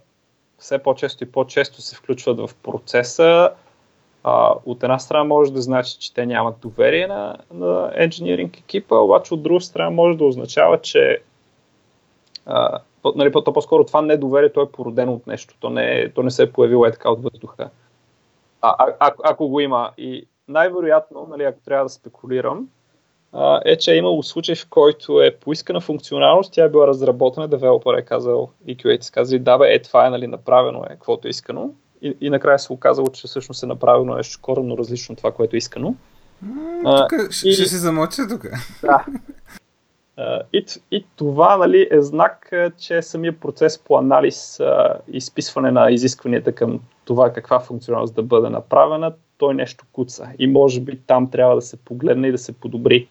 все 0.59 0.77
по-често 0.83 1.23
и 1.23 1.31
по-често 1.31 1.81
се 1.81 1.95
включват 1.95 2.37
в 2.37 2.49
процеса, 2.63 3.51
от 4.65 4.83
една 4.83 4.99
страна 4.99 5.23
може 5.23 5.53
да 5.53 5.61
значи, 5.61 5.97
че 5.99 6.13
те 6.13 6.25
нямат 6.25 6.59
доверие 6.61 7.07
на, 7.07 7.37
на 7.53 7.91
engineering 7.99 8.59
екипа, 8.59 8.95
обаче 8.95 9.33
от 9.33 9.43
друга 9.43 9.61
страна 9.61 9.89
може 9.89 10.17
да 10.17 10.25
означава, 10.25 10.81
че 10.81 11.19
а, 12.45 12.79
нали, 13.15 13.31
то 13.31 13.53
по-скоро 13.53 13.83
това 13.83 14.01
недоверие, 14.01 14.53
то 14.53 14.61
е 14.61 14.71
породено 14.71 15.13
от 15.13 15.27
нещо, 15.27 15.55
то 15.59 15.69
не, 15.69 15.99
е, 15.99 16.09
то 16.09 16.23
не 16.23 16.31
се 16.31 16.43
е 16.43 16.51
появило 16.51 16.85
е 16.85 16.91
така 16.91 17.09
от 17.09 17.23
въздуха. 17.23 17.69
А, 18.61 18.75
а, 18.79 18.93
а, 18.99 19.11
ако 19.23 19.47
го 19.47 19.59
има. 19.59 19.91
И 19.97 20.27
най-вероятно, 20.47 21.27
нали, 21.29 21.43
ако 21.43 21.59
трябва 21.65 21.85
да 21.85 21.89
спекулирам, 21.89 22.67
а, 23.33 23.61
е, 23.65 23.77
че 23.77 23.93
е 23.93 23.97
имало 23.97 24.23
случай, 24.23 24.55
в 24.55 24.67
който 24.69 25.21
е 25.21 25.35
поискана 25.35 25.81
функционалност, 25.81 26.53
тя 26.53 26.63
е 26.63 26.69
била 26.69 26.87
разработена, 26.87 27.47
девелопър 27.47 27.97
е 27.97 28.01
казал, 28.01 28.49
и 28.65 28.77
QA 28.77 29.01
са 29.01 29.11
казали, 29.11 29.39
да 29.39 29.57
бе, 29.57 29.73
е 29.73 29.81
това 29.81 30.07
е 30.07 30.09
нали, 30.09 30.27
направено, 30.27 30.83
е 30.83 30.89
каквото 30.89 31.27
е 31.27 31.29
искано. 31.29 31.73
И, 32.01 32.17
и 32.21 32.29
накрая 32.29 32.59
се 32.59 32.73
оказало, 32.73 33.07
че 33.07 33.27
всъщност 33.27 33.63
е 33.63 33.65
направено 33.65 34.15
нещо 34.15 34.39
коренно 34.41 34.77
различно 34.77 35.13
от 35.13 35.17
това, 35.17 35.31
което 35.31 35.55
е 35.55 35.57
искано. 35.57 35.95
А, 36.85 37.07
тук 37.07 37.31
ще, 37.31 37.49
и, 37.49 37.53
ще 37.53 37.65
си 37.65 37.75
замоча 37.75 38.21
тук. 38.29 38.45
Да. 38.81 39.05
И, 40.53 40.65
и 40.91 41.05
това 41.15 41.57
нали, 41.57 41.87
е 41.91 42.01
знак, 42.01 42.51
че 42.77 43.01
самия 43.01 43.39
процес 43.39 43.79
по 43.79 43.97
анализ 43.97 44.61
и 45.11 45.17
изписване 45.17 45.71
на 45.71 45.91
изискванията 45.91 46.51
към 46.51 46.79
това 47.05 47.33
каква 47.33 47.59
функционалност 47.59 48.15
да 48.15 48.23
бъде 48.23 48.49
направена, 48.49 49.13
той 49.37 49.53
нещо 49.53 49.85
куца. 49.91 50.29
И 50.39 50.47
може 50.47 50.81
би 50.81 50.99
там 51.07 51.31
трябва 51.31 51.55
да 51.55 51.61
се 51.61 51.77
погледне 51.77 52.27
и 52.27 52.31
да 52.31 52.37
се 52.37 52.53
подобри. 52.53 53.07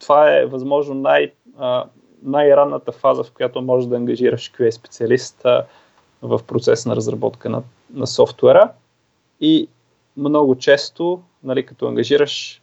Това 0.00 0.36
е 0.36 0.46
възможно 0.46 0.94
най, 0.94 1.32
най-ранната 2.22 2.92
фаза, 2.92 3.24
в 3.24 3.32
която 3.32 3.62
може 3.62 3.88
да 3.88 3.96
ангажираш 3.96 4.52
QA 4.52 4.70
специалист 4.70 5.42
в 6.22 6.40
процес 6.46 6.86
на 6.86 6.96
разработка 6.96 7.50
на, 7.50 7.62
на 7.94 8.06
софтуера. 8.06 8.70
И 9.40 9.68
много 10.16 10.56
често, 10.56 11.22
нали, 11.42 11.66
като 11.66 11.88
ангажираш 11.88 12.60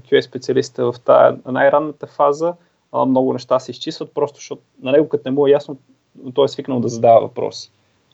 QA 0.00 0.20
специалиста 0.20 0.92
в 0.92 1.00
тази 1.00 1.38
най-ранната 1.46 2.06
фаза, 2.06 2.54
много 3.06 3.32
неща 3.32 3.58
се 3.58 3.70
изчистват, 3.70 4.14
просто 4.14 4.36
защото 4.36 4.62
на 4.82 4.92
него 4.92 5.08
като 5.08 5.22
не 5.24 5.30
му 5.30 5.46
е 5.46 5.50
ясно, 5.50 5.76
той 6.34 6.44
е 6.44 6.48
свикнал 6.48 6.80
да 6.80 6.88
задава 6.88 7.20
въпроси. 7.20 7.70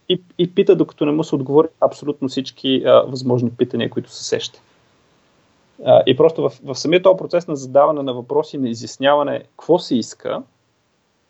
И, 0.09 0.23
и 0.39 0.55
пита, 0.55 0.77
докато 0.77 1.07
не 1.07 1.13
му 1.13 1.25
се 1.25 1.35
отговори 1.35 1.69
абсолютно 1.81 2.29
всички 2.29 2.83
а, 2.87 3.01
възможни 3.01 3.51
питания, 3.51 3.91
които 3.91 4.11
се 4.11 4.25
сеща. 4.25 4.61
А, 5.85 6.03
и 6.07 6.17
просто 6.17 6.43
в, 6.43 6.53
в 6.65 6.75
самия 6.75 7.03
този 7.03 7.17
процес 7.17 7.49
на 7.49 7.57
задаване 7.57 8.03
на 8.03 8.15
въпроси, 8.15 8.59
на 8.59 8.69
изясняване 8.69 9.41
какво 9.41 9.79
се 9.79 9.97
иска, 9.97 10.43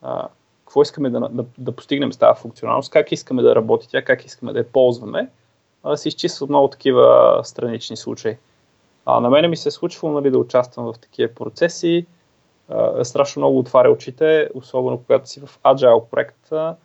а, 0.03 0.29
какво 0.65 0.83
искаме 0.83 1.11
да, 1.11 1.21
да, 1.21 1.45
да 1.59 1.73
постигнем 1.73 2.13
с 2.13 2.17
тази 2.17 2.41
функционалност, 2.41 2.91
как 2.91 3.13
искаме 3.13 3.43
да 3.43 3.55
работи 3.55 3.89
тя, 3.91 4.03
как 4.03 4.25
искаме 4.25 4.53
да 4.53 4.59
я 4.59 4.73
ползваме, 4.73 5.29
а, 5.83 5.97
се 5.97 6.09
изчистват 6.09 6.51
много 6.51 6.69
такива 6.69 7.41
странични 7.45 7.97
случаи. 7.97 8.37
А, 9.11 9.21
на 9.21 9.31
мене 9.31 9.49
ми 9.49 9.57
се 9.57 9.69
е 9.69 9.73
случвало 9.73 10.15
нали, 10.15 10.31
да 10.31 10.39
участвам 10.39 10.93
в 10.93 10.99
такива 10.99 11.35
процеси. 11.35 12.07
А, 12.69 13.05
страшно 13.05 13.41
много 13.41 13.59
отваря 13.59 13.91
очите, 13.91 14.49
особено 14.55 14.99
когато 14.99 15.29
си 15.29 15.41
в 15.41 15.59
Agile 15.65 16.05
проект. 16.11 16.53
А, 16.53 16.77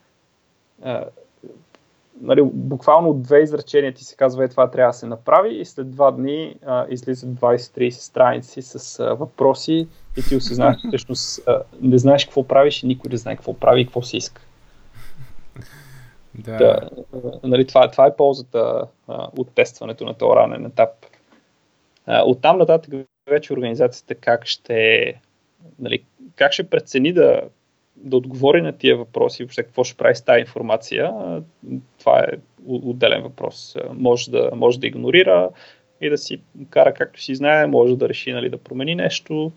нали, 2.22 2.42
буквално 2.44 3.14
две 3.14 3.40
изречения 3.40 3.94
ти 3.94 4.04
се 4.04 4.16
казва, 4.16 4.44
е 4.44 4.48
това 4.48 4.72
трябва 4.72 4.90
да 4.90 4.98
се 4.98 5.08
направи 5.08 5.56
и 5.56 5.66
след 5.66 5.92
два 5.92 6.12
дни 6.12 6.56
а, 6.66 6.86
излизат 6.90 7.30
20-30 7.30 7.90
страници 7.90 8.62
с 8.62 9.00
а, 9.00 9.14
въпроси 9.14 9.88
и 10.18 10.22
ти 10.22 10.36
осъзнаваш, 10.36 10.82
че 10.82 10.88
всъщност 10.88 11.40
не 11.82 11.98
знаеш 11.98 12.26
какво 12.26 12.44
правиш 12.44 12.84
и 12.84 12.88
никой 12.88 13.10
не 13.12 13.18
знае 13.18 13.36
какво 13.36 13.54
прави 13.54 13.82
и 13.82 13.86
какво 13.86 14.02
се 14.02 14.18
иска. 14.18 14.42
Да. 16.36 16.58
да 16.58 16.90
нали, 17.44 17.68
това, 17.68 17.92
това 17.92 18.06
е 18.06 18.16
ползата 18.16 18.88
а, 19.08 19.28
от 19.38 19.50
тестването 19.56 20.06
на 20.06 20.14
този 20.14 20.36
ранен 20.36 20.66
етап. 20.66 20.90
От 22.08 22.42
там 22.42 22.58
нататък 22.58 22.94
вече 23.30 23.54
организацията 23.54 24.16
как 24.16 24.46
ще, 24.46 25.14
нали, 25.80 26.04
как 26.36 26.52
ще 26.52 26.70
прецени 26.70 27.14
да, 27.14 27.42
да 27.96 28.18
отговори 28.18 28.62
на 28.62 28.78
тия 28.78 28.98
въпроси, 28.98 29.44
въобще 29.44 29.64
какво 29.64 29.84
ще 29.84 29.98
прави 29.98 30.16
с 30.16 30.22
тази 30.22 30.40
информация, 30.40 31.14
това 32.00 32.20
е 32.20 32.28
отделен 32.68 33.22
въпрос. 33.22 33.76
Може 33.94 34.32
да, 34.32 34.50
може 34.56 34.80
да 34.80 34.88
игнорира 34.88 35.50
и 36.02 36.10
да 36.10 36.18
си 36.18 36.42
кара 36.70 36.94
както 36.94 37.22
си 37.22 37.36
знае, 37.36 37.68
може 37.68 37.98
да 37.98 38.10
реши 38.10 38.34
нали, 38.34 38.50
да 38.50 38.58
промени 38.58 38.96
нещо, 38.96 39.52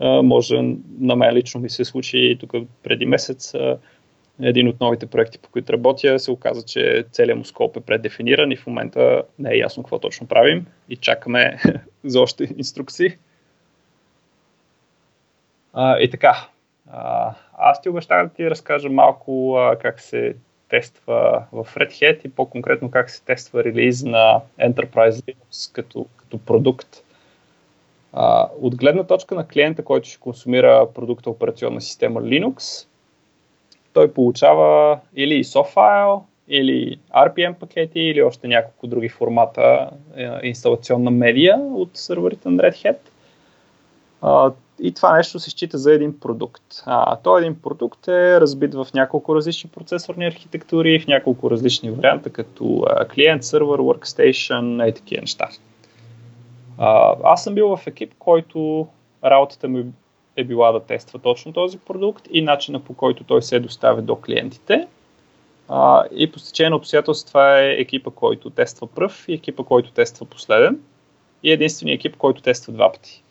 може 0.00 0.62
на 0.98 1.16
мен 1.16 1.34
лично 1.34 1.60
ми 1.60 1.70
се 1.70 1.84
случи 1.84 2.36
тук 2.40 2.52
преди 2.82 3.06
месец 3.06 3.54
един 4.42 4.68
от 4.68 4.80
новите 4.80 5.06
проекти, 5.06 5.38
по 5.38 5.48
които 5.48 5.72
работя, 5.72 6.18
се 6.18 6.30
оказа, 6.30 6.62
че 6.62 7.04
целият 7.12 7.38
му 7.38 7.44
скоп 7.44 7.76
е 7.76 7.80
предефиниран 7.80 8.52
и 8.52 8.56
в 8.56 8.66
момента 8.66 9.22
не 9.38 9.50
е 9.50 9.58
ясно 9.58 9.82
какво 9.82 9.98
точно 9.98 10.26
правим 10.26 10.66
и 10.88 10.96
чакаме 10.96 11.60
за 12.04 12.20
още 12.20 12.48
инструкции. 12.56 13.16
А, 15.72 15.98
и 15.98 16.10
така, 16.10 16.48
а, 16.90 17.34
аз 17.58 17.82
ти 17.82 17.88
обещах 17.88 18.26
да 18.26 18.34
ти 18.34 18.50
разкажа 18.50 18.90
малко 18.90 19.56
а, 19.56 19.76
как 19.76 20.00
се 20.00 20.36
тества 20.68 21.44
в 21.52 21.66
Red 21.74 21.90
Hat 21.90 22.26
и 22.26 22.28
по-конкретно 22.28 22.90
как 22.90 23.10
се 23.10 23.24
тества 23.24 23.64
релиз 23.64 24.02
на 24.02 24.40
Enterprise 24.60 25.10
Linux 25.10 25.72
като, 25.72 26.06
като 26.16 26.38
продукт. 26.38 26.88
А, 28.12 28.48
от 28.60 28.76
гледна 28.76 29.04
точка 29.04 29.34
на 29.34 29.46
клиента, 29.46 29.84
който 29.84 30.08
ще 30.08 30.18
консумира 30.18 30.86
продукта 30.94 31.30
операционна 31.30 31.80
система 31.80 32.22
Linux, 32.22 32.86
той 33.94 34.12
получава 34.12 34.98
или 35.16 35.44
ISO 35.44 35.64
файл, 35.64 36.24
или 36.48 36.98
RPM 37.16 37.54
пакети, 37.54 38.00
или 38.00 38.22
още 38.22 38.48
няколко 38.48 38.86
други 38.86 39.08
формата 39.08 39.90
е, 40.16 40.28
инсталационна 40.42 41.10
медия 41.10 41.56
от 41.58 41.90
серверите 41.94 42.48
на 42.48 42.62
Red 42.62 42.74
Hat. 42.84 42.96
И 44.80 44.94
това 44.94 45.16
нещо 45.16 45.38
се 45.38 45.50
счита 45.50 45.78
за 45.78 45.92
един 45.92 46.20
продукт. 46.20 46.62
А, 46.86 47.16
то 47.16 47.38
един 47.38 47.60
продукт 47.60 48.08
е 48.08 48.40
разбит 48.40 48.74
в 48.74 48.86
няколко 48.94 49.34
различни 49.34 49.70
процесорни 49.70 50.26
архитектури, 50.26 51.00
в 51.00 51.06
няколко 51.06 51.50
различни 51.50 51.90
варианта, 51.90 52.30
като 52.30 52.86
клиент, 53.14 53.44
сервер, 53.44 53.78
workstation 53.78 54.88
и 54.88 54.94
такива 54.94 55.20
неща. 55.20 55.48
Аз 57.24 57.44
съм 57.44 57.54
бил 57.54 57.76
в 57.76 57.86
екип, 57.86 58.14
който 58.18 58.86
работата 59.24 59.68
ми 59.68 59.84
е 60.36 60.44
била 60.44 60.72
да 60.72 60.80
тества 60.80 61.18
точно 61.18 61.52
този 61.52 61.78
продукт 61.78 62.28
и 62.30 62.42
начина 62.42 62.80
по 62.80 62.94
който 62.94 63.24
той 63.24 63.42
се 63.42 63.60
доставя 63.60 64.02
до 64.02 64.16
клиентите. 64.16 64.88
А, 65.68 66.04
и 66.16 66.32
по 66.32 66.38
стечение 66.38 66.70
на 66.70 66.80
това 67.26 67.60
е 67.60 67.70
екипа, 67.70 68.10
който 68.10 68.50
тества 68.50 68.86
пръв 68.86 69.28
и 69.28 69.34
екипа, 69.34 69.64
който 69.64 69.90
тества 69.90 70.26
последен 70.26 70.80
и 71.42 71.52
единственият 71.52 71.98
екип, 71.98 72.16
който 72.16 72.42
тества 72.42 72.72
два 72.72 72.92
пъти. 72.92 73.22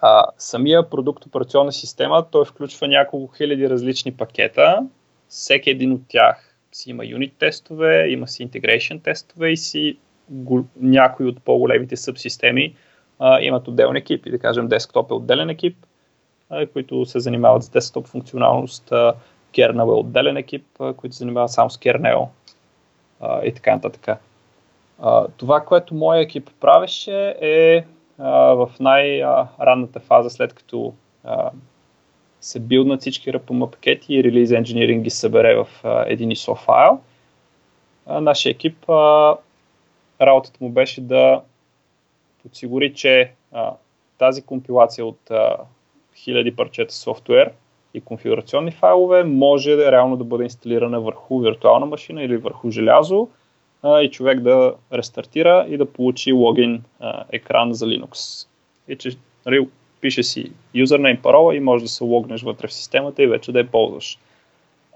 А, 0.00 0.26
самия 0.38 0.90
продукт 0.90 1.26
операционна 1.26 1.72
система, 1.72 2.26
той 2.30 2.44
включва 2.44 2.88
няколко 2.88 3.34
хиляди 3.34 3.70
различни 3.70 4.12
пакета. 4.12 4.86
Всеки 5.28 5.70
един 5.70 5.92
от 5.92 6.02
тях 6.08 6.56
си 6.72 6.90
има 6.90 7.06
юнит 7.06 7.34
тестове, 7.38 8.08
има 8.08 8.28
си 8.28 8.48
integration 8.48 9.02
тестове 9.02 9.50
и 9.50 9.56
си 9.56 9.98
някои 10.76 11.26
от 11.26 11.42
по-големите 11.42 11.96
субсистеми 11.96 12.74
имат 13.40 13.68
отделни 13.68 13.98
екипи. 13.98 14.30
Да 14.30 14.38
кажем, 14.38 14.68
десктоп 14.68 15.10
е 15.10 15.14
отделен 15.14 15.50
екип, 15.50 15.76
които 16.72 17.04
се 17.04 17.20
занимават 17.20 17.62
с 17.62 17.68
десктоп 17.68 18.06
функционалност. 18.06 18.92
А, 18.92 19.14
Kernel 19.52 19.88
е 19.88 20.00
отделен 20.00 20.36
екип, 20.36 20.66
които 20.96 21.14
се 21.14 21.18
занимават 21.18 21.50
само 21.50 21.70
с 21.70 21.78
Kernel 21.78 22.28
и 23.44 23.54
така 23.54 23.74
нататък. 23.74 24.20
Това, 25.36 25.60
което 25.60 25.94
моя 25.94 26.20
екип 26.20 26.50
правеше 26.60 27.36
е 27.40 27.84
в 28.18 28.70
най-ранната 28.80 30.00
фаза, 30.00 30.30
след 30.30 30.54
като 30.54 30.94
се 32.40 32.60
билднат 32.60 33.00
всички 33.00 33.32
RPM 33.32 33.70
пакети 33.70 34.14
и 34.14 34.24
Release 34.24 34.62
Engineering 34.62 35.00
ги 35.00 35.10
събере 35.10 35.54
в 35.54 35.68
един 36.06 36.30
ISO 36.30 36.56
файл. 36.56 37.00
Нашия 38.20 38.50
екип 38.50 38.88
работата 40.20 40.58
му 40.60 40.70
беше 40.70 41.00
да 41.00 41.40
подсигури, 42.46 42.94
че 42.94 43.32
а, 43.52 43.72
тази 44.18 44.42
компилация 44.42 45.06
от 45.06 45.30
а, 45.30 45.56
хиляди 46.16 46.56
парчета 46.56 46.94
софтуер 46.94 47.52
и 47.94 48.00
конфигурационни 48.00 48.70
файлове 48.70 49.24
може 49.24 49.76
да 49.76 49.92
реално 49.92 50.16
да 50.16 50.24
бъде 50.24 50.44
инсталирана 50.44 51.00
върху 51.00 51.38
виртуална 51.38 51.86
машина 51.86 52.22
или 52.22 52.36
върху 52.36 52.70
желязо 52.70 53.28
а, 53.82 54.00
и 54.00 54.10
човек 54.10 54.40
да 54.40 54.74
рестартира 54.92 55.66
и 55.68 55.76
да 55.76 55.92
получи 55.92 56.32
логин 56.32 56.82
а, 57.00 57.24
екран 57.32 57.74
за 57.74 57.86
Linux. 57.86 58.46
И 58.88 58.96
че 58.96 59.10
нали, 59.46 59.68
пише 60.00 60.22
си 60.22 60.52
юзернейм 60.74 61.22
парола 61.22 61.56
и 61.56 61.60
може 61.60 61.84
да 61.84 61.90
се 61.90 62.04
логнеш 62.04 62.42
вътре 62.42 62.68
в 62.68 62.72
системата 62.72 63.22
и 63.22 63.26
вече 63.26 63.52
да 63.52 63.58
я 63.58 63.70
ползваш. 63.70 64.18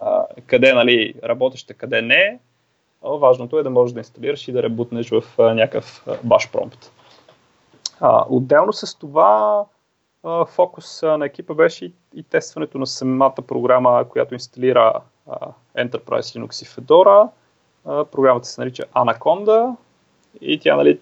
а, 0.00 0.26
къде 0.46 0.72
нали, 0.72 1.14
работеща, 1.24 1.74
къде 1.74 2.02
не. 2.02 2.38
Важното 3.02 3.58
е 3.58 3.62
да 3.62 3.70
можеш 3.70 3.94
да 3.94 4.00
инсталираш 4.00 4.48
и 4.48 4.52
да 4.52 4.62
ребутнеш 4.62 5.10
в 5.10 5.24
някакъв 5.38 6.04
баш 6.24 6.50
промпт. 6.50 6.92
А, 8.00 8.24
отделно 8.28 8.72
с 8.72 8.98
това 8.98 9.64
а, 10.24 10.44
фокус 10.44 11.02
на 11.02 11.26
екипа 11.26 11.54
беше 11.54 11.84
и, 11.84 11.92
и 12.14 12.22
тестването 12.22 12.78
на 12.78 12.86
самата 12.86 13.34
програма, 13.46 14.04
която 14.08 14.34
инсталира 14.34 15.00
а, 15.30 15.36
Enterprise 15.78 16.38
Linux 16.38 16.62
и 16.62 16.66
Fedora. 16.66 17.28
А, 17.84 18.04
програмата 18.04 18.46
се 18.46 18.60
нарича 18.60 18.82
Anaconda 18.94 19.76
и 20.40 20.60
тя, 20.60 20.76
нали, 20.76 21.00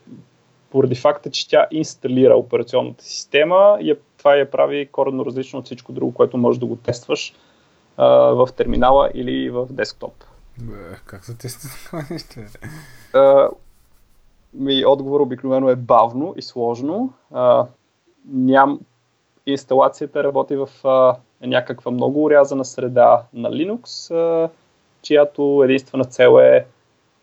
поради 0.70 0.94
факта, 0.94 1.30
че 1.30 1.49
тя 1.49 1.66
инсталира 1.70 2.36
операционната 2.36 3.05
система, 3.05 3.78
и 3.80 3.94
това 4.18 4.34
я 4.34 4.51
прави 4.51 4.88
коренно 4.92 5.26
различно 5.26 5.59
от 5.59 5.64
всичко 5.64 5.92
друго, 5.92 6.14
което 6.14 6.36
можеш 6.36 6.59
да 6.59 6.66
го 6.66 6.76
тестваш 6.76 7.34
а, 7.96 8.07
в 8.09 8.49
терминала 8.57 9.11
или 9.14 9.51
в 9.51 9.66
десктоп. 9.70 10.12
Бе, 10.59 10.74
как 11.07 11.24
се 11.24 11.36
тества 11.36 11.70
това 11.84 12.05
нещо? 12.11 12.40
Ми 14.55 14.84
отговор 14.86 15.20
обикновено 15.20 15.68
е 15.68 15.76
бавно 15.76 16.34
и 16.36 16.42
сложно. 16.42 17.12
А, 17.32 17.66
ням, 18.32 18.80
инсталацията 19.46 20.24
работи 20.24 20.57
в 20.57 20.68
а, 20.84 21.16
някаква 21.46 21.90
много 21.90 22.24
урязана 22.24 22.64
среда 22.64 23.22
на 23.34 23.51
Linux, 23.51 24.14
а, 24.14 24.51
чиято 25.03 25.62
единствена 25.64 26.05
цел 26.05 26.38
е 26.40 26.66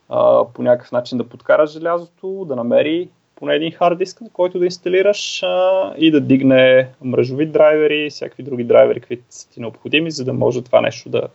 а, 0.09 0.45
по 0.53 0.63
някакъв 0.63 0.91
начин 0.91 1.17
да 1.17 1.29
подкара 1.29 1.67
желязото, 1.67 2.45
да 2.45 2.55
намери 2.55 3.09
поне 3.35 3.55
един 3.55 3.71
хард 3.71 3.97
диск, 3.97 4.21
който 4.33 4.59
да 4.59 4.65
инсталираш 4.65 5.43
а, 5.43 5.93
и 5.97 6.11
да 6.11 6.21
дигне 6.21 6.89
мрежови 7.01 7.45
драйвери, 7.45 8.09
всякакви 8.09 8.43
други 8.43 8.63
драйвери, 8.63 9.01
които 9.01 9.23
са 9.29 9.49
ти 9.49 9.59
необходими, 9.59 10.11
за 10.11 10.25
да 10.25 10.33
може 10.33 10.63
това 10.63 10.81
нещо 10.81 11.09
да, 11.09 11.27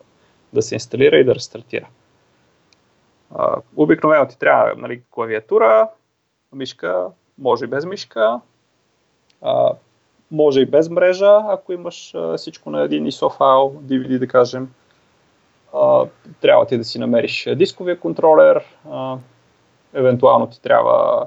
да 0.53 0.63
се 0.63 0.75
инсталира 0.75 1.17
и 1.17 1.25
да 1.25 1.35
рестартира. 1.35 1.87
Обикновено 3.77 4.29
ти 4.29 4.39
трябва 4.39 4.75
нали, 4.77 5.03
клавиатура, 5.11 5.89
мишка, 6.53 7.07
може 7.39 7.65
и 7.65 7.69
без 7.69 7.85
мишка, 7.85 8.41
а, 9.43 9.73
може 10.31 10.61
и 10.61 10.67
без 10.67 10.89
мрежа, 10.89 11.41
ако 11.49 11.73
имаш 11.73 12.15
а, 12.15 12.37
всичко 12.37 12.71
на 12.71 12.83
един 12.83 13.07
ISO 13.07 13.37
файл, 13.37 13.75
DVD 13.83 14.19
да 14.19 14.27
кажем. 14.29 14.71
А, 15.75 16.05
трябва 16.41 16.67
ти 16.67 16.79
да 16.79 16.85
си 16.85 16.99
намериш 16.99 17.49
дисковия 17.57 18.01
контролер, 18.01 18.65
а, 18.91 19.17
евентуално 19.95 20.47
ти 20.47 20.63
трябва 20.63 21.27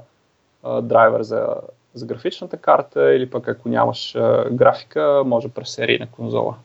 а, 0.63 0.81
драйвер 0.81 1.21
за, 1.21 1.55
за 1.93 2.05
графичната 2.05 2.57
карта 2.57 3.15
или 3.15 3.29
пък 3.29 3.47
ако 3.47 3.69
нямаш 3.69 4.15
а, 4.15 4.49
графика, 4.51 5.23
може 5.25 5.49
през 5.49 5.69
серийна 5.69 6.07
конзола. 6.11 6.55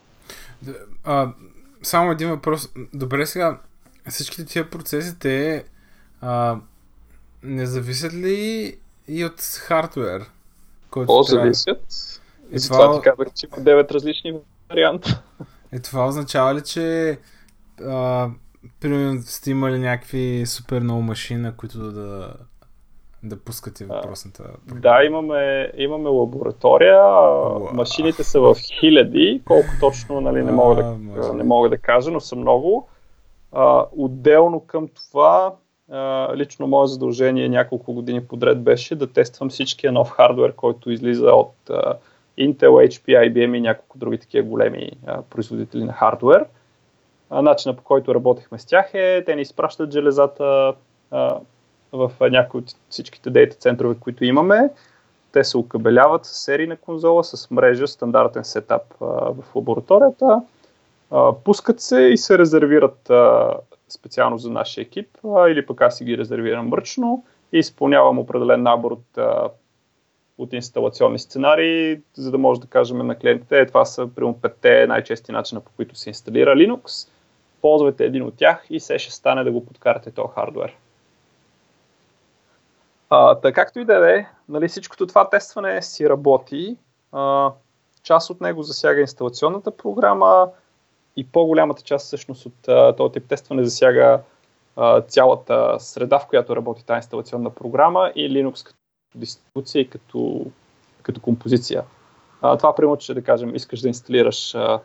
А, 1.05 1.29
само 1.83 2.11
един 2.11 2.31
въпрос. 2.31 2.69
Добре 2.95 3.27
сега, 3.27 3.59
всичките 4.11 4.45
тия 4.45 4.71
процеси, 4.71 5.19
те 5.19 5.65
а, 6.21 6.57
не 7.43 7.67
зависят 7.67 8.15
ли 8.15 8.77
и 9.09 9.25
от 9.25 9.41
хардвер? 9.41 10.23
Който 10.91 11.13
О, 11.13 11.25
трябва... 11.25 11.45
зависят. 11.45 11.85
И 12.53 12.61
това... 12.61 12.79
това 12.79 13.01
ти 13.01 13.11
казах, 13.11 13.35
че 13.35 13.47
има 13.47 13.65
9 13.65 13.91
различни 13.91 14.35
варианта. 14.71 15.23
И 15.73 15.81
това 15.83 16.07
означава 16.07 16.55
ли, 16.55 16.61
че 16.63 17.19
а, 17.85 18.29
примерно 18.81 19.23
сте 19.23 19.51
имали 19.51 19.79
някакви 19.79 20.43
супер 20.47 20.81
много 20.81 21.03
машина, 21.03 21.57
които 21.57 21.79
да, 21.79 22.35
да 23.23 23.39
пускате 23.39 23.85
въпросната 23.85 24.45
програма? 24.69 24.81
Да, 24.81 25.05
имаме, 25.05 25.73
имаме 25.77 26.09
лаборатория. 26.09 27.03
Уа. 27.03 27.73
Машините 27.73 28.25
са 28.25 28.41
в 28.41 28.57
хиляди, 28.81 29.43
колко 29.45 29.69
точно 29.81 30.21
нали, 30.21 30.43
не, 30.43 30.53
мога 30.53 30.75
да, 30.75 31.33
не 31.35 31.45
мога 31.45 31.69
да 31.69 31.79
кажа, 31.79 32.11
но 32.11 32.21
са 32.21 32.37
много. 32.37 32.89
А, 33.53 33.85
отделно 33.97 34.61
към 34.61 34.89
това, 34.89 35.55
а, 35.91 36.37
лично 36.37 36.67
мое 36.67 36.87
задължение 36.87 37.49
няколко 37.49 37.93
години 37.93 38.27
подред 38.27 38.63
беше 38.63 38.95
да 38.97 39.13
тествам 39.13 39.49
всичкия 39.49 39.93
нов 39.93 40.11
хардвер, 40.11 40.55
който 40.55 40.91
излиза 40.91 41.31
от 41.31 41.71
а, 41.71 41.95
Intel, 42.39 42.89
HP, 42.89 43.05
IBM 43.07 43.57
и 43.57 43.61
няколко 43.61 43.99
други 43.99 44.19
такива 44.19 44.49
големи 44.49 44.91
а, 45.07 45.23
производители 45.23 45.85
на 45.85 45.93
хардвер. 45.93 46.45
Начина 47.31 47.77
по 47.77 47.83
който 47.83 48.15
работехме 48.15 48.59
с 48.59 48.67
тях 48.67 48.91
е, 48.95 49.25
те 49.27 49.37
ни 49.37 49.43
изпращат 49.43 49.93
железата 49.93 50.75
а, 51.11 51.41
в 51.93 52.13
някои 52.21 52.61
от 52.61 52.75
всичките 52.89 53.31
дейта 53.31 53.57
центрове, 53.57 53.95
които 54.01 54.25
имаме. 54.25 54.71
Те 55.33 55.45
се 55.45 55.59
окабеляват 55.59 56.25
с 56.25 56.45
серийна 56.45 56.77
конзола, 56.77 57.25
с 57.25 57.51
мрежа, 57.51 57.87
стандартен 57.87 58.45
сетап 58.45 58.83
а, 59.01 59.05
в 59.05 59.45
лабораторията 59.55 60.43
пускат 61.45 61.81
се 61.81 62.01
и 62.01 62.17
се 62.17 62.39
резервират 62.39 63.11
а, 63.11 63.55
специално 63.89 64.39
за 64.39 64.51
нашия 64.51 64.83
екип, 64.83 65.09
а, 65.25 65.49
или 65.49 65.67
пък 65.67 65.81
аз 65.81 65.97
си 65.97 66.05
ги 66.05 66.19
резервирам 66.19 66.69
мръчно 66.69 67.25
и 67.53 67.59
изпълнявам 67.59 68.19
определен 68.19 68.63
набор 68.63 68.91
от, 68.91 69.19
а, 69.19 69.49
от 70.39 70.53
инсталационни 70.53 71.19
сценарии, 71.19 72.01
за 72.15 72.31
да 72.31 72.39
може 72.39 72.61
да 72.61 72.67
кажем 72.67 73.07
на 73.07 73.19
клиентите, 73.19 73.61
е, 73.61 73.67
това 73.67 73.85
са 73.85 74.09
примерно 74.15 74.41
петте 74.41 74.87
най-чести 74.87 75.33
начина 75.33 75.61
по 75.61 75.73
които 75.77 75.95
се 75.95 76.11
инсталира 76.11 76.51
Linux, 76.51 77.09
ползвайте 77.63 78.05
един 78.05 78.23
от 78.23 78.37
тях 78.37 78.67
и 78.71 78.81
се 78.81 78.99
ще 78.99 79.13
стане 79.13 79.45
да 79.45 79.53
го 79.53 79.67
подкарате 79.67 80.11
този 80.11 80.33
хардвер. 80.35 80.77
А, 83.11 83.35
така 83.35 83.65
както 83.65 83.81
и 83.81 83.85
да 83.85 84.19
е, 84.19 84.27
нали, 84.49 84.69
всичкото 84.69 85.07
това 85.07 85.31
тестване 85.31 85.83
си 85.83 86.09
работи. 86.09 86.77
А, 87.13 87.53
част 88.03 88.31
от 88.31 88.41
него 88.41 88.63
засяга 88.63 89.01
инсталационната 89.01 89.77
програма, 89.77 90.49
и 91.19 91.25
по-голямата 91.25 91.83
част 91.83 92.07
всъщност 92.07 92.47
от 92.47 92.69
а, 92.69 92.97
този 92.97 93.13
тип 93.13 93.25
тестване 93.29 93.65
засяга 93.65 94.21
а, 94.77 95.01
цялата 95.01 95.77
среда, 95.79 96.19
в 96.19 96.27
която 96.27 96.57
работи 96.57 96.87
тази 96.87 96.99
инсталационна 96.99 97.51
програма 97.51 98.13
и 98.15 98.31
Linux 98.31 98.67
като 98.67 98.79
дистрибуция 99.15 99.81
и 99.81 99.89
като, 99.89 100.47
като 101.03 101.21
композиция. 101.21 101.83
А, 102.43 102.57
това 102.57 102.75
примерно, 102.75 102.97
че 102.97 103.15
да 103.15 103.23
кажем, 103.23 103.55
искаш 103.55 103.81
да 103.81 103.89
инсталираш 103.89 104.55
а, 104.55 104.81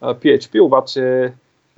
а, 0.00 0.14
PHP, 0.14 0.60
обаче 0.60 1.32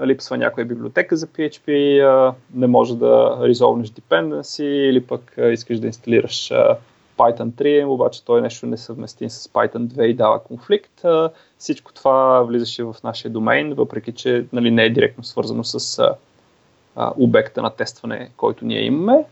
липсва 0.05 0.39
някоя 0.39 0.67
библиотека 0.67 1.17
за 1.17 1.27
PHP, 1.27 2.01
а, 2.01 2.35
не 2.55 2.67
може 2.67 2.97
да 2.97 3.39
резолвнеш 3.43 3.89
dependency 3.89 4.65
или 4.65 5.07
пък 5.07 5.39
а, 5.39 5.47
искаш 5.47 5.81
да 5.81 5.87
инсталираш 5.87 6.51
а, 6.51 6.77
Python 7.19 7.51
3, 7.51 7.87
обаче 7.87 8.25
той 8.25 8.39
е 8.39 8.43
нещо 8.43 8.67
несъвместим 8.67 9.31
с 9.31 9.49
Python 9.49 9.87
2 9.87 10.03
и 10.03 10.15
дава 10.15 10.43
конфликт. 10.43 11.05
Всичко 11.59 11.93
това 11.93 12.43
влизаше 12.43 12.85
в 12.85 12.97
нашия 13.05 13.31
домейн, 13.31 13.75
въпреки 13.75 14.13
че 14.13 14.47
нали, 14.53 14.71
не 14.71 14.85
е 14.85 14.91
директно 14.91 15.25
свързано 15.25 15.65
с 15.65 16.09
обекта 16.97 17.63
на 17.63 17.71
тестване, 17.71 18.31
който 18.37 18.65
ние 18.65 18.85
имаме. 18.85 19.25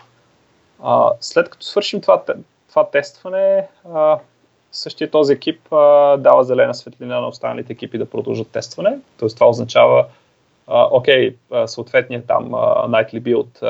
След 1.20 1.50
като 1.50 1.66
свършим 1.66 2.00
това, 2.00 2.22
това 2.68 2.90
тестване, 2.90 3.68
същия 4.72 5.10
този 5.10 5.32
екип 5.32 5.60
дава 6.18 6.44
зелена 6.44 6.74
светлина 6.74 7.20
на 7.20 7.28
останалите 7.28 7.72
екипи 7.72 7.98
да 7.98 8.10
продължат 8.10 8.48
тестване. 8.48 8.98
Тоест 9.18 9.36
това 9.36 9.48
означава, 9.48 10.06
окей, 10.68 11.36
съответният 11.66 12.26
там 12.26 12.50
nightly 12.88 13.20
build 13.20 13.62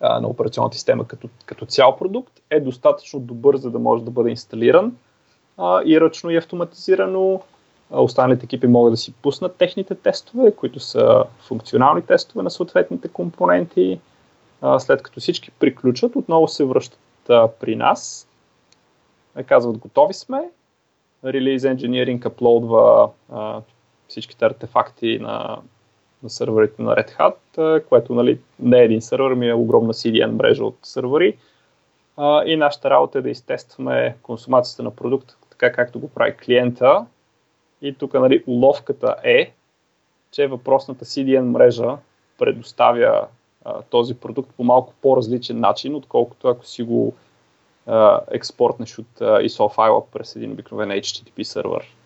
а, 0.00 0.16
а, 0.16 0.20
на 0.20 0.28
операционната 0.28 0.76
система 0.76 1.06
като, 1.06 1.28
като 1.46 1.66
цял 1.66 1.96
продукт 1.96 2.40
е 2.50 2.60
достатъчно 2.60 3.20
добър, 3.20 3.56
за 3.56 3.70
да 3.70 3.78
може 3.78 4.04
да 4.04 4.10
бъде 4.10 4.30
инсталиран 4.30 4.96
а, 5.58 5.82
и 5.84 6.00
ръчно 6.00 6.30
и 6.30 6.36
автоматизирано. 6.36 7.42
А, 7.90 8.02
останалите 8.02 8.44
екипи 8.44 8.66
могат 8.66 8.92
да 8.92 8.96
си 8.96 9.12
пуснат 9.12 9.56
техните 9.56 9.94
тестове, 9.94 10.52
които 10.52 10.80
са 10.80 11.24
функционални 11.38 12.02
тестове 12.02 12.42
на 12.42 12.50
съответните 12.50 13.08
компоненти. 13.08 14.00
А, 14.62 14.78
след 14.78 15.02
като 15.02 15.20
всички 15.20 15.50
приключат, 15.50 16.16
отново 16.16 16.48
се 16.48 16.64
връщат 16.64 17.30
а, 17.30 17.48
при 17.60 17.76
нас. 17.76 18.28
Е, 19.36 19.42
казват, 19.42 19.78
готови 19.78 20.14
сме. 20.14 20.50
Release 21.24 21.74
Engineering 21.74 22.26
аплодва 22.26 23.10
всичките 24.08 24.44
артефакти 24.44 25.18
на 25.18 25.58
на 26.22 26.30
сървърите 26.30 26.82
на 26.82 26.96
Red 26.96 27.18
Hat, 27.18 27.84
което 27.88 28.14
нали, 28.14 28.40
не 28.58 28.80
е 28.80 28.84
един 28.84 29.02
сървър, 29.02 29.34
ми 29.34 29.48
е 29.48 29.54
огромна 29.54 29.92
CDN 29.92 30.30
мрежа 30.30 30.64
от 30.64 30.78
сървъри. 30.82 31.36
И 32.46 32.56
нашата 32.56 32.90
работа 32.90 33.18
е 33.18 33.22
да 33.22 33.30
изтестваме 33.30 34.16
консумацията 34.22 34.82
на 34.82 34.90
продукта, 34.90 35.36
така 35.50 35.72
както 35.72 36.00
го 36.00 36.08
прави 36.08 36.36
клиента. 36.36 37.06
И 37.82 37.94
тук 37.94 38.14
нали, 38.14 38.44
уловката 38.46 39.16
е, 39.24 39.52
че 40.32 40.46
въпросната 40.46 41.04
CDN 41.04 41.42
мрежа 41.42 41.96
предоставя 42.38 43.26
този 43.90 44.14
продукт 44.14 44.50
по 44.56 44.64
малко 44.64 44.94
по-различен 45.02 45.60
начин, 45.60 45.94
отколкото 45.94 46.48
ако 46.48 46.66
си 46.66 46.82
го 46.82 47.14
експортнеш 48.30 48.98
от 48.98 49.18
ISO 49.18 49.74
файла 49.74 50.06
през 50.06 50.36
един 50.36 50.52
обикновен 50.52 50.88
HTTP 50.88 51.42
сервер. 51.42 51.96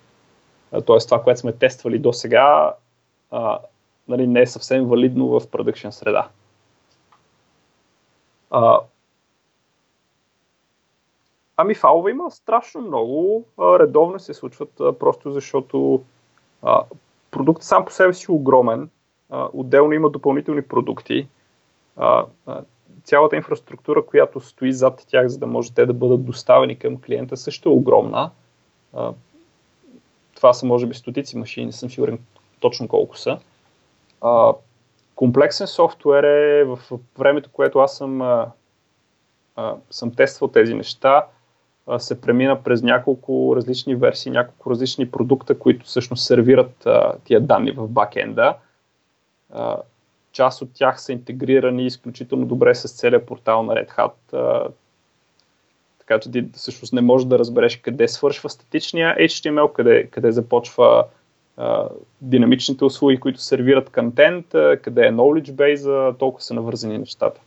Тоест 0.87 1.09
това, 1.09 1.23
което 1.23 1.41
сме 1.41 1.53
тествали 1.53 1.99
до 1.99 2.13
сега, 2.13 2.75
нали, 4.09 4.27
не 4.27 4.41
е 4.41 4.47
съвсем 4.47 4.85
валидно 4.85 5.29
в 5.29 5.51
продъкшен 5.51 5.93
среда. 5.93 6.29
А, 8.51 8.81
ами 11.57 11.75
фалове 11.75 12.11
има 12.11 12.31
страшно 12.31 12.81
много. 12.81 13.45
А, 13.59 13.79
редовно 13.79 14.21
се 14.21 14.35
случват, 14.35 14.81
а, 14.81 14.93
просто 14.99 15.33
защото 15.33 16.03
а, 16.63 16.83
продуктът 17.31 17.65
сам 17.65 17.85
по 17.85 17.93
себе 17.93 18.15
си 18.15 18.27
е 18.29 18.33
огромен. 18.33 18.91
А, 19.31 19.49
отделно 19.53 19.93
има 19.93 20.11
допълнителни 20.11 20.63
продукти. 20.63 21.29
А, 21.97 22.27
а, 22.47 22.63
цялата 23.05 23.37
инфраструктура, 23.37 24.07
която 24.07 24.41
стои 24.41 24.73
зад 24.73 25.05
тях, 25.09 25.29
за 25.29 25.39
да 25.39 25.47
може 25.47 25.73
те 25.73 25.87
да 25.87 25.95
бъдат 25.95 26.25
доставени 26.25 26.79
към 26.79 27.01
клиента, 27.01 27.37
също 27.37 27.69
е 27.69 27.73
огромна. 27.73 28.31
А, 28.93 29.13
това 30.35 30.53
са 30.53 30.67
може 30.67 30.87
би 30.87 30.95
стотици 30.95 31.39
машини, 31.39 31.67
не 31.67 31.73
съм 31.73 31.91
сигурен 31.91 32.19
точно 32.61 32.89
колко 32.89 33.19
са. 33.19 33.39
А, 34.25 34.53
комплексен 35.15 35.67
софтуер 35.67 36.23
е 36.23 36.65
в 36.65 36.79
времето, 37.19 37.51
което 37.53 37.79
аз 37.79 37.97
съм, 37.97 38.23
а, 38.23 38.51
а, 39.57 39.75
съм 39.91 40.15
тествал 40.15 40.49
тези 40.49 40.75
неща, 40.75 41.27
а, 41.87 41.99
се 41.99 42.21
премина 42.21 42.63
през 42.63 42.83
няколко 42.83 43.57
различни 43.57 43.95
версии, 43.95 44.33
няколко 44.33 44.71
различни 44.71 45.11
продукта, 45.11 45.59
които 45.59 45.87
всъщност 45.87 46.25
сервират 46.25 46.87
а, 46.87 47.13
тия 47.25 47.41
данни 47.41 47.73
в 47.73 47.89
бакенда. 47.89 48.57
А, 49.53 49.77
част 50.33 50.63
от 50.63 50.69
тях 50.75 51.01
са 51.01 51.13
интегрирани 51.13 51.87
изключително 51.87 52.47
добре 52.47 52.75
с 52.75 52.97
целият 52.97 53.27
портал 53.27 53.63
на 53.63 53.75
Red 53.75 53.97
Hat. 53.97 54.13
А, 54.33 54.69
така 55.99 56.21
че 56.21 56.31
ти 56.31 56.49
всъщност 56.53 56.93
не 56.93 57.01
можеш 57.01 57.27
да 57.27 57.39
разбереш 57.39 57.77
къде 57.77 58.09
свършва 58.09 58.51
статичния 58.51 59.17
HTML, 59.17 59.73
къде, 59.73 60.07
къде 60.07 60.33
започва 60.33 61.05
динамичните 62.21 62.85
услуги, 62.85 63.21
които 63.21 63.41
сервират 63.41 63.91
контент, 63.91 64.47
къде 64.83 65.07
е 65.07 65.13
knowledge 65.13 65.53
base, 65.53 66.19
толкова 66.19 66.43
са 66.43 66.55
навързани 66.55 66.99
нещата. 66.99 67.41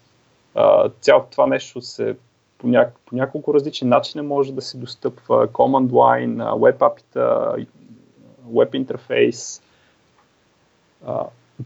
Цялото 1.00 1.30
това 1.30 1.46
нещо 1.46 1.80
се 1.80 2.16
по, 2.58 2.68
ня, 2.68 2.90
по 3.06 3.16
няколко 3.16 3.54
различни 3.54 3.88
начини 3.88 4.26
може 4.26 4.52
да 4.52 4.62
се 4.62 4.78
достъпва. 4.78 5.48
Command 5.48 5.90
line, 5.90 6.36
web 6.36 6.78
api 6.78 7.66
web 8.52 8.74
интерфейс. 8.74 9.62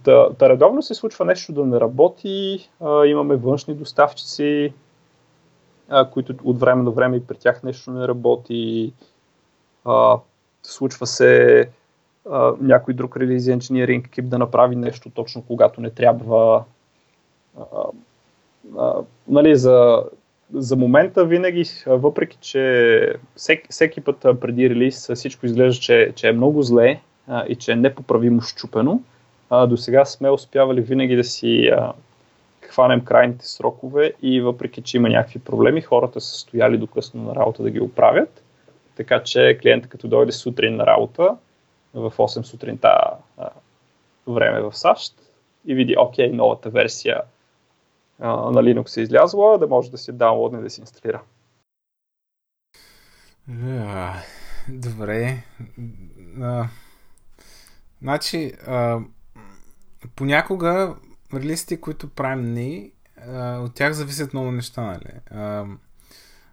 Да, 0.04 0.30
да 0.38 0.48
редовно 0.48 0.82
се 0.82 0.94
случва 0.94 1.24
нещо 1.24 1.52
да 1.52 1.66
не 1.66 1.80
работи, 1.80 2.68
имаме 3.06 3.36
външни 3.36 3.74
доставчици, 3.74 4.72
които 6.12 6.34
от 6.44 6.60
време 6.60 6.84
до 6.84 6.92
време 6.92 7.16
и 7.16 7.26
при 7.26 7.36
тях 7.36 7.62
нещо 7.62 7.90
не 7.90 8.08
работи. 8.08 8.92
Случва 10.62 11.06
се 11.06 11.68
някой 12.60 12.94
друг 12.94 13.16
релиз 13.16 13.44
engineering 13.44 14.06
екип 14.06 14.28
да 14.28 14.38
направи 14.38 14.76
нещо 14.76 15.10
точно 15.10 15.42
когато 15.42 15.80
не 15.80 15.90
трябва. 15.90 16.64
А, 17.58 17.62
а, 18.78 18.94
нали, 19.28 19.56
за, 19.56 20.04
за 20.54 20.76
момента 20.76 21.24
винаги, 21.24 21.64
въпреки 21.86 22.38
че 22.40 23.14
всеки, 23.36 23.66
всеки 23.70 24.00
път 24.00 24.16
преди 24.40 24.70
релиз 24.70 25.10
всичко 25.14 25.46
изглежда, 25.46 25.80
че, 25.80 26.12
че 26.14 26.28
е 26.28 26.32
много 26.32 26.62
зле 26.62 27.00
а, 27.28 27.44
и 27.48 27.56
че 27.56 27.72
е 27.72 27.76
непоправимо 27.76 28.40
щупено, 28.40 29.02
до 29.68 29.76
сега 29.76 30.04
сме 30.04 30.30
успявали 30.30 30.80
винаги 30.80 31.16
да 31.16 31.24
си 31.24 31.66
а, 31.66 31.92
хванем 32.62 33.04
крайните 33.04 33.46
срокове 33.46 34.12
и 34.22 34.40
въпреки, 34.40 34.82
че 34.82 34.96
има 34.96 35.08
някакви 35.08 35.38
проблеми, 35.38 35.80
хората 35.80 36.20
са 36.20 36.38
стояли 36.38 36.78
до 36.78 36.86
късно 36.86 37.22
на 37.22 37.34
работа 37.34 37.62
да 37.62 37.70
ги 37.70 37.80
оправят. 37.80 38.42
Така 38.96 39.22
че 39.22 39.58
клиента 39.62 39.88
като 39.88 40.08
дойде 40.08 40.32
сутрин 40.32 40.76
на 40.76 40.86
работа, 40.86 41.36
в 41.94 42.12
8 42.16 42.42
сутринта 42.42 42.96
време 44.26 44.60
в 44.60 44.72
САЩ 44.72 45.14
и 45.64 45.74
види, 45.74 45.96
окей, 45.98 46.32
новата 46.32 46.70
версия 46.70 47.22
на 48.18 48.62
Linux 48.62 48.96
е 48.96 49.00
излязла, 49.00 49.58
да 49.58 49.66
може 49.66 49.90
да 49.90 49.98
си 49.98 50.12
даунлодне 50.12 50.60
да 50.60 50.70
си 50.70 50.80
инсталира. 50.80 51.22
добре. 54.68 55.42
А, 56.40 56.68
значи, 58.02 58.52
понякога 60.16 60.96
релистите, 61.34 61.80
които 61.80 62.08
правим 62.08 62.54
ние, 62.54 62.90
от 63.36 63.74
тях 63.74 63.92
зависят 63.92 64.32
много 64.32 64.52
неща, 64.52 64.82
нали? 64.82 65.20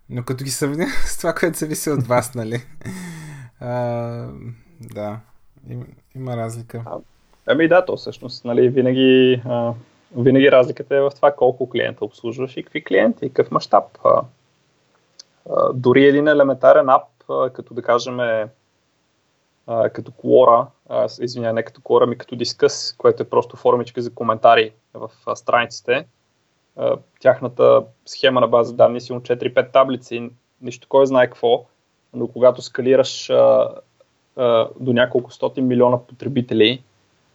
Но 0.09 0.23
като 0.23 0.43
ги 0.43 0.49
сравня 0.49 0.87
с 1.05 1.17
това, 1.17 1.33
което 1.33 1.57
зависи 1.57 1.89
от 1.89 2.07
вас, 2.07 2.35
нали? 2.35 2.63
А, 3.61 4.31
да, 4.81 5.19
има, 5.69 5.85
има 6.15 6.37
разлика. 6.37 6.83
А, 6.85 6.97
ами 7.47 7.67
да, 7.67 7.85
то 7.85 7.97
всъщност, 7.97 8.45
нали, 8.45 8.69
винаги, 8.69 9.41
а, 9.45 9.73
винаги 10.17 10.51
разликата 10.51 10.95
е 10.95 11.01
в 11.01 11.11
това 11.15 11.31
колко 11.31 11.69
клиента 11.69 12.05
обслужваш 12.05 12.57
и 12.57 12.63
какви 12.63 12.83
клиенти 12.83 13.25
и 13.25 13.29
какъв 13.29 13.51
мащаб. 13.51 13.83
дори 15.73 16.05
един 16.05 16.27
елементарен 16.27 16.89
ап, 16.89 17.03
а, 17.29 17.49
като 17.49 17.73
да 17.73 17.81
кажем 17.81 18.19
а, 19.69 19.89
като 19.89 20.11
Quora, 20.11 20.67
извиня, 21.21 21.53
не 21.53 21.63
като 21.63 21.81
Quora, 21.81 22.05
ми 22.05 22.17
като 22.17 22.35
Discuss, 22.35 22.97
което 22.97 23.23
е 23.23 23.29
просто 23.29 23.57
формичка 23.57 24.01
за 24.01 24.13
коментари 24.13 24.71
в 24.93 25.09
а, 25.25 25.35
страниците. 25.35 26.07
А, 26.75 26.97
тяхната 27.19 27.83
схема 28.05 28.41
на 28.41 28.47
база 28.47 28.73
данни 28.73 29.01
си 29.01 29.13
4-5 29.13 29.71
таблици, 29.71 30.29
нищо 30.61 30.87
кой 30.89 31.05
знае 31.05 31.27
какво, 31.27 31.65
но 32.13 32.27
когато 32.27 32.61
скалираш 32.61 33.29
а, 33.29 33.69
до 34.79 34.93
няколко 34.93 35.31
стоти 35.31 35.61
милиона 35.61 36.07
потребители, 36.07 36.83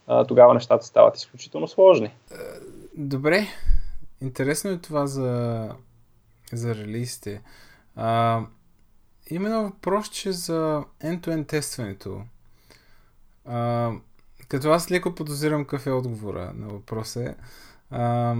а, 0.07 0.25
тогава 0.25 0.53
нещата 0.53 0.85
стават 0.85 1.17
изключително 1.17 1.67
сложни. 1.67 2.11
Добре, 2.97 3.47
интересно 4.21 4.71
е 4.71 4.77
това 4.77 5.07
за, 5.07 5.69
за 6.53 6.75
релизите. 6.75 7.41
А, 7.95 8.41
именно 9.29 9.63
въпрос, 9.63 10.09
че 10.09 10.31
за 10.31 10.83
end-to-end 11.03 11.47
тестването. 11.47 12.21
А, 13.45 13.91
като 14.47 14.69
аз 14.69 14.91
леко 14.91 15.15
подозирам 15.15 15.65
какъв 15.65 15.87
е 15.87 15.91
отговора 15.91 16.51
на 16.55 16.67
въпроса. 16.67 17.35
А, 17.89 18.35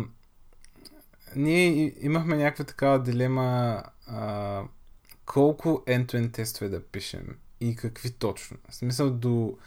ние 1.36 1.94
имахме 2.02 2.38
някаква 2.38 2.66
такава 2.66 3.04
дилема 3.04 3.84
а, 4.08 4.62
колко 5.26 5.84
end-to-end 5.88 6.34
тестове 6.34 6.70
да 6.70 6.84
пишем 6.84 7.38
и 7.70 7.76
какви 7.76 8.12
точно. 8.12 8.58
В 8.70 8.76
смисъл 8.76 9.12
до, 9.12 9.58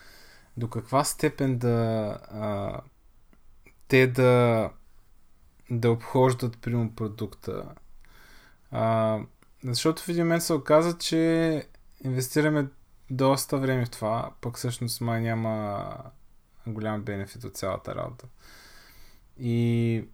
до 0.57 0.71
каква 0.71 1.05
степен 1.05 1.59
да 1.59 2.19
а, 2.31 2.81
те 3.89 4.07
да 4.07 4.71
да 5.71 5.91
обхождат 5.91 6.61
прямо 6.61 6.95
продукта. 6.95 7.65
А, 8.71 9.19
защото 9.65 10.03
в 10.03 10.09
един 10.09 10.25
момент 10.25 10.43
се 10.43 10.53
оказа, 10.53 10.99
че 10.99 11.63
инвестираме 12.05 12.69
доста 13.11 13.59
време 13.59 13.85
в 13.85 13.91
това, 13.91 14.31
пък 14.41 14.57
всъщност 14.57 15.01
май 15.01 15.21
няма 15.21 15.95
голям 16.67 17.03
бенефит 17.03 17.45
от 17.45 17.57
цялата 17.57 17.95
работа. 17.95 18.27
И 19.39 20.05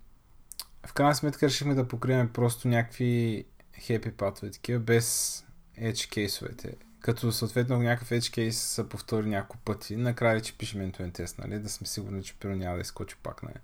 в 0.86 0.92
крайна 0.92 1.14
сметка 1.14 1.46
решихме 1.46 1.74
да 1.74 1.88
покрием 1.88 2.32
просто 2.32 2.68
някакви 2.68 3.44
хепи 3.80 4.12
патове, 4.12 4.50
такива 4.50 4.80
без 4.80 5.40
edge 5.78 6.12
кейсовете. 6.12 6.76
Като 7.04 7.32
съответно 7.32 7.78
някакъв 7.78 8.10
edge 8.10 8.34
кейс 8.34 8.58
се 8.58 8.88
повтори 8.88 9.28
няколко 9.28 9.56
пъти, 9.64 9.96
накрая 9.96 10.40
че 10.40 10.58
пишем 10.58 10.92
end 10.92 11.14
тест, 11.14 11.38
нали? 11.38 11.58
да 11.58 11.68
сме 11.68 11.86
сигурни, 11.86 12.22
че 12.22 12.34
пиро 12.34 12.56
няма 12.56 12.74
да 12.74 12.80
изкочи 12.80 13.16
пак, 13.22 13.42
нали? 13.42 13.54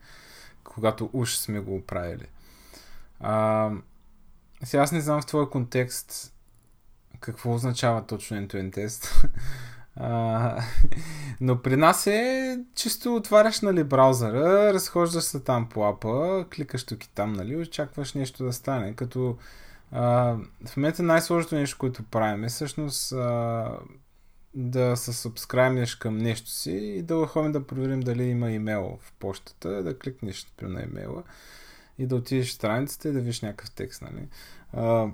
когато 0.65 1.11
уж 1.13 1.37
сме 1.37 1.61
го 1.61 1.77
оправили. 1.77 2.27
А, 3.21 3.71
сега 4.65 4.83
аз 4.83 4.93
не 4.93 5.01
знам 5.01 5.23
в 5.23 5.27
твоя 5.27 5.51
контекст 5.51 6.35
какво 7.21 7.55
означава 7.55 8.07
точно 8.07 8.37
end-to-end 8.37 8.73
тест. 8.73 9.25
Но 11.41 11.63
при 11.63 11.77
нас 11.77 12.07
е 12.07 12.59
чисто 12.75 13.17
отваряш 13.17 13.61
нали, 13.61 13.85
браузъра, 13.85 14.75
разхождаш 14.75 15.25
се 15.25 15.41
там 15.41 15.69
по 15.69 15.89
апа, 15.89 16.47
кликаш 16.55 16.85
тук 16.85 17.05
и 17.05 17.11
там, 17.15 17.33
нали, 17.33 17.57
очакваш 17.57 18.15
нещо 18.15 18.45
да 18.45 18.53
стане. 18.53 18.95
Като 18.95 19.39
в 19.93 20.77
момента 20.77 21.03
най-сложното 21.03 21.55
нещо, 21.55 21.79
което 21.79 22.03
правим 22.03 22.45
е 22.45 22.49
всъщност 22.49 23.13
а, 23.13 23.79
да 24.55 24.97
се 24.97 25.13
сабскрайбнеш 25.13 25.95
към 25.95 26.19
нещо 26.19 26.51
си 26.51 26.71
и 26.71 27.03
да 27.03 27.27
ходим 27.27 27.53
да 27.53 27.67
проверим 27.67 28.01
дали 28.01 28.25
има 28.25 28.51
имейл 28.51 28.99
в 29.03 29.13
почтата, 29.13 29.83
да 29.83 29.99
кликнеш 29.99 30.47
на 30.63 30.83
имейла 30.83 31.23
и 31.99 32.07
да 32.07 32.17
отидеш 32.17 32.49
в 32.49 32.53
страницата 32.53 33.09
и 33.09 33.13
да 33.13 33.19
видиш 33.19 33.41
някакъв 33.41 33.71
текст. 33.71 34.03
Нали? 34.03 34.29
А, 34.73 35.07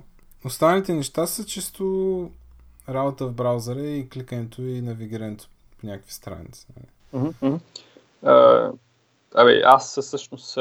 останалите 0.45 0.93
неща 0.93 1.27
са 1.27 1.45
чисто 1.45 2.31
работа 2.89 3.27
в 3.27 3.33
браузъра 3.33 3.81
и 3.81 4.09
кликането 4.09 4.61
и 4.61 4.81
навигирането 4.81 5.47
по 5.81 5.87
някакви 5.87 6.13
страници. 6.13 6.67
Нали? 6.75 6.87
Mm-hmm. 7.13 7.59
Uh, 8.23 8.73
абе, 9.35 9.61
аз 9.65 9.99
всъщност 10.01 10.57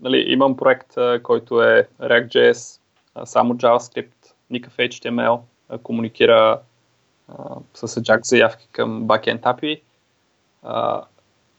нали, 0.00 0.24
имам 0.26 0.56
проект, 0.56 0.94
който 1.22 1.62
е 1.62 1.88
React.js, 2.00 2.77
само 3.24 3.54
JavaScript, 3.54 4.32
никакъв 4.50 4.76
HTML, 4.76 5.40
комуникира 5.82 6.60
с 7.74 7.88
Ajax 7.88 8.20
заявки 8.22 8.68
към 8.72 9.04
backend 9.04 9.40
API. 9.40 9.80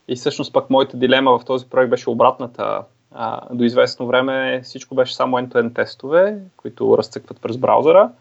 И 0.08 0.16
всъщност 0.16 0.54
пък 0.54 0.70
моята 0.70 0.98
дилема 0.98 1.40
в 1.40 1.46
този 1.46 1.70
проект 1.70 1.90
беше 1.90 2.10
обратната. 2.10 2.84
А, 3.12 3.54
до 3.54 3.64
известно 3.64 4.08
време 4.08 4.62
всичко 4.64 4.96
беше 4.96 5.16
само 5.16 5.38
end-to-end 5.38 5.76
тестове, 5.76 6.38
които 6.58 6.98
разцъкват 6.98 7.42
през 7.42 7.58
браузъра. 7.58 8.12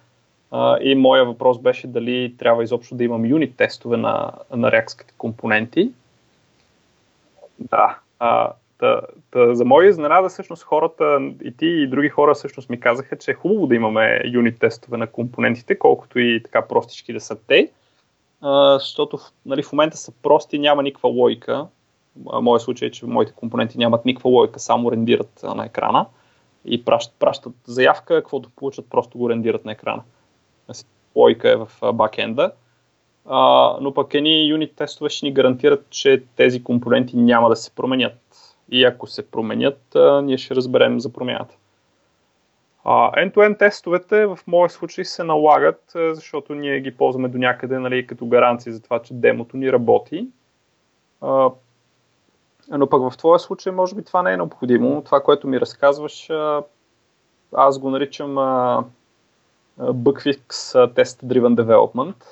А, 0.51 0.79
и 0.81 0.95
моя 0.95 1.25
въпрос 1.25 1.59
беше 1.59 1.87
дали 1.87 2.35
трябва 2.39 2.65
изобщо 2.65 2.95
да 2.95 3.05
имам 3.05 3.27
юнит 3.27 3.57
тестове 3.57 3.97
на, 3.97 4.33
на 4.51 4.71
React 4.71 5.05
компоненти, 5.19 5.93
Да. 7.59 7.99
А, 8.19 8.53
та, 8.79 9.01
та, 9.31 9.55
за 9.55 9.65
моя 9.65 9.89
изненада, 9.89 10.29
всъщност 10.29 10.63
хората 10.63 11.33
и 11.45 11.57
ти 11.57 11.67
и 11.67 11.87
други 11.87 12.09
хора 12.09 12.35
всъщност 12.35 12.71
ми 12.71 12.81
казаха, 12.81 13.19
че 13.19 13.31
е 13.31 13.35
хубаво 13.35 13.67
да 13.67 13.75
имаме 13.75 14.23
юнит 14.25 14.59
тестове 14.59 14.97
на 14.97 15.07
компонентите, 15.07 15.79
колкото 15.79 16.19
и 16.19 16.43
така 16.43 16.69
простички 16.69 17.13
да 17.13 17.21
са 17.21 17.37
те, 17.47 17.71
а, 18.41 18.79
защото 18.79 19.19
нали, 19.47 19.63
в 19.63 19.73
момента 19.73 19.97
са 19.97 20.13
прости, 20.23 20.59
няма 20.59 20.83
никаква 20.83 21.09
логика. 21.09 21.67
Моят 22.43 22.63
случай 22.63 22.89
е, 22.89 22.91
че 22.91 23.07
моите 23.07 23.33
компоненти 23.33 23.79
нямат 23.79 24.05
никаква 24.05 24.31
логика, 24.31 24.59
само 24.61 24.93
рендират 24.93 25.41
на 25.43 25.65
екрана 25.65 26.07
и 26.65 26.85
пращат, 26.85 27.15
пращат 27.19 27.55
заявка, 27.65 28.15
каквото 28.15 28.51
получат, 28.57 28.87
просто 28.91 29.19
го 29.19 29.31
рендират 29.31 29.65
на 29.65 29.73
екрана. 29.73 30.03
Логика 31.17 31.51
е 31.51 31.57
в 31.57 31.93
бакенда. 31.93 32.53
А, 33.27 33.77
но 33.81 33.95
пък 33.95 34.15
едни 34.15 34.49
юнит 34.49 34.77
тестове 34.77 35.11
ще 35.11 35.27
ни 35.27 35.33
гарантират, 35.33 35.87
че 35.91 36.23
тези 36.37 36.65
компоненти 36.65 37.17
няма 37.17 37.49
да 37.49 37.57
се 37.57 37.71
променят. 37.71 38.19
И 38.71 38.85
ако 38.85 39.07
се 39.07 39.31
променят, 39.31 39.97
ние 40.23 40.39
ще 40.39 40.55
разберем 40.55 41.01
за 41.01 41.13
промяната. 41.13 41.55
End-to-end 42.87 43.59
тестовете 43.59 44.27
в 44.27 44.39
моя 44.47 44.71
случай 44.71 45.05
се 45.05 45.25
налагат, 45.25 45.83
защото 45.95 46.55
ние 46.55 46.81
ги 46.81 46.97
ползваме 46.97 47.29
до 47.29 47.39
някъде 47.39 47.79
нали, 47.79 48.07
като 48.07 48.27
гаранция 48.27 48.73
за 48.73 48.83
това, 48.83 49.03
че 49.03 49.15
демото 49.15 49.57
ни 49.57 49.73
работи. 49.73 50.29
Но 52.71 52.87
пък 52.91 53.13
в 53.13 53.17
твоя 53.17 53.39
случай 53.39 53.73
може 53.73 53.95
би 53.95 54.05
това 54.05 54.23
не 54.23 54.33
е 54.33 54.37
необходимо. 54.37 55.03
Това, 55.05 55.23
което 55.23 55.49
ми 55.49 55.61
разказваш, 55.61 56.31
аз 57.53 57.79
го 57.79 57.91
наричам 57.91 58.35
Bugfix 59.79 60.43
Test 60.73 61.25
Driven 61.25 61.55
Development. 61.55 62.25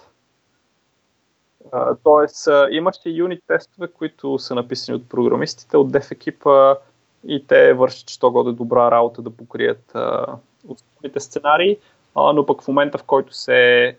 Тоест, 2.04 2.48
имаш 2.70 2.96
и 3.04 3.10
юнит 3.10 3.42
тестове, 3.46 3.88
които 3.88 4.38
са 4.38 4.54
написани 4.54 4.96
от 4.96 5.08
програмистите, 5.08 5.76
от 5.76 5.92
деф 5.92 6.10
екипа 6.10 6.74
и 7.26 7.46
те 7.46 7.74
вършат, 7.74 8.10
що 8.10 8.30
годе 8.30 8.52
добра 8.52 8.90
работа 8.90 9.22
да 9.22 9.30
покрият 9.30 9.92
основните 10.68 11.20
сценарии, 11.20 11.76
но 12.16 12.46
пък 12.46 12.62
в 12.62 12.68
момента, 12.68 12.98
в 12.98 13.04
който 13.04 13.32
се 13.34 13.96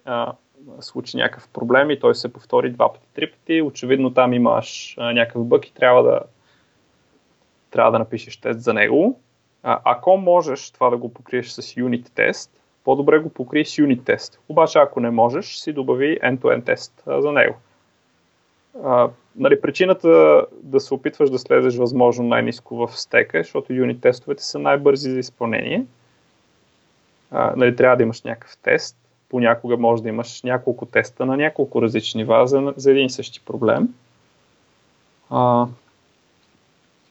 случи 0.80 1.18
някакъв 1.18 1.50
проблем 1.50 1.92
и 1.92 2.00
той 2.00 2.16
се 2.16 2.34
повтори 2.34 2.72
два 2.72 2.94
пъти, 2.94 3.08
три 3.14 3.32
пъти, 3.32 3.62
очевидно 3.62 4.14
там 4.14 4.34
имаш 4.34 4.96
някакъв 4.98 5.46
бък 5.46 5.68
и 5.68 5.74
трябва 5.74 6.04
да, 6.04 6.20
трябва 7.72 7.92
да 7.92 8.00
напишеш 8.00 8.38
тест 8.38 8.62
за 8.62 8.74
него. 8.74 9.20
Ако 9.64 10.18
можеш 10.18 10.72
това 10.72 10.90
да 10.90 10.98
го 10.98 11.14
покриеш 11.14 11.50
с 11.50 11.78
юнит 11.78 12.12
тест, 12.16 12.52
по-добре 12.88 13.20
го 13.20 13.30
покрий 13.30 13.66
с 13.66 13.78
юнит 13.78 14.06
тест. 14.06 14.40
Обаче 14.50 14.80
ако 14.80 15.00
не 15.00 15.10
можеш, 15.10 15.58
си 15.58 15.74
добави 15.74 16.20
end-to-end 16.20 16.66
тест 16.66 17.04
за 17.08 17.32
него. 17.32 17.56
А, 18.84 19.10
нали, 19.36 19.62
причината 19.62 20.46
да 20.64 20.80
се 20.80 20.94
опитваш 20.94 21.30
да 21.30 21.40
слезеш 21.40 21.78
възможно 21.78 22.28
най-низко 22.28 22.76
в 22.76 23.00
стека, 23.00 23.40
е, 23.40 23.44
защото 23.44 23.74
юнит 23.74 24.02
тестовете 24.02 24.44
са 24.44 24.60
най-бързи 24.60 25.12
за 25.12 25.20
изпълнение. 25.20 25.86
А, 27.32 27.54
нали, 27.56 27.76
трябва 27.76 27.98
да 27.98 28.04
имаш 28.04 28.22
някакъв 28.22 28.58
тест. 28.58 28.98
Понякога 29.30 29.78
може 29.78 30.04
да 30.04 30.10
имаш 30.10 30.44
няколко 30.44 30.86
теста 30.86 31.26
на 31.26 31.38
няколко 31.38 31.82
различни 31.82 32.22
нива 32.22 32.48
за, 32.48 32.74
за 32.76 32.92
един 32.92 33.06
и 33.06 33.10
същи 33.10 33.42
проблем. 33.46 33.94
А, 35.30 35.68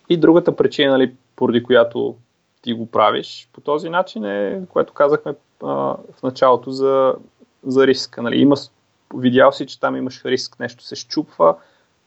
и 0.08 0.16
другата 0.16 0.56
причина, 0.56 0.92
нали, 0.92 1.14
поради 1.36 1.62
която 1.62 2.16
ти 2.62 2.72
го 2.72 2.90
правиш 2.90 3.48
по 3.52 3.60
този 3.60 3.88
начин 3.88 4.24
е, 4.24 4.60
което 4.68 4.92
казахме 4.92 5.34
в 5.60 6.22
началото 6.22 6.70
за, 6.70 7.14
за 7.62 7.86
риска. 7.86 8.22
Нали. 8.22 8.36
Има, 8.36 8.56
видял 9.14 9.52
си, 9.52 9.66
че 9.66 9.80
там 9.80 9.96
имаш 9.96 10.24
риск, 10.24 10.58
нещо 10.60 10.84
се 10.84 10.96
щупва, 10.96 11.56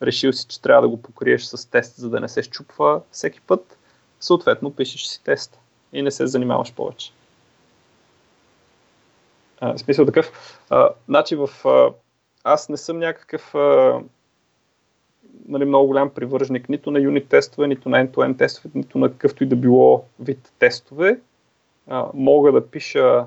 решил 0.02 0.34
си, 0.34 0.48
че 0.48 0.62
трябва 0.62 0.82
да 0.82 0.90
го 0.90 1.02
покриеш 1.02 1.44
с 1.44 1.70
тест, 1.70 1.96
за 1.96 2.10
да 2.10 2.20
не 2.20 2.30
се 2.30 2.44
щупва 2.44 3.02
всеки 3.12 3.42
път, 3.42 3.78
съответно 4.20 4.76
пишеш 4.76 5.06
си 5.06 5.24
тест 5.24 5.60
и 5.94 6.02
не 6.02 6.12
се 6.12 6.28
занимаваш 6.28 6.74
повече. 6.74 7.12
А, 9.62 9.74
в 9.74 9.80
смисъл 9.80 10.06
такъв. 10.06 10.60
А, 10.70 10.90
значи 11.08 11.36
в... 11.36 11.50
А, 11.66 11.94
аз 12.44 12.70
не 12.70 12.78
съм 12.78 13.00
някакъв 13.00 13.56
а, 13.56 14.00
нали, 15.48 15.66
много 15.66 15.88
голям 15.88 16.10
привърженик 16.10 16.70
нито 16.70 16.92
на 16.92 17.00
юнит 17.00 17.28
тестове, 17.28 17.68
нито 17.68 17.90
на 17.90 18.08
end-to-end 18.08 18.38
тестове, 18.38 18.70
нито 18.76 18.98
на 18.98 19.12
какъвто 19.12 19.44
и 19.44 19.48
да 19.48 19.56
било 19.56 20.06
вид 20.20 20.52
тестове. 20.60 21.20
А, 21.88 22.06
мога 22.14 22.52
да 22.52 22.68
пиша 22.68 23.26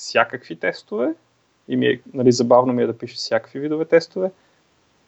всякакви 0.00 0.56
тестове 0.56 1.14
и 1.68 1.76
ми 1.76 1.86
е, 1.86 2.00
нали, 2.14 2.32
забавно 2.32 2.72
ми 2.72 2.82
е 2.82 2.86
да 2.86 2.98
пиша 2.98 3.16
всякакви 3.16 3.60
видове 3.60 3.84
тестове. 3.84 4.30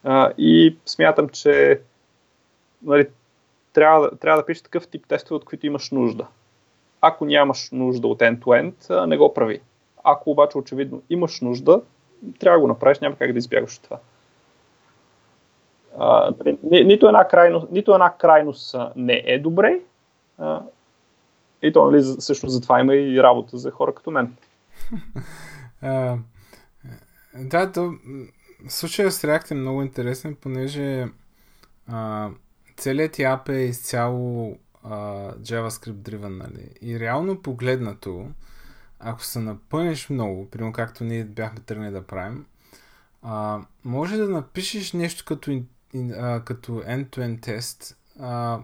А, 0.05 0.33
и 0.39 0.77
смятам, 0.87 1.29
че 1.29 1.81
нали, 2.83 3.09
трябва, 3.73 4.17
трябва 4.17 4.43
да 4.43 4.47
пишеш 4.47 4.63
такъв 4.63 4.89
тип 4.89 5.07
тестове, 5.09 5.37
от 5.37 5.45
които 5.45 5.67
имаш 5.67 5.91
нужда. 5.91 6.27
Ако 7.01 7.25
нямаш 7.25 7.69
нужда 7.73 8.09
от 8.09 8.21
end-to-end, 8.21 9.07
не 9.07 9.17
го 9.17 9.35
прави. 9.35 9.61
Ако 10.05 10.31
обаче 10.31 10.59
очевидно 10.59 11.03
имаш 11.11 11.41
нужда, 11.41 11.81
трябва 12.39 12.59
да 12.59 12.61
го 12.61 12.69
направиш, 12.69 12.99
няма 12.99 13.17
как 13.17 13.33
да 13.33 13.39
избягаш 13.39 13.77
от 13.77 13.83
това. 13.83 13.99
А, 15.99 16.33
нали, 16.39 16.59
ни, 16.63 16.85
нито, 16.85 17.07
една 17.07 17.29
крайност, 17.29 17.67
нито 17.71 17.95
една 17.95 18.17
крайност 18.17 18.77
не 18.97 19.23
е 19.27 19.39
добре. 19.39 19.81
А, 20.39 20.63
и 21.63 21.73
то, 21.73 21.91
нали, 21.91 22.03
също 22.03 22.49
затова 22.49 22.81
има 22.81 22.95
и 22.95 23.23
работа 23.23 23.59
за 23.59 23.71
хора 23.71 23.95
като 23.95 24.11
мен. 24.11 24.37
Да, 27.35 27.73
то, 27.73 27.95
случая 28.69 29.13
с 29.13 29.23
React 29.23 29.51
е 29.51 29.55
много 29.55 29.83
интересен, 29.83 30.37
понеже 30.41 31.09
а, 31.87 32.31
целият 32.77 33.13
ти 33.13 33.23
ап 33.23 33.49
е 33.49 33.53
изцяло 33.53 34.59
а, 34.83 34.97
JavaScript 35.35 35.93
driven, 35.93 36.29
нали? 36.29 36.69
И 36.81 37.01
реално 37.01 37.43
погледнато, 37.43 38.31
ако 39.01 39.25
се 39.25 39.39
напънеш 39.39 40.11
много, 40.11 40.51
примерно 40.51 40.73
както 40.73 41.05
ние 41.05 41.25
бяхме 41.25 41.61
тръгнали 41.61 41.93
да 41.93 42.07
правим, 42.07 42.47
а, 43.23 43.61
може 43.85 44.17
да 44.17 44.29
напишеш 44.29 44.93
нещо 44.93 45.25
като 45.25 45.63
а, 46.17 46.41
като 46.45 46.73
end-to-end 46.73 47.43
тест, 47.43 47.97
а, 48.21 48.61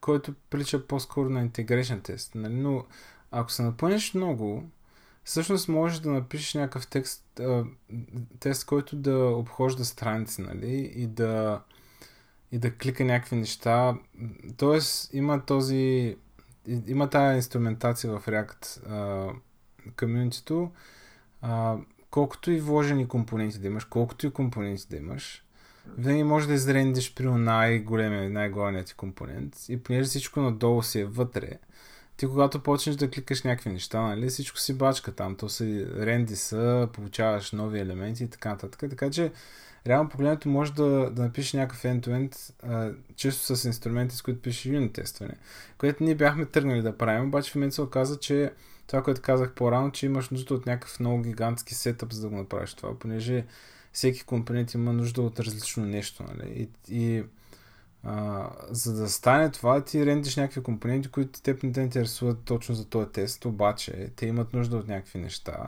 който 0.00 0.34
прилича 0.50 0.86
по-скоро 0.86 1.30
на 1.30 1.48
integration 1.48 2.02
тест. 2.02 2.34
Нали? 2.34 2.54
Но 2.54 2.84
ако 3.30 3.52
се 3.52 3.62
напънеш 3.62 4.14
много, 4.14 4.64
всъщност 5.26 5.68
можеш 5.68 5.98
да 5.98 6.10
напишеш 6.10 6.54
някакъв 6.54 6.86
текст, 6.86 7.40
а, 7.40 7.64
тест, 8.40 8.66
който 8.66 8.96
да 8.96 9.18
обхожда 9.18 9.84
страници, 9.84 10.42
нали? 10.42 10.92
И 10.94 11.06
да, 11.06 11.62
и 12.52 12.58
да 12.58 12.74
клика 12.74 13.04
някакви 13.04 13.36
неща. 13.36 13.98
Тоест, 14.56 15.14
има 15.14 15.44
този 15.46 16.16
има 16.86 17.10
тази 17.10 17.36
инструментация 17.36 18.18
в 18.18 18.26
React 18.26 18.80
комьюнитито, 19.98 20.70
колкото 22.10 22.50
и 22.50 22.60
вложени 22.60 23.08
компоненти 23.08 23.58
да 23.58 23.66
имаш, 23.66 23.84
колкото 23.84 24.26
и 24.26 24.30
компоненти 24.30 24.86
да 24.90 24.96
имаш, 24.96 25.44
винаги 25.98 26.22
може 26.22 26.46
да 26.48 26.54
изрендиш 26.54 27.14
при 27.14 27.26
най-големия, 27.26 28.30
най-големият 28.30 28.86
ти 28.86 28.94
компонент 28.94 29.56
и 29.68 29.82
понеже 29.82 30.08
всичко 30.08 30.40
надолу 30.40 30.82
си 30.82 31.00
е 31.00 31.04
вътре, 31.04 31.58
ти 32.16 32.26
когато 32.26 32.62
почнеш 32.62 32.96
да 32.96 33.10
кликаш 33.10 33.42
някакви 33.42 33.70
неща, 33.70 34.00
нали, 34.00 34.28
всичко 34.28 34.58
си 34.58 34.74
бачка 34.74 35.12
там, 35.12 35.36
то 35.36 35.48
си 35.48 35.86
ренди 35.96 36.36
са, 36.36 36.88
получаваш 36.92 37.52
нови 37.52 37.78
елементи 37.78 38.24
и 38.24 38.28
така 38.28 38.48
нататък. 38.48 38.90
Така 38.90 39.10
че, 39.10 39.32
реално 39.86 40.08
погледнато 40.08 40.48
може 40.48 40.72
да, 40.72 41.10
да 41.10 41.22
напишеш 41.22 41.52
някакъв 41.52 41.82
end-to-end, 41.82 42.52
а, 42.62 42.92
чисто 43.16 43.56
с 43.56 43.64
инструменти, 43.64 44.16
с 44.16 44.22
които 44.22 44.42
пишеш 44.42 44.66
юнит 44.66 44.92
тестване, 44.92 45.34
което 45.78 46.04
ние 46.04 46.14
бяхме 46.14 46.46
тръгнали 46.46 46.82
да 46.82 46.98
правим, 46.98 47.28
обаче 47.28 47.50
в 47.50 47.54
момента 47.54 47.74
се 47.74 47.82
оказа, 47.82 48.18
че 48.18 48.52
това, 48.86 49.02
което 49.02 49.22
казах 49.22 49.54
по-рано, 49.54 49.90
че 49.90 50.06
имаш 50.06 50.30
нужда 50.30 50.54
от 50.54 50.66
някакъв 50.66 51.00
много 51.00 51.22
гигантски 51.22 51.74
сетъп, 51.74 52.12
за 52.12 52.22
да 52.22 52.28
го 52.28 52.36
направиш 52.36 52.74
това, 52.74 52.98
понеже 52.98 53.44
всеки 53.92 54.24
компонент 54.24 54.74
има 54.74 54.92
нужда 54.92 55.22
от 55.22 55.40
различно 55.40 55.86
нещо. 55.86 56.24
Нали? 56.28 56.68
И, 56.88 56.96
и 56.96 57.24
а, 58.08 58.50
за 58.70 58.94
да 58.94 59.08
стане 59.08 59.50
това, 59.50 59.84
ти 59.84 60.06
рендиш 60.06 60.36
някакви 60.36 60.62
компоненти, 60.62 61.08
които 61.08 61.42
теб 61.42 61.62
не 61.62 61.72
те 61.72 61.80
интересуват 61.80 62.38
точно 62.44 62.74
за 62.74 62.84
този 62.84 63.10
тест, 63.10 63.44
обаче 63.44 64.10
те 64.16 64.26
имат 64.26 64.52
нужда 64.52 64.76
от 64.76 64.88
някакви 64.88 65.18
неща. 65.18 65.66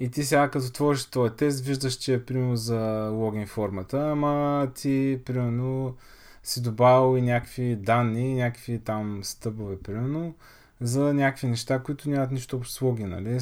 И 0.00 0.10
ти 0.10 0.24
сега 0.24 0.50
като 0.50 0.66
отвориш 0.66 1.04
този 1.04 1.34
тест, 1.34 1.64
виждаш, 1.64 1.94
че 1.94 2.14
е 2.14 2.24
примерно 2.24 2.56
за 2.56 3.08
логин 3.12 3.46
формата, 3.46 4.10
ама 4.10 4.68
ти 4.74 5.20
примерно 5.24 5.96
си 6.42 6.62
добавил 6.62 7.18
и 7.18 7.22
някакви 7.22 7.76
данни, 7.76 8.34
някакви 8.34 8.78
там 8.78 9.20
стъбове, 9.24 9.78
примерно, 9.78 10.34
за 10.80 11.14
някакви 11.14 11.46
неща, 11.46 11.78
които 11.78 12.10
нямат 12.10 12.30
нищо 12.30 12.56
общо 12.56 12.74
с 12.74 12.80
логин, 12.80 13.08
нали? 13.08 13.38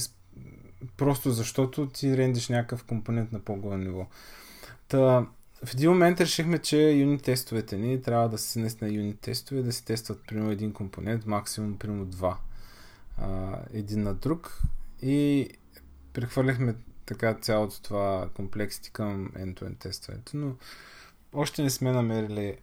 просто 0.96 1.30
защото 1.30 1.86
ти 1.86 2.16
рендиш 2.16 2.48
някакъв 2.48 2.84
компонент 2.84 3.32
на 3.32 3.38
по-горе 3.38 3.76
ниво. 3.76 4.06
Та, 4.88 5.26
в 5.64 5.74
един 5.74 5.90
момент 5.90 6.20
решихме, 6.20 6.58
че 6.58 6.90
юнит 6.90 7.22
тестовете 7.22 7.76
ни 7.76 8.02
трябва 8.02 8.28
да 8.28 8.38
се 8.38 8.76
на 8.80 8.88
юнит 8.88 9.20
тестове, 9.20 9.62
да 9.62 9.72
се 9.72 9.84
тестват 9.84 10.26
примерно 10.26 10.50
един 10.50 10.72
компонент, 10.72 11.26
максимум 11.26 11.78
примерно 11.78 12.06
два. 12.06 12.38
А, 13.18 13.58
един 13.72 14.02
на 14.02 14.14
друг 14.14 14.62
и 15.02 15.48
прехвърляхме 16.12 16.74
така 17.06 17.34
цялото 17.34 17.82
това 17.82 18.28
комплексити 18.34 18.90
към 18.90 19.28
end-to-end 19.28 19.78
тестовете, 19.78 20.36
но 20.36 20.56
още 21.32 21.62
не 21.62 21.70
сме 21.70 21.92
намерили 21.92 22.58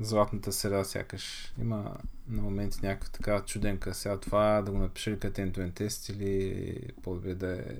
златната 0.00 0.52
среда, 0.52 0.84
сякаш. 0.84 1.54
Има 1.60 1.96
на 2.28 2.42
моменти 2.42 2.78
някаква 2.82 3.10
така 3.12 3.42
чуденка. 3.44 3.94
Сега 3.94 4.20
това 4.20 4.62
да 4.62 4.72
го 4.72 4.78
напиша 4.78 5.10
ли 5.10 5.18
като 5.18 5.40
end 5.40 5.74
тест 5.74 6.08
или 6.08 6.74
по-добре 7.02 7.34
да 7.34 7.56
е 7.56 7.76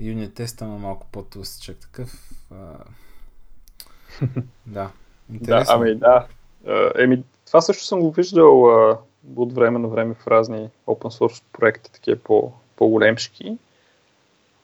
юнит 0.00 0.34
тест, 0.34 0.62
ама 0.62 0.78
малко 0.78 1.06
по-тълстичък 1.12 1.78
такъв. 1.78 2.32
А... 2.50 2.84
да. 4.66 4.90
Интересно. 5.32 5.78
Да, 5.78 5.84
ами 5.84 5.94
да. 5.94 6.26
Еми, 6.98 7.22
това 7.48 7.60
също 7.60 7.84
съм 7.84 8.00
го 8.00 8.10
виждал 8.10 8.70
а, 8.70 8.98
от 9.36 9.52
време 9.52 9.78
на 9.78 9.88
време 9.88 10.14
в 10.14 10.26
разни 10.26 10.70
open 10.86 11.18
source 11.18 11.42
проекти, 11.52 11.92
такива 11.92 12.16
по, 12.18 12.52
по-големшки. 12.76 13.58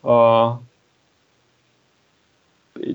А, 0.05 0.53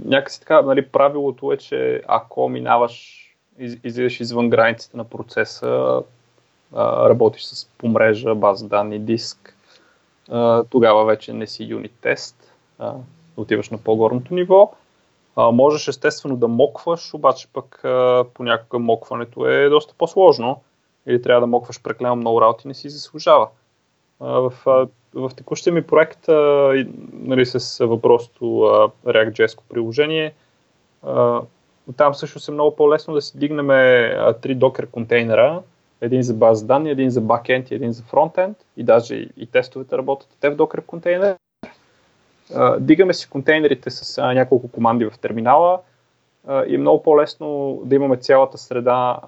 някакси 0.05 0.39
така, 0.39 0.61
нали, 0.61 0.87
правилото 0.87 1.51
е, 1.51 1.57
че 1.57 2.03
ако 2.07 2.49
минаваш, 2.49 3.25
из, 3.59 3.77
излизаш 3.83 4.19
извън 4.19 4.49
границите 4.49 4.97
на 4.97 5.03
процеса, 5.03 6.01
а, 6.75 7.09
работиш 7.09 7.43
с 7.43 7.69
по 7.77 7.87
мрежа, 7.87 8.35
база 8.35 8.67
данни, 8.67 8.99
диск, 8.99 9.55
а, 10.29 10.63
тогава 10.63 11.05
вече 11.05 11.33
не 11.33 11.47
си 11.47 11.63
юнит 11.63 11.93
тест, 12.01 12.53
а, 12.79 12.93
отиваш 13.37 13.69
на 13.69 13.77
по-горното 13.77 14.33
ниво. 14.33 14.73
А, 15.39 15.51
можеш 15.51 15.87
естествено 15.87 16.37
да 16.37 16.47
мокваш, 16.47 17.13
обаче 17.13 17.47
пък 17.53 17.85
а, 17.85 18.25
понякога 18.33 18.79
мокването 18.79 19.45
е 19.45 19.69
доста 19.69 19.93
по-сложно 19.97 20.61
или 21.07 21.21
трябва 21.21 21.41
да 21.41 21.47
мокваш 21.47 21.81
преклено 21.81 22.15
много 22.15 22.41
работи, 22.41 22.67
не 22.67 22.73
си 22.73 22.89
заслужава. 22.89 23.47
А, 24.19 24.39
в, 24.39 24.53
а, 24.65 24.87
в 25.13 25.31
текущия 25.37 25.73
ми 25.73 25.81
проект, 25.81 26.29
а, 26.29 26.73
нали, 27.13 27.45
с 27.45 27.85
въпросто 27.85 28.45
React.js 29.05 29.59
приложение, 29.69 30.33
а, 31.03 31.41
там 31.97 32.15
също 32.15 32.51
е 32.51 32.53
много 32.53 32.75
по-лесно 32.75 33.13
да 33.13 33.21
си 33.21 33.37
дигнем 33.37 33.67
три 34.41 34.55
докер 34.55 34.87
контейнера, 34.87 35.61
един 36.01 36.21
за 36.21 36.33
база 36.33 36.65
данни, 36.65 36.89
един 36.89 37.09
за 37.09 37.21
бакенд 37.21 37.71
и 37.71 37.75
един 37.75 37.91
за 37.91 38.03
фронтенд 38.03 38.57
и 38.77 38.83
даже 38.83 39.15
и, 39.15 39.29
и 39.37 39.47
тестовете 39.47 39.97
работят 39.97 40.29
те 40.39 40.49
в 40.49 40.55
докер 40.55 40.81
контейнер. 40.81 41.35
Дигаме 42.79 43.13
си 43.13 43.29
контейнерите 43.29 43.89
с 43.89 44.21
няколко 44.21 44.67
команди 44.67 45.05
в 45.05 45.19
терминала 45.21 45.79
и 46.67 46.75
е 46.75 46.77
много 46.77 47.03
по-лесно 47.03 47.79
да 47.85 47.95
имаме 47.95 48.17
цялата 48.17 48.57
среда 48.57 49.19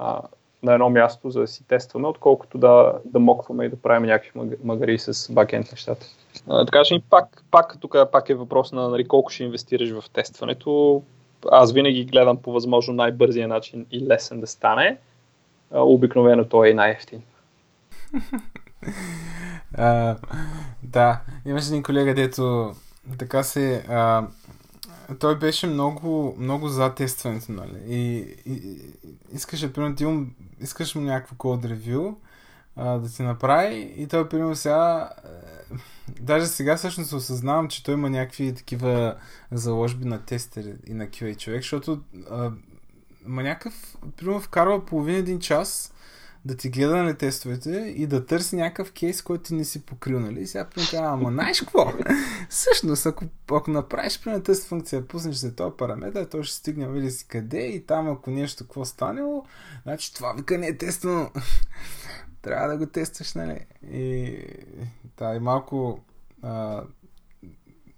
на 0.64 0.74
едно 0.74 0.90
място, 0.90 1.30
за 1.30 1.40
да 1.40 1.48
си 1.48 1.68
тестваме, 1.68 2.08
отколкото 2.08 2.58
да, 2.58 2.94
да 3.06 3.20
мокваме 3.20 3.66
и 3.66 3.70
да 3.70 3.76
правим 3.76 4.08
някакви 4.08 4.58
магари 4.64 5.00
с 5.00 5.34
бакенд 5.34 5.72
нещата. 5.72 6.06
А, 6.50 6.66
така 6.66 6.82
че 6.84 7.02
пак, 7.10 7.44
пак, 7.52 7.78
тук 7.80 7.96
пак 8.12 8.30
е 8.30 8.36
въпрос 8.36 8.72
на 8.72 8.90
нали, 8.90 9.08
колко 9.08 9.30
ще 9.30 9.44
инвестираш 9.44 9.92
в 9.92 10.10
тестването. 10.10 11.02
Аз 11.52 11.74
винаги 11.74 12.06
гледам 12.06 12.38
по 12.38 12.52
възможно 12.52 12.94
най-бързия 12.94 13.48
начин 13.48 13.86
и 13.92 14.08
лесен 14.08 14.40
да 14.40 14.48
стане. 14.48 14.98
А, 15.72 15.82
обикновено 15.82 16.46
той 16.46 16.70
е 16.70 16.74
най-ефтин. 16.74 17.22
uh, 19.78 20.18
да, 20.84 21.22
имаше 21.46 21.68
един 21.68 21.84
колега, 21.84 22.14
дето 22.14 22.72
така 23.18 23.44
се 23.44 23.86
а, 23.90 24.28
той 25.20 25.40
беше 25.40 25.68
много, 25.68 26.36
много 26.40 26.68
за 26.68 26.96
тестването, 26.96 27.52
нали? 27.52 27.80
И, 27.88 28.18
и, 28.46 28.80
искаше, 29.34 29.74
примерно, 29.74 29.96
ти 29.96 30.06
искаш 30.62 30.96
му 30.96 31.02
някакво 31.02 31.36
код 31.36 31.66
ревю 31.66 32.16
а, 32.76 32.98
да 32.98 33.10
ти 33.10 33.24
направи 33.24 33.94
и 33.98 34.08
той, 34.08 34.30
примерно, 34.30 34.56
сега 34.56 35.10
е, 35.26 35.76
даже 36.22 36.46
сега 36.46 36.78
всъщност 36.78 37.14
осъзнавам, 37.14 37.68
че 37.68 37.84
той 37.84 37.94
има 37.94 38.10
някакви 38.10 38.56
такива 38.56 39.16
заложби 39.52 40.06
на 40.06 40.26
тестер 40.26 40.76
и 40.88 40.94
на 40.94 41.08
QA 41.08 41.38
човек, 41.38 41.62
защото 41.62 42.02
а, 42.30 42.52
ма 43.26 43.44
някакъв, 43.44 43.98
примерно, 44.18 44.42
вкарва 44.42 44.86
половин 44.86 45.16
един 45.16 45.40
час 45.40 45.94
да 46.46 46.58
ти 46.58 46.70
гледа 46.70 47.04
на 47.04 47.18
тестовете 47.18 47.94
и 47.98 48.08
да 48.08 48.26
търси 48.26 48.56
някакъв 48.56 48.92
кейс, 48.92 49.22
който 49.22 49.44
ти 49.44 49.54
не 49.54 49.66
си 49.66 49.86
покрил, 49.86 50.20
нали? 50.20 50.48
Сега 50.48 50.70
примерно 50.70 51.14
ама 51.14 51.32
знаеш 51.32 51.60
какво? 51.60 51.94
Всъщност, 52.50 53.06
ако, 53.06 53.26
ако 53.52 53.72
направиш 53.72 54.22
примерно 54.24 54.44
тази 54.44 54.68
функция, 54.68 55.08
пуснеш 55.08 55.36
за 55.36 55.56
този 55.56 55.78
параметър, 55.78 56.26
той 56.26 56.44
ще 56.44 56.56
стигне 56.56 56.88
види 56.88 57.12
си 57.12 57.28
къде 57.28 57.62
и 57.62 57.86
там 57.86 58.10
ако 58.10 58.32
нещо 58.32 58.64
какво 58.64 58.86
станело, 58.86 59.46
значи 59.84 60.14
това 60.14 60.34
вика 60.34 60.58
не 60.58 60.68
е 60.68 60.78
тествано. 60.78 61.32
Трябва 62.42 62.68
да 62.68 62.78
го 62.78 62.86
тестваш, 62.86 63.34
нали? 63.34 63.66
И 63.92 64.38
да, 65.18 65.36
и 65.36 65.40
малко 65.40 66.00
а, 66.42 66.84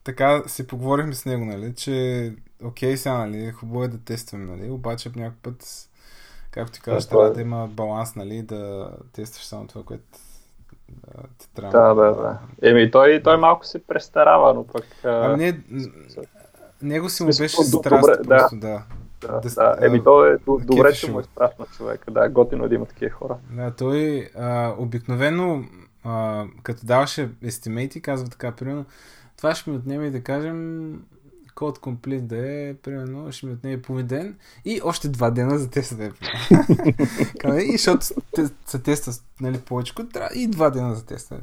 така 0.04 0.44
си 0.48 0.68
поговорихме 0.68 1.14
с 1.14 1.26
него, 1.26 1.46
нали, 1.46 1.76
че 1.76 2.36
окей 2.64 2.98
сега, 2.98 3.18
нали, 3.18 3.52
хубаво 3.52 3.84
е 3.84 3.88
да 3.88 3.98
тестваме, 3.98 4.46
нали, 4.56 4.70
обаче 4.70 5.12
някой 5.16 5.38
път 5.42 5.90
както 6.54 6.72
ти 6.72 6.82
казваш, 6.82 7.06
трябва 7.06 7.28
е... 7.28 7.32
да 7.32 7.42
има 7.42 7.68
баланс, 7.68 8.16
нали, 8.16 8.42
да 8.42 8.92
тестваш 9.14 9.46
само 9.46 9.68
това, 9.68 9.84
което 9.84 10.04
да, 10.88 11.24
ти 11.38 11.50
трябва. 11.54 11.80
Да, 11.80 11.94
да, 11.94 12.16
да. 12.22 12.40
Еми, 12.70 12.92
той, 12.92 13.22
той 13.24 13.38
малко 13.38 13.66
се 13.66 13.88
престарава, 13.88 14.54
но 14.54 14.68
пък... 14.68 14.86
Ами 15.04 15.38
не, 15.38 15.60
него 16.82 17.10
си 17.10 17.24
му 17.24 17.28
беше 17.28 17.48
страст 17.48 17.72
добре, 17.72 17.90
просто, 17.90 18.24
да. 18.24 18.50
Да, 18.54 18.86
да, 19.22 19.50
да. 19.56 19.78
Еми, 19.82 20.04
то 20.04 20.26
е 20.26 20.38
добре, 20.48 20.94
че 20.94 21.12
му 21.12 21.20
е 21.20 21.24
страст 21.24 21.60
на 21.60 21.66
човека. 21.66 22.12
Да, 22.12 22.30
готино 22.30 22.68
да 22.68 22.76
има 22.76 22.86
такива 22.86 23.12
хора. 23.12 23.38
Да, 23.52 23.72
той 23.72 24.30
а, 24.38 24.74
обикновено, 24.78 25.64
а, 26.04 26.46
като 26.64 26.86
даваше 26.86 27.30
естимейти, 27.44 28.02
казва 28.02 28.30
така, 28.30 28.52
примерно, 28.52 28.86
това 29.38 29.56
ще 29.56 29.70
ми 29.70 29.78
отнеме 29.78 30.10
да 30.10 30.24
кажем 30.24 30.94
код 31.56 31.80
комплит 31.80 32.28
да 32.28 32.38
е, 32.38 32.74
примерно, 32.74 33.32
ще 33.32 33.46
ми 33.46 33.54
отнеме 33.54 33.82
половин 33.82 34.08
ден 34.08 34.38
и 34.66 34.82
още 34.84 35.10
два 35.10 35.32
дена 35.32 35.60
за 35.60 35.70
тестове. 35.70 36.12
и 37.66 37.72
защото 37.72 38.06
се 38.66 38.80
тества 38.84 39.14
нали, 39.42 39.60
повече, 39.60 39.94
трябва 40.14 40.30
и 40.36 40.48
два 40.48 40.70
дена 40.70 40.96
за 40.96 41.06
тестване. 41.06 41.42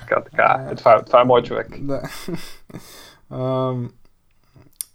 Така, 0.00 0.22
така. 0.24 0.68
Е, 0.70 0.74
това, 0.74 1.02
това 1.02 1.20
е 1.20 1.24
мой 1.24 1.42
човек. 1.42 1.78
Да. 1.80 2.02
А, 3.34 3.74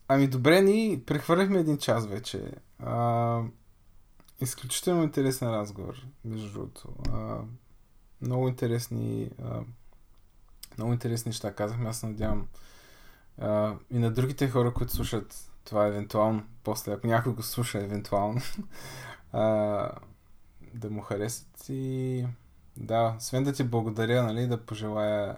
ами 0.07 0.28
добре, 0.28 0.61
ни 0.61 1.03
прехвърляхме 1.05 1.59
един 1.59 1.78
час 1.78 2.07
вече. 2.07 2.51
А, 2.80 3.41
изключително 4.41 5.03
интересен 5.03 5.49
разговор, 5.49 5.95
между 6.25 6.51
другото. 6.51 6.89
А, 7.13 7.38
много 8.21 8.47
интересни 8.47 9.30
а, 9.43 9.61
много 10.78 10.93
интересни 10.93 11.30
неща 11.30 11.53
казахме. 11.53 11.89
Аз 11.89 12.03
надявам 12.03 12.47
а, 13.41 13.73
и 13.91 13.99
на 13.99 14.11
другите 14.11 14.49
хора, 14.49 14.73
които 14.73 14.93
слушат 14.93 15.51
това 15.65 15.88
евентуално, 15.88 16.43
после 16.63 16.91
ако 16.91 17.07
някой 17.07 17.33
го 17.33 17.43
слуша 17.43 17.79
евентуално, 17.79 18.41
а, 19.33 19.91
да 20.73 20.89
му 20.89 21.01
харесат 21.01 21.69
и 21.69 22.25
да, 22.77 23.15
освен 23.17 23.43
да 23.43 23.53
ти 23.53 23.63
благодаря, 23.63 24.23
нали, 24.23 24.47
да 24.47 24.57
пожелая 24.57 25.35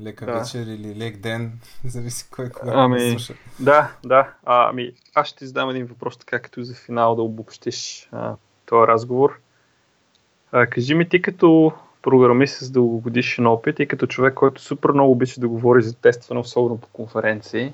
лека 0.00 0.26
да. 0.26 0.32
вечер 0.32 0.66
или 0.66 0.96
лек 0.96 1.16
ден, 1.16 1.60
зависи 1.84 2.30
кой 2.30 2.50
кога 2.50 2.72
ами, 2.74 3.10
слуша. 3.10 3.34
Да, 3.60 3.92
да. 4.04 4.34
А, 4.44 4.68
ами, 4.68 4.92
аз 5.14 5.28
ще 5.28 5.38
ти 5.38 5.46
задам 5.46 5.70
един 5.70 5.86
въпрос, 5.86 6.18
така 6.18 6.38
като 6.38 6.62
за 6.62 6.74
финал 6.74 7.14
да 7.14 7.22
обобщиш 7.22 8.08
а, 8.12 8.36
този 8.66 8.86
разговор. 8.86 9.40
А, 10.52 10.66
кажи 10.66 10.94
ми 10.94 11.08
ти 11.08 11.22
като 11.22 11.72
програмист 12.02 12.58
с 12.58 12.70
дългогодишен 12.70 13.46
опит 13.46 13.78
и 13.78 13.88
като 13.88 14.06
човек, 14.06 14.34
който 14.34 14.62
супер 14.62 14.90
много 14.90 15.12
обича 15.12 15.40
да 15.40 15.48
говори 15.48 15.82
за 15.82 15.94
тестване, 15.94 16.40
особено 16.40 16.78
по 16.78 16.88
конференции. 16.88 17.72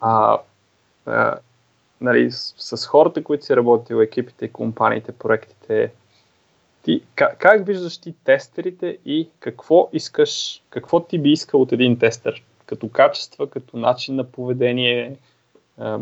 А, 0.00 0.38
а, 1.06 1.36
нали, 2.00 2.30
с, 2.30 2.54
с 2.76 2.86
хората, 2.86 3.24
които 3.24 3.44
си 3.44 3.56
работил, 3.56 3.96
екипите, 3.96 4.48
компаниите, 4.48 5.12
проектите, 5.12 5.92
ти, 6.82 7.02
как, 7.14 7.38
как 7.38 7.66
виждаш 7.66 7.98
ти 7.98 8.14
тестерите 8.24 8.98
и 9.04 9.28
какво 9.38 9.88
искаш, 9.92 10.62
какво 10.70 11.00
ти 11.00 11.18
би 11.18 11.30
искал 11.30 11.62
от 11.62 11.72
един 11.72 11.98
тестер? 11.98 12.44
Като 12.66 12.88
качества, 12.88 13.50
като 13.50 13.76
начин 13.76 14.16
на 14.16 14.24
поведение, 14.24 15.16
а, 15.78 15.98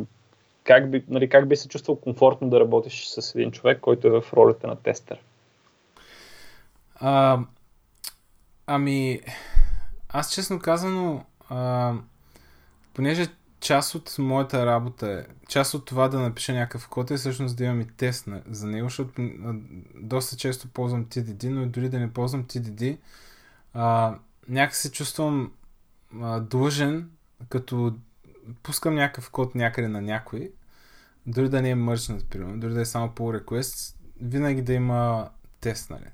как 0.64 0.90
би, 0.90 1.04
нали, 1.08 1.28
как 1.28 1.48
би 1.48 1.56
се 1.56 1.68
чувствал 1.68 1.96
комфортно 1.96 2.50
да 2.50 2.60
работиш 2.60 3.06
с 3.06 3.34
един 3.34 3.50
човек, 3.50 3.80
който 3.80 4.06
е 4.06 4.20
в 4.20 4.32
ролята 4.32 4.66
на 4.66 4.76
тестер? 4.76 5.18
А, 7.05 7.40
ами, 8.66 9.20
аз 10.09 10.32
честно 10.32 10.59
казано, 10.59 11.24
а, 11.48 11.94
понеже 12.94 13.26
част 13.61 13.94
от 13.94 14.18
моята 14.18 14.66
работа 14.66 15.12
е, 15.12 15.34
част 15.48 15.74
от 15.74 15.84
това 15.84 16.09
да 16.09 16.20
напиша 16.20 16.53
някакъв 16.53 16.88
код 16.88 17.11
е 17.11 17.16
всъщност 17.16 17.57
да 17.57 17.64
имам 17.64 17.80
и 17.80 17.86
тест 17.86 18.26
на, 18.26 18.42
за 18.46 18.66
него, 18.66 18.88
защото 18.88 19.12
доста 19.94 20.36
често 20.36 20.68
ползвам 20.68 21.07
TDD, 21.07 21.48
но 21.48 21.62
и 21.62 21.66
дори 21.66 21.88
да 21.88 21.98
не 21.98 22.12
ползвам 22.12 22.44
TDD, 22.44 22.98
а, 23.74 24.18
някак 24.48 24.76
се 24.76 24.92
чувствам 24.92 25.53
а, 26.20 26.40
длъжен, 26.40 27.11
като 27.48 27.96
пускам 28.62 28.94
някакъв 28.94 29.30
код 29.30 29.55
някъде 29.55 29.88
на 29.88 30.00
някой, 30.03 30.53
дори 31.26 31.48
да 31.48 31.62
не 31.62 31.70
е 31.70 31.74
мърчнат, 31.74 32.28
примерно, 32.30 32.61
дори 32.61 32.74
да 32.74 32.80
е 32.80 32.84
само 32.84 33.09
pull 33.09 33.42
request, 33.42 33.96
винаги 34.20 34.62
да 34.62 34.72
има 34.72 35.30
тест, 35.61 35.90
нали. 35.90 36.07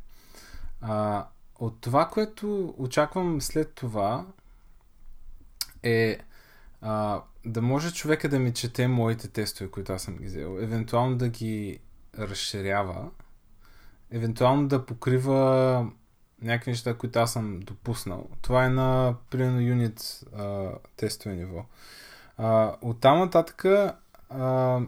А, 0.81 1.27
от 1.59 1.81
това, 1.81 2.09
което 2.09 2.75
очаквам 2.79 3.41
след 3.41 3.75
това 3.75 4.27
е 5.83 6.19
а, 6.81 7.23
да 7.47 7.63
може 7.63 7.95
човека 7.95 8.29
да 8.29 8.39
ми 8.39 8.55
чете 8.55 8.89
моите 8.89 9.29
тестове, 9.29 9.71
които 9.71 9.93
аз 9.93 10.03
съм 10.03 10.17
ги 10.17 10.25
взел. 10.25 10.59
Евентуално 10.61 11.17
да 11.17 11.29
ги 11.29 11.81
разширява, 12.19 13.11
евентуално 14.11 14.69
да 14.69 14.87
покрива 14.87 15.91
някакви 16.43 16.71
неща, 16.71 16.95
които 16.95 17.19
аз 17.19 17.33
съм 17.33 17.61
допуснал. 17.61 18.29
Това 18.43 18.65
е 18.65 18.69
на, 18.69 19.15
примерно, 19.31 19.61
юнит 19.61 20.25
тестове 20.97 21.35
ниво. 21.35 21.65
А, 22.37 22.77
от 22.83 23.01
там 23.01 23.19
нататък 23.19 23.65
а, 24.31 24.81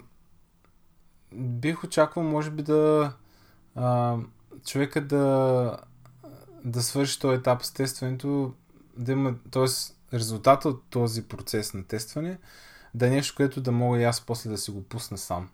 бих 1.33 1.85
очаквал, 1.85 2.25
може 2.25 2.51
би, 2.51 2.63
да 2.63 3.13
а, 3.75 4.17
човека 4.67 5.07
да, 5.07 5.77
да 6.65 6.83
свърши 6.83 7.21
този 7.21 7.39
етап 7.39 7.63
с 7.63 7.73
тестването, 7.73 8.55
да 8.97 9.13
има, 9.13 9.35
т.е. 9.51 9.67
резултата 10.17 10.69
от 10.69 10.83
този 10.91 11.29
процес 11.29 11.75
на 11.75 11.85
тестване, 11.85 12.39
да 12.95 13.07
е 13.07 13.11
нещо, 13.11 13.35
което 13.37 13.61
да 13.61 13.73
мога 13.73 14.01
и 14.01 14.05
аз 14.05 14.21
после 14.21 14.51
да 14.51 14.59
си 14.59 14.71
го 14.71 14.83
пусна 14.83 15.19
сам. 15.19 15.49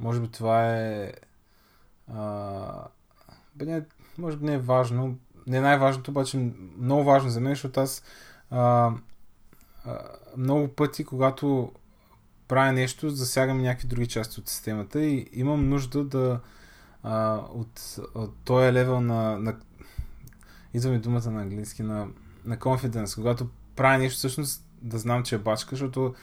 Може 0.00 0.20
би 0.20 0.28
това 0.28 0.76
е... 0.76 1.12
А, 2.14 2.88
бе, 3.54 3.64
не, 3.64 3.84
може 4.18 4.36
би 4.36 4.44
не 4.44 4.54
е 4.54 4.58
важно. 4.58 5.18
Не 5.46 5.56
е 5.56 5.60
най-важното, 5.60 6.10
обаче 6.10 6.50
много 6.78 7.04
важно 7.04 7.30
за 7.30 7.40
мен, 7.40 7.52
защото 7.52 7.80
аз 7.80 8.02
а, 8.50 8.92
а, 9.84 9.98
много 10.36 10.68
пъти, 10.68 11.04
когато 11.04 11.72
правя 12.48 12.72
нещо, 12.72 13.10
засягам 13.10 13.62
някакви 13.62 13.88
други 13.88 14.06
части 14.06 14.40
от 14.40 14.48
системата 14.48 15.04
и 15.04 15.28
имам 15.32 15.68
нужда 15.68 16.04
да 16.04 16.40
а, 17.08 17.40
от, 17.50 17.98
от 18.14 18.34
този 18.44 18.72
левел 18.72 19.00
на, 19.00 19.38
на 19.38 19.56
идва 20.74 20.90
ми 20.90 20.98
думата 20.98 21.30
на 21.30 21.42
английски, 21.42 21.82
на, 21.82 22.08
на 22.44 22.56
confidence, 22.56 23.14
когато 23.14 23.48
правя 23.76 23.98
нещо 23.98 24.16
всъщност 24.16 24.64
да 24.82 24.98
знам, 24.98 25.22
че 25.22 25.34
е 25.34 25.38
бачка, 25.38 25.70
защото 25.70 26.14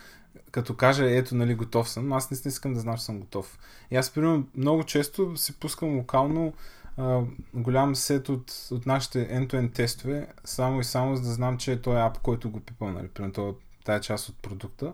като 0.52 0.76
кажа, 0.76 1.12
ето, 1.12 1.36
нали, 1.36 1.56
готов 1.56 1.90
съм, 1.90 2.14
аз 2.14 2.32
не 2.32 2.52
искам 2.52 2.74
да 2.74 2.80
знам, 2.80 2.98
че 2.98 3.04
съм 3.04 3.20
готов. 3.20 3.60
И 3.92 3.96
аз, 3.96 4.12
примерно, 4.12 4.48
много 4.56 4.84
често 4.84 5.38
си 5.38 5.60
пускам 5.60 5.98
локално 5.98 6.54
а, 6.98 7.22
голям 7.54 7.96
сет 7.96 8.30
от, 8.30 8.68
от 8.72 8.86
нашите 8.86 9.30
end-to-end 9.30 9.74
тестове, 9.74 10.28
само 10.46 10.80
и 10.80 10.84
само 10.84 11.16
за 11.16 11.22
да 11.22 11.30
знам, 11.30 11.58
че 11.58 11.72
е 11.72 11.82
този 11.82 11.98
ап, 11.98 12.18
който 12.20 12.50
го 12.52 12.60
пипам, 12.60 12.94
нали, 12.94 13.08
примерно, 13.08 13.56
тая 13.86 14.02
част 14.02 14.30
от 14.30 14.38
продукта, 14.38 14.94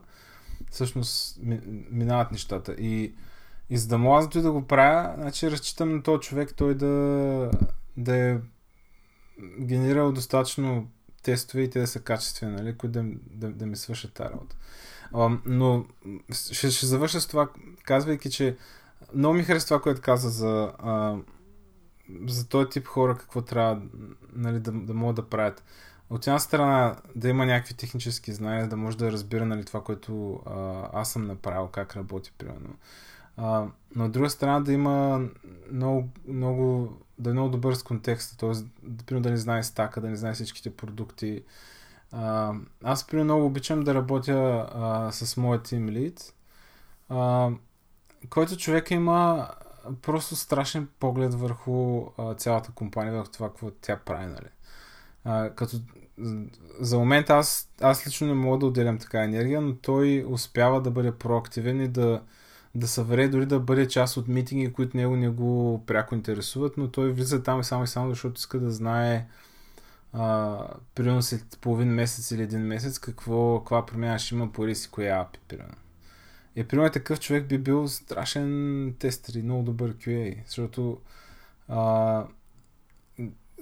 всъщност 0.72 1.40
минават 1.92 2.32
нещата. 2.32 2.74
И, 2.74 3.14
и 3.70 3.78
за 3.78 3.88
да 3.88 3.98
мога 3.98 4.18
аз 4.20 4.30
да 4.30 4.52
го 4.52 4.68
правя, 4.68 5.14
значи 5.18 5.52
разчитам 5.52 5.96
на 5.96 6.04
този 6.04 6.20
човек 6.20 6.54
той 6.56 6.76
да, 6.76 7.52
да 7.98 8.16
е 8.16 8.38
генерирал 9.62 10.12
достатъчно 10.12 10.88
тестове 11.24 11.64
и 11.64 11.70
те 11.70 11.80
да 11.80 11.88
са 11.88 12.00
качествени, 12.00 12.56
нали, 12.56 12.78
които 12.78 12.92
да, 12.92 13.06
да, 13.32 13.50
да 13.50 13.66
ми 13.66 13.76
свършат 13.76 14.14
тази 14.14 14.30
работа. 14.30 14.56
Но 15.46 15.86
ще, 16.32 16.72
ще 16.72 16.86
завърша 16.86 17.22
с 17.22 17.28
това, 17.28 17.50
казвайки, 17.84 18.32
че 18.32 18.58
много 19.14 19.36
ми 19.36 19.44
харесва 19.44 19.68
това, 19.68 19.82
което 19.82 20.02
каза 20.02 20.30
за, 20.30 20.74
за 22.28 22.48
този 22.48 22.70
тип 22.70 22.88
хора, 22.88 23.18
какво 23.18 23.42
трябва 23.42 23.82
нали, 24.34 24.60
да, 24.60 24.72
да 24.72 24.94
могат 24.94 25.16
да 25.16 25.30
правят. 25.30 25.64
От 26.10 26.28
една 26.28 26.40
страна 26.40 26.96
да 27.16 27.30
има 27.30 27.46
някакви 27.46 27.74
технически 27.74 28.34
знания, 28.34 28.68
да 28.68 28.78
може 28.78 28.98
да 28.98 29.12
разбира 29.12 29.46
нали, 29.46 29.66
това, 29.66 29.84
което 29.84 30.42
аз 30.94 31.12
съм 31.12 31.28
направил, 31.28 31.68
как 31.68 31.96
работи, 31.96 32.34
примерно. 32.38 32.76
А, 33.42 33.66
но 33.96 34.06
от 34.06 34.12
друга 34.12 34.30
страна 34.30 34.60
да 34.60 34.74
има 34.74 35.22
много, 35.72 36.10
много, 36.28 36.94
да 37.20 37.30
е 37.30 37.34
много 37.34 37.50
добър 37.50 37.74
с 37.74 37.84
контекста, 37.84 38.38
т.е. 38.38 38.52
Да, 38.84 39.20
да 39.20 39.30
не 39.30 39.38
знае 39.38 39.64
стака, 39.64 40.02
да 40.02 40.10
не 40.10 40.16
знае 40.16 40.34
всичките 40.34 40.76
продукти. 40.76 41.44
А, 42.12 42.54
аз 42.84 43.08
при 43.08 43.24
много 43.24 43.46
обичам 43.46 43.84
да 43.84 43.94
работя 43.94 44.70
а, 44.74 45.12
с 45.12 45.36
team 45.36 46.14
lead, 46.14 46.34
а, 47.10 47.52
който 48.30 48.58
човек 48.58 48.92
има 48.92 49.50
просто 50.02 50.36
страшен 50.36 50.90
поглед 51.00 51.34
върху 51.34 52.06
а, 52.18 52.34
цялата 52.34 52.72
компания, 52.72 53.14
върху 53.14 53.32
това, 53.32 53.50
какво 53.50 53.72
тя 53.72 54.00
прави, 54.06 54.26
нали. 54.26 54.50
А, 55.24 55.50
като 55.50 55.78
за 56.80 56.98
момент 56.98 57.30
аз, 57.30 57.70
аз 57.82 58.08
лично 58.08 58.28
не 58.28 58.34
мога 58.34 58.58
да 58.58 58.66
отделям 58.66 58.98
така 58.98 59.24
енергия, 59.24 59.62
но 59.62 59.76
той 59.76 60.26
успява 60.28 60.82
да 60.82 60.92
бъде 60.92 61.12
проактивен 61.12 61.82
и 61.82 61.88
да, 61.88 62.22
да 62.76 62.88
събере, 62.88 63.28
дори 63.28 63.46
да 63.46 63.60
бъде 63.60 63.88
част 63.88 64.18
от 64.18 64.28
митинги, 64.28 64.74
които 64.74 64.98
него 64.98 65.16
не 65.16 65.30
го 65.30 65.84
пряко 65.86 66.16
интересуват, 66.16 66.78
но 66.78 66.92
той 66.92 67.12
влиза 67.12 67.44
там 67.44 67.60
и 67.60 67.64
само 67.64 67.84
и 67.84 67.88
само 67.88 68.10
защото 68.10 68.36
иска 68.38 68.60
да 68.60 68.72
знае 68.72 69.28
а, 70.14 70.58
примерно 70.96 71.22
след 71.22 71.58
половин 71.62 71.90
месец 71.90 72.32
или 72.32 72.42
един 72.42 72.62
месец 72.62 73.00
какво, 73.00 73.60
каква 73.60 73.86
промяна 73.86 74.20
ще 74.20 74.36
има 74.36 74.52
по 74.52 74.68
риси, 74.68 74.90
коя 74.90 75.20
апи, 75.20 75.40
примерно. 75.48 75.76
И 76.56 76.64
примерно 76.64 76.92
такъв 76.92 77.20
човек 77.20 77.48
би 77.48 77.58
бил 77.58 77.88
страшен 77.88 78.96
тестер 79.00 79.34
и 79.34 79.44
много 79.44 79.64
добър 79.64 79.94
QA, 79.94 80.38
защото 80.46 80.98
а, 81.68 82.26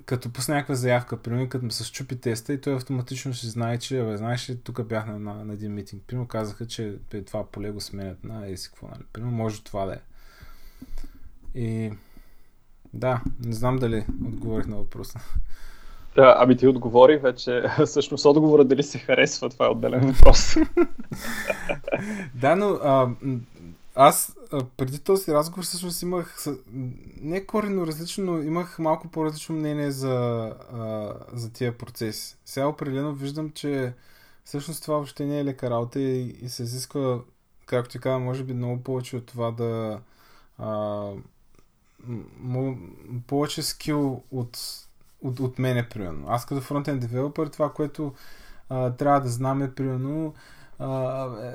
като 0.07 0.33
пусне 0.33 0.55
някаква 0.55 0.75
заявка, 0.75 1.17
примерно 1.17 1.49
като 1.49 1.65
ме 1.65 1.71
се 1.71 1.83
щупи 1.83 2.21
теста 2.21 2.53
и 2.53 2.61
той 2.61 2.75
автоматично 2.75 3.33
ще 3.33 3.47
знае, 3.47 3.77
че, 3.77 4.03
бе, 4.03 4.17
знаеш 4.17 4.49
ли, 4.49 4.57
тук 4.57 4.83
бях 4.83 5.05
на, 5.07 5.19
на, 5.19 5.45
на 5.45 5.53
един 5.53 5.73
митинг. 5.73 6.03
Примерно 6.07 6.27
казаха, 6.27 6.67
че 6.67 6.95
бе, 7.11 7.23
това 7.23 7.45
поле 7.45 7.71
го 7.71 7.81
сменят 7.81 8.23
на 8.23 8.47
еси 8.47 8.69
какво, 8.69 8.87
нали. 8.87 9.03
Примерно 9.13 9.37
може 9.37 9.63
това 9.63 9.85
да 9.85 9.93
е. 9.93 9.99
И 11.55 11.91
да, 12.93 13.21
не 13.45 13.53
знам 13.53 13.79
дали 13.79 14.05
отговорих 14.25 14.67
на 14.67 14.75
въпроса. 14.75 15.19
Да, 16.15 16.35
ами 16.39 16.57
ти 16.57 16.67
отговори 16.67 17.17
вече. 17.17 17.63
Всъщност 17.85 18.25
отговора 18.25 18.65
дали 18.65 18.83
се 18.83 18.99
харесва, 18.99 19.49
това 19.49 19.65
е 19.65 19.69
отделен 19.69 20.11
въпрос. 20.11 20.55
да, 22.35 22.55
но 22.55 22.69
а, 22.69 23.09
аз 23.97 24.35
преди 24.77 24.99
този 24.99 25.33
разговор 25.33 25.63
всъщност 25.63 26.01
имах 26.01 26.37
не 27.21 27.45
корено 27.45 27.87
различно, 27.87 28.25
но 28.33 28.41
имах 28.43 28.79
малко 28.79 29.07
по-различно 29.07 29.55
мнение 29.55 29.91
за, 29.91 30.09
а, 30.73 31.13
за 31.33 31.53
тия 31.53 31.77
процеси. 31.77 32.37
Сега 32.45 32.67
определено 32.67 33.13
виждам, 33.15 33.51
че 33.51 33.93
всъщност 34.45 34.81
това 34.83 34.95
въобще 34.95 35.25
не 35.25 35.39
е 35.39 35.45
лека 35.45 35.69
работа 35.69 35.99
и, 35.99 36.37
и 36.41 36.49
се 36.49 36.63
изисква, 36.63 37.19
както 37.65 37.91
ти 37.91 37.99
казвам, 37.99 38.23
може 38.23 38.43
би 38.43 38.53
много 38.53 38.83
повече 38.83 39.17
от 39.17 39.25
това 39.25 39.51
да 39.51 39.99
а, 40.57 41.11
м- 42.39 42.75
повече 43.27 43.61
скил 43.63 44.23
от, 44.31 44.59
от, 45.21 45.39
от 45.39 45.59
мене, 45.59 45.89
примерно. 45.89 46.25
Аз 46.27 46.45
като 46.45 46.61
фронтен 46.61 46.99
девелопер, 46.99 47.47
това, 47.47 47.73
което 47.73 48.13
а, 48.69 48.91
трябва 48.91 49.21
да 49.21 49.29
знам 49.29 49.61
е, 49.63 49.71
примерно, 49.75 50.33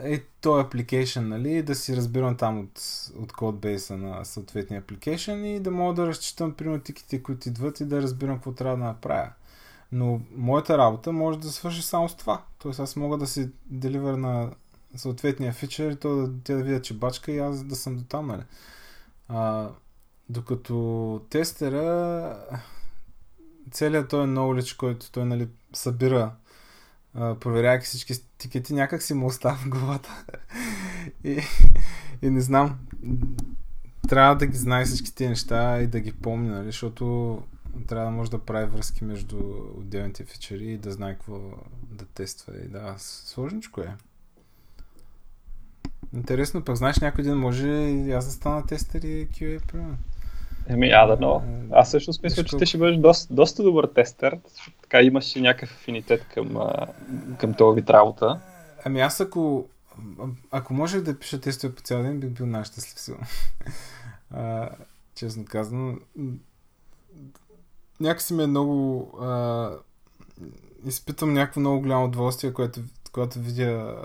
е 0.05 0.23
този 0.41 0.65
application, 0.65 1.21
нали, 1.21 1.63
да 1.63 1.75
си 1.75 1.97
разбирам 1.97 2.37
там 2.37 2.61
от, 2.61 2.81
от 3.19 3.33
кодбейса 3.33 3.97
на 3.97 4.25
съответния 4.25 4.83
application 4.83 5.47
и 5.47 5.61
да 5.61 5.71
мога 5.71 5.95
да 5.95 6.07
разчитам 6.07 6.55
примерно 6.55 6.81
тиките, 6.81 7.23
които 7.23 7.49
идват 7.49 7.81
и 7.81 7.85
да 7.85 8.03
разбирам 8.03 8.37
какво 8.37 8.53
трябва 8.53 8.77
да 8.77 8.85
направя. 8.85 9.31
Но 9.93 10.21
моята 10.37 10.79
работа 10.79 11.13
може 11.13 11.39
да 11.39 11.53
свърши 11.53 11.83
само 11.83 12.09
с 12.09 12.17
това. 12.17 12.43
Тоест 12.59 12.81
аз 12.81 12.97
мога 12.97 13.19
да 13.19 13.27
си 13.27 13.51
деливер 13.67 14.15
на 14.15 14.51
съответния 14.97 15.53
фичър 15.53 15.91
и 15.91 15.97
то 15.97 16.17
да, 16.17 16.31
те 16.45 16.55
да 16.55 16.63
видят, 16.63 16.85
че 16.85 16.95
бачка 16.95 17.33
и 17.33 17.39
аз 17.39 17.65
да 17.65 17.77
съм 17.77 17.97
до 17.97 18.05
там, 18.05 18.27
нали. 18.27 18.43
А, 19.29 19.69
докато 20.29 21.21
тестера 21.31 22.39
целият 23.71 24.09
този 24.09 24.29
knowledge, 24.29 24.77
който 24.77 25.13
той 25.13 25.25
нали, 25.25 25.49
събира 25.73 26.33
проверяйки 27.15 27.87
всички 27.87 28.15
тикети, 28.39 28.75
някак 28.75 29.03
си 29.03 29.15
му 29.15 29.27
остава 29.27 29.57
в 29.57 29.69
главата. 29.69 30.25
и, 31.25 31.41
и 32.23 32.31
не 32.31 32.41
знам. 32.41 32.79
Трябва 34.09 34.37
да 34.37 34.47
ги 34.47 34.57
знае 34.57 34.85
всички 34.85 35.15
тези 35.15 35.29
неща 35.29 35.81
и 35.81 35.87
да 35.87 36.01
ги 36.01 36.13
помни, 36.13 36.49
нали, 36.49 36.67
защото 36.67 37.43
трябва 37.87 38.05
да 38.05 38.11
може 38.11 38.31
да 38.31 38.39
прави 38.39 38.67
връзки 38.67 39.05
между 39.05 39.39
отделните 39.79 40.25
фичери 40.25 40.73
и 40.73 40.79
да 40.79 40.93
знае 40.93 41.15
какво 41.15 41.41
да 41.91 42.05
тества. 42.05 42.53
И 42.65 42.69
да, 42.69 42.95
сложничко 42.99 43.81
е. 43.81 43.97
Интересно, 46.15 46.65
пък 46.65 46.77
знаеш 46.77 46.99
някой 46.99 47.25
ден 47.25 47.39
може 47.39 47.69
и 47.69 48.13
аз 48.13 48.27
да 48.27 48.33
стана 48.33 48.67
тестер 48.67 49.03
и 49.03 49.29
QA, 49.29 49.67
примерно. 49.67 49.97
Еми, 50.69 50.87
I 50.87 51.07
don't 51.07 51.21
know. 51.21 51.43
Аз 51.73 51.91
също 51.91 52.13
смисля, 52.13 52.45
че 52.45 52.57
ти 52.57 52.67
ще 52.67 52.79
бъдеш 52.79 52.97
доста, 52.97 53.35
доста 53.35 53.63
добър 53.63 53.87
тестер. 53.87 54.39
Така 54.83 55.03
имаш 55.03 55.37
и 55.37 55.41
някакъв 55.41 55.71
афинитет 55.71 56.27
към, 56.35 56.57
към 57.39 57.55
този 57.55 57.81
вид 57.81 57.91
работа. 57.91 58.41
Ами 58.85 59.01
аз 59.01 59.21
ако, 59.21 59.67
ако 60.51 60.75
можех 60.75 61.03
да 61.03 61.19
пиша 61.19 61.41
тестове 61.41 61.75
по 61.75 61.83
цял 61.83 62.03
ден, 62.03 62.21
бих 62.21 62.31
бил 62.31 62.47
най-щастлив 62.47 63.01
сигурно. 63.01 63.27
честно 65.15 65.45
казано. 65.45 65.97
Някакси 68.01 68.35
ми 68.35 68.43
е 68.43 68.47
много... 68.47 69.09
А, 69.21 69.71
изпитвам 70.87 71.33
някакво 71.33 71.61
много 71.61 71.81
голямо 71.81 72.05
удоволствие, 72.05 72.53
което, 72.53 72.81
когато 73.13 73.39
видя 73.39 73.97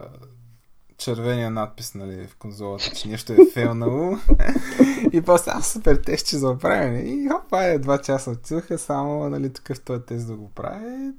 червения 0.98 1.52
надпис 1.52 1.96
нали, 1.96 2.28
в 2.28 2.36
конзолата, 2.36 2.92
че 2.96 3.08
нещо 3.08 3.34
е 3.34 3.38
фейлнало. 3.54 4.18
и 5.14 5.22
после 5.22 5.52
аз 5.52 5.72
супер 5.72 5.96
тест, 5.96 6.28
че 6.28 6.38
за 6.38 6.50
оправяне. 6.50 7.00
И 7.00 7.28
хопа, 7.30 7.64
е, 7.64 7.80
два 7.80 8.02
часа 8.02 8.32
отидоха, 8.32 8.78
само 8.78 9.30
нали, 9.30 9.54
такъв 9.54 9.80
този 9.80 10.02
тест 10.02 10.28
да 10.28 10.36
го 10.36 10.52
прави. 10.52 11.12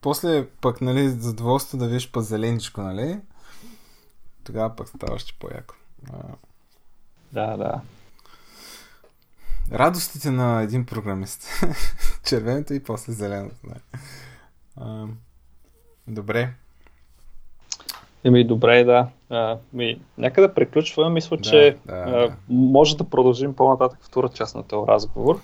После 0.00 0.48
пък, 0.60 0.80
нали, 0.80 1.08
задоволство 1.08 1.78
да 1.78 1.86
видиш 1.86 2.10
по 2.10 2.20
зеленичко, 2.20 2.82
нали? 2.82 3.20
Тогава 4.44 4.76
пък 4.76 4.88
става 4.88 5.14
още 5.14 5.32
по-яко. 5.40 5.74
Да, 7.32 7.56
да. 7.56 7.80
радостите 9.72 10.30
на 10.30 10.62
един 10.62 10.86
програмист. 10.86 11.48
Червеното 12.24 12.74
и 12.74 12.82
после 12.82 13.12
зеленото. 13.12 13.56
Да. 13.64 13.74
А, 14.76 15.06
добре. 16.06 16.54
Еми, 18.24 18.44
добре, 18.44 18.84
да. 18.84 19.08
А, 19.30 19.56
ми, 19.72 20.00
нека 20.18 20.40
да 20.40 20.54
приключваме. 20.54 21.10
Мисля, 21.10 21.36
да, 21.36 21.42
че 21.42 21.76
да, 21.86 21.94
а, 21.94 22.10
да. 22.10 22.36
може 22.48 22.96
да 22.96 23.04
продължим 23.04 23.54
по-нататък 23.54 23.98
втора 24.02 24.28
част 24.28 24.54
на 24.54 24.62
този 24.62 24.88
разговор. 24.88 25.40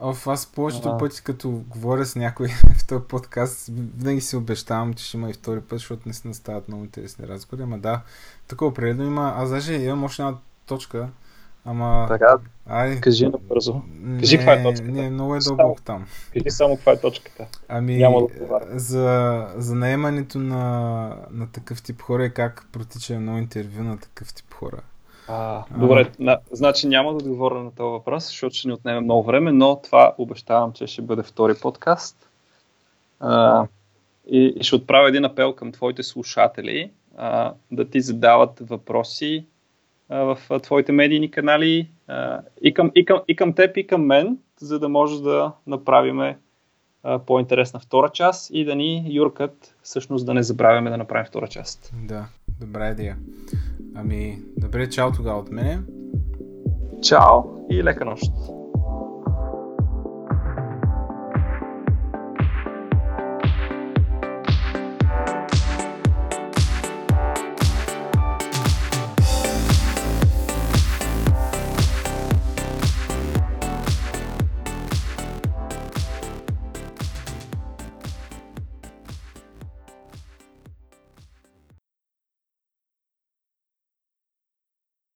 Оф, 0.00 0.26
аз 0.26 0.46
повечето 0.46 0.88
а... 0.88 0.98
пъти, 0.98 1.22
като 1.24 1.62
говоря 1.68 2.04
с 2.04 2.16
някой 2.16 2.48
в 2.78 2.86
този 2.86 3.04
подкаст, 3.08 3.70
винаги 3.96 4.20
си 4.20 4.36
обещавам, 4.36 4.94
че 4.94 5.04
ще 5.04 5.16
има 5.16 5.30
и 5.30 5.32
втори 5.32 5.60
път, 5.60 5.78
защото 5.78 6.02
наистина 6.06 6.34
стават 6.34 6.68
много 6.68 6.84
интересни 6.84 7.28
разговори. 7.28 7.62
Ама 7.62 7.78
да, 7.78 8.00
такова 8.48 8.70
определено 8.70 9.04
има. 9.04 9.32
Аз 9.36 9.50
даже 9.50 9.74
имам 9.74 10.04
още 10.04 10.22
една 10.22 10.36
точка, 10.66 11.08
Ама... 11.64 12.06
Така, 12.08 12.36
ай, 12.66 13.00
кажи 13.00 13.26
набързо. 13.26 13.82
Кажи 14.20 14.36
каква 14.36 14.52
е 14.52 14.62
точката. 14.62 14.92
Не, 14.92 15.10
много 15.10 15.36
е 15.36 15.38
дълбоко 15.38 15.82
там. 15.82 16.06
Кажи 16.32 16.50
само 16.50 16.76
каква 16.76 16.92
е 16.92 17.00
точката. 17.00 17.46
Ами, 17.68 17.96
Няма 17.96 18.20
да 18.20 18.60
за, 18.78 19.46
за 19.56 19.74
наемането 19.74 20.38
на, 20.38 21.16
на 21.30 21.52
такъв 21.52 21.82
тип 21.82 22.02
хора 22.02 22.24
и 22.24 22.30
как 22.30 22.66
протича 22.72 23.14
едно 23.14 23.38
интервю 23.38 23.82
на 23.82 23.98
такъв 23.98 24.34
тип 24.34 24.54
хора. 24.54 24.80
А, 25.28 25.64
добре, 25.76 26.10
на, 26.18 26.38
значи 26.52 26.88
няма 26.88 27.10
да 27.10 27.16
отговоря 27.16 27.62
на 27.62 27.70
този 27.70 27.90
въпрос, 27.90 28.26
защото 28.26 28.54
ще 28.54 28.68
ни 28.68 28.74
отнеме 28.74 29.00
много 29.00 29.22
време, 29.22 29.52
но 29.52 29.80
това 29.82 30.14
обещавам, 30.18 30.72
че 30.72 30.86
ще 30.86 31.02
бъде 31.02 31.22
втори 31.22 31.54
подкаст. 31.54 32.28
А, 33.20 33.66
и, 34.30 34.54
и 34.56 34.64
ще 34.64 34.76
отправя 34.76 35.08
един 35.08 35.24
апел 35.24 35.52
към 35.52 35.72
твоите 35.72 36.02
слушатели 36.02 36.90
а, 37.16 37.52
да 37.70 37.90
ти 37.90 38.00
задават 38.00 38.60
въпроси 38.60 39.44
в 40.10 40.38
твоите 40.62 40.92
медийни 40.92 41.30
канали 41.30 41.88
и 42.62 42.74
към, 42.74 42.90
и, 42.94 43.04
към, 43.04 43.20
и 43.28 43.36
към 43.36 43.52
теб, 43.52 43.76
и 43.76 43.86
към 43.86 44.06
мен, 44.06 44.38
за 44.60 44.78
да 44.78 44.88
може 44.88 45.22
да 45.22 45.52
направим 45.66 46.34
по-интересна 47.26 47.80
втора 47.80 48.08
част 48.08 48.50
и 48.50 48.64
да 48.64 48.74
ни 48.74 49.06
юркат, 49.10 49.74
всъщност 49.82 50.26
да 50.26 50.34
не 50.34 50.42
забравяме 50.42 50.90
да 50.90 50.96
направим 50.96 51.26
втора 51.26 51.48
част. 51.48 51.92
Да, 52.06 52.26
добра 52.60 52.90
идея. 52.90 53.16
Ами, 53.94 54.38
добре, 54.56 54.90
чао 54.90 55.12
тогава 55.12 55.38
от 55.38 55.50
мене. 55.50 55.78
Чао 57.02 57.42
и 57.70 57.84
лека 57.84 58.04
нощ. 58.04 58.32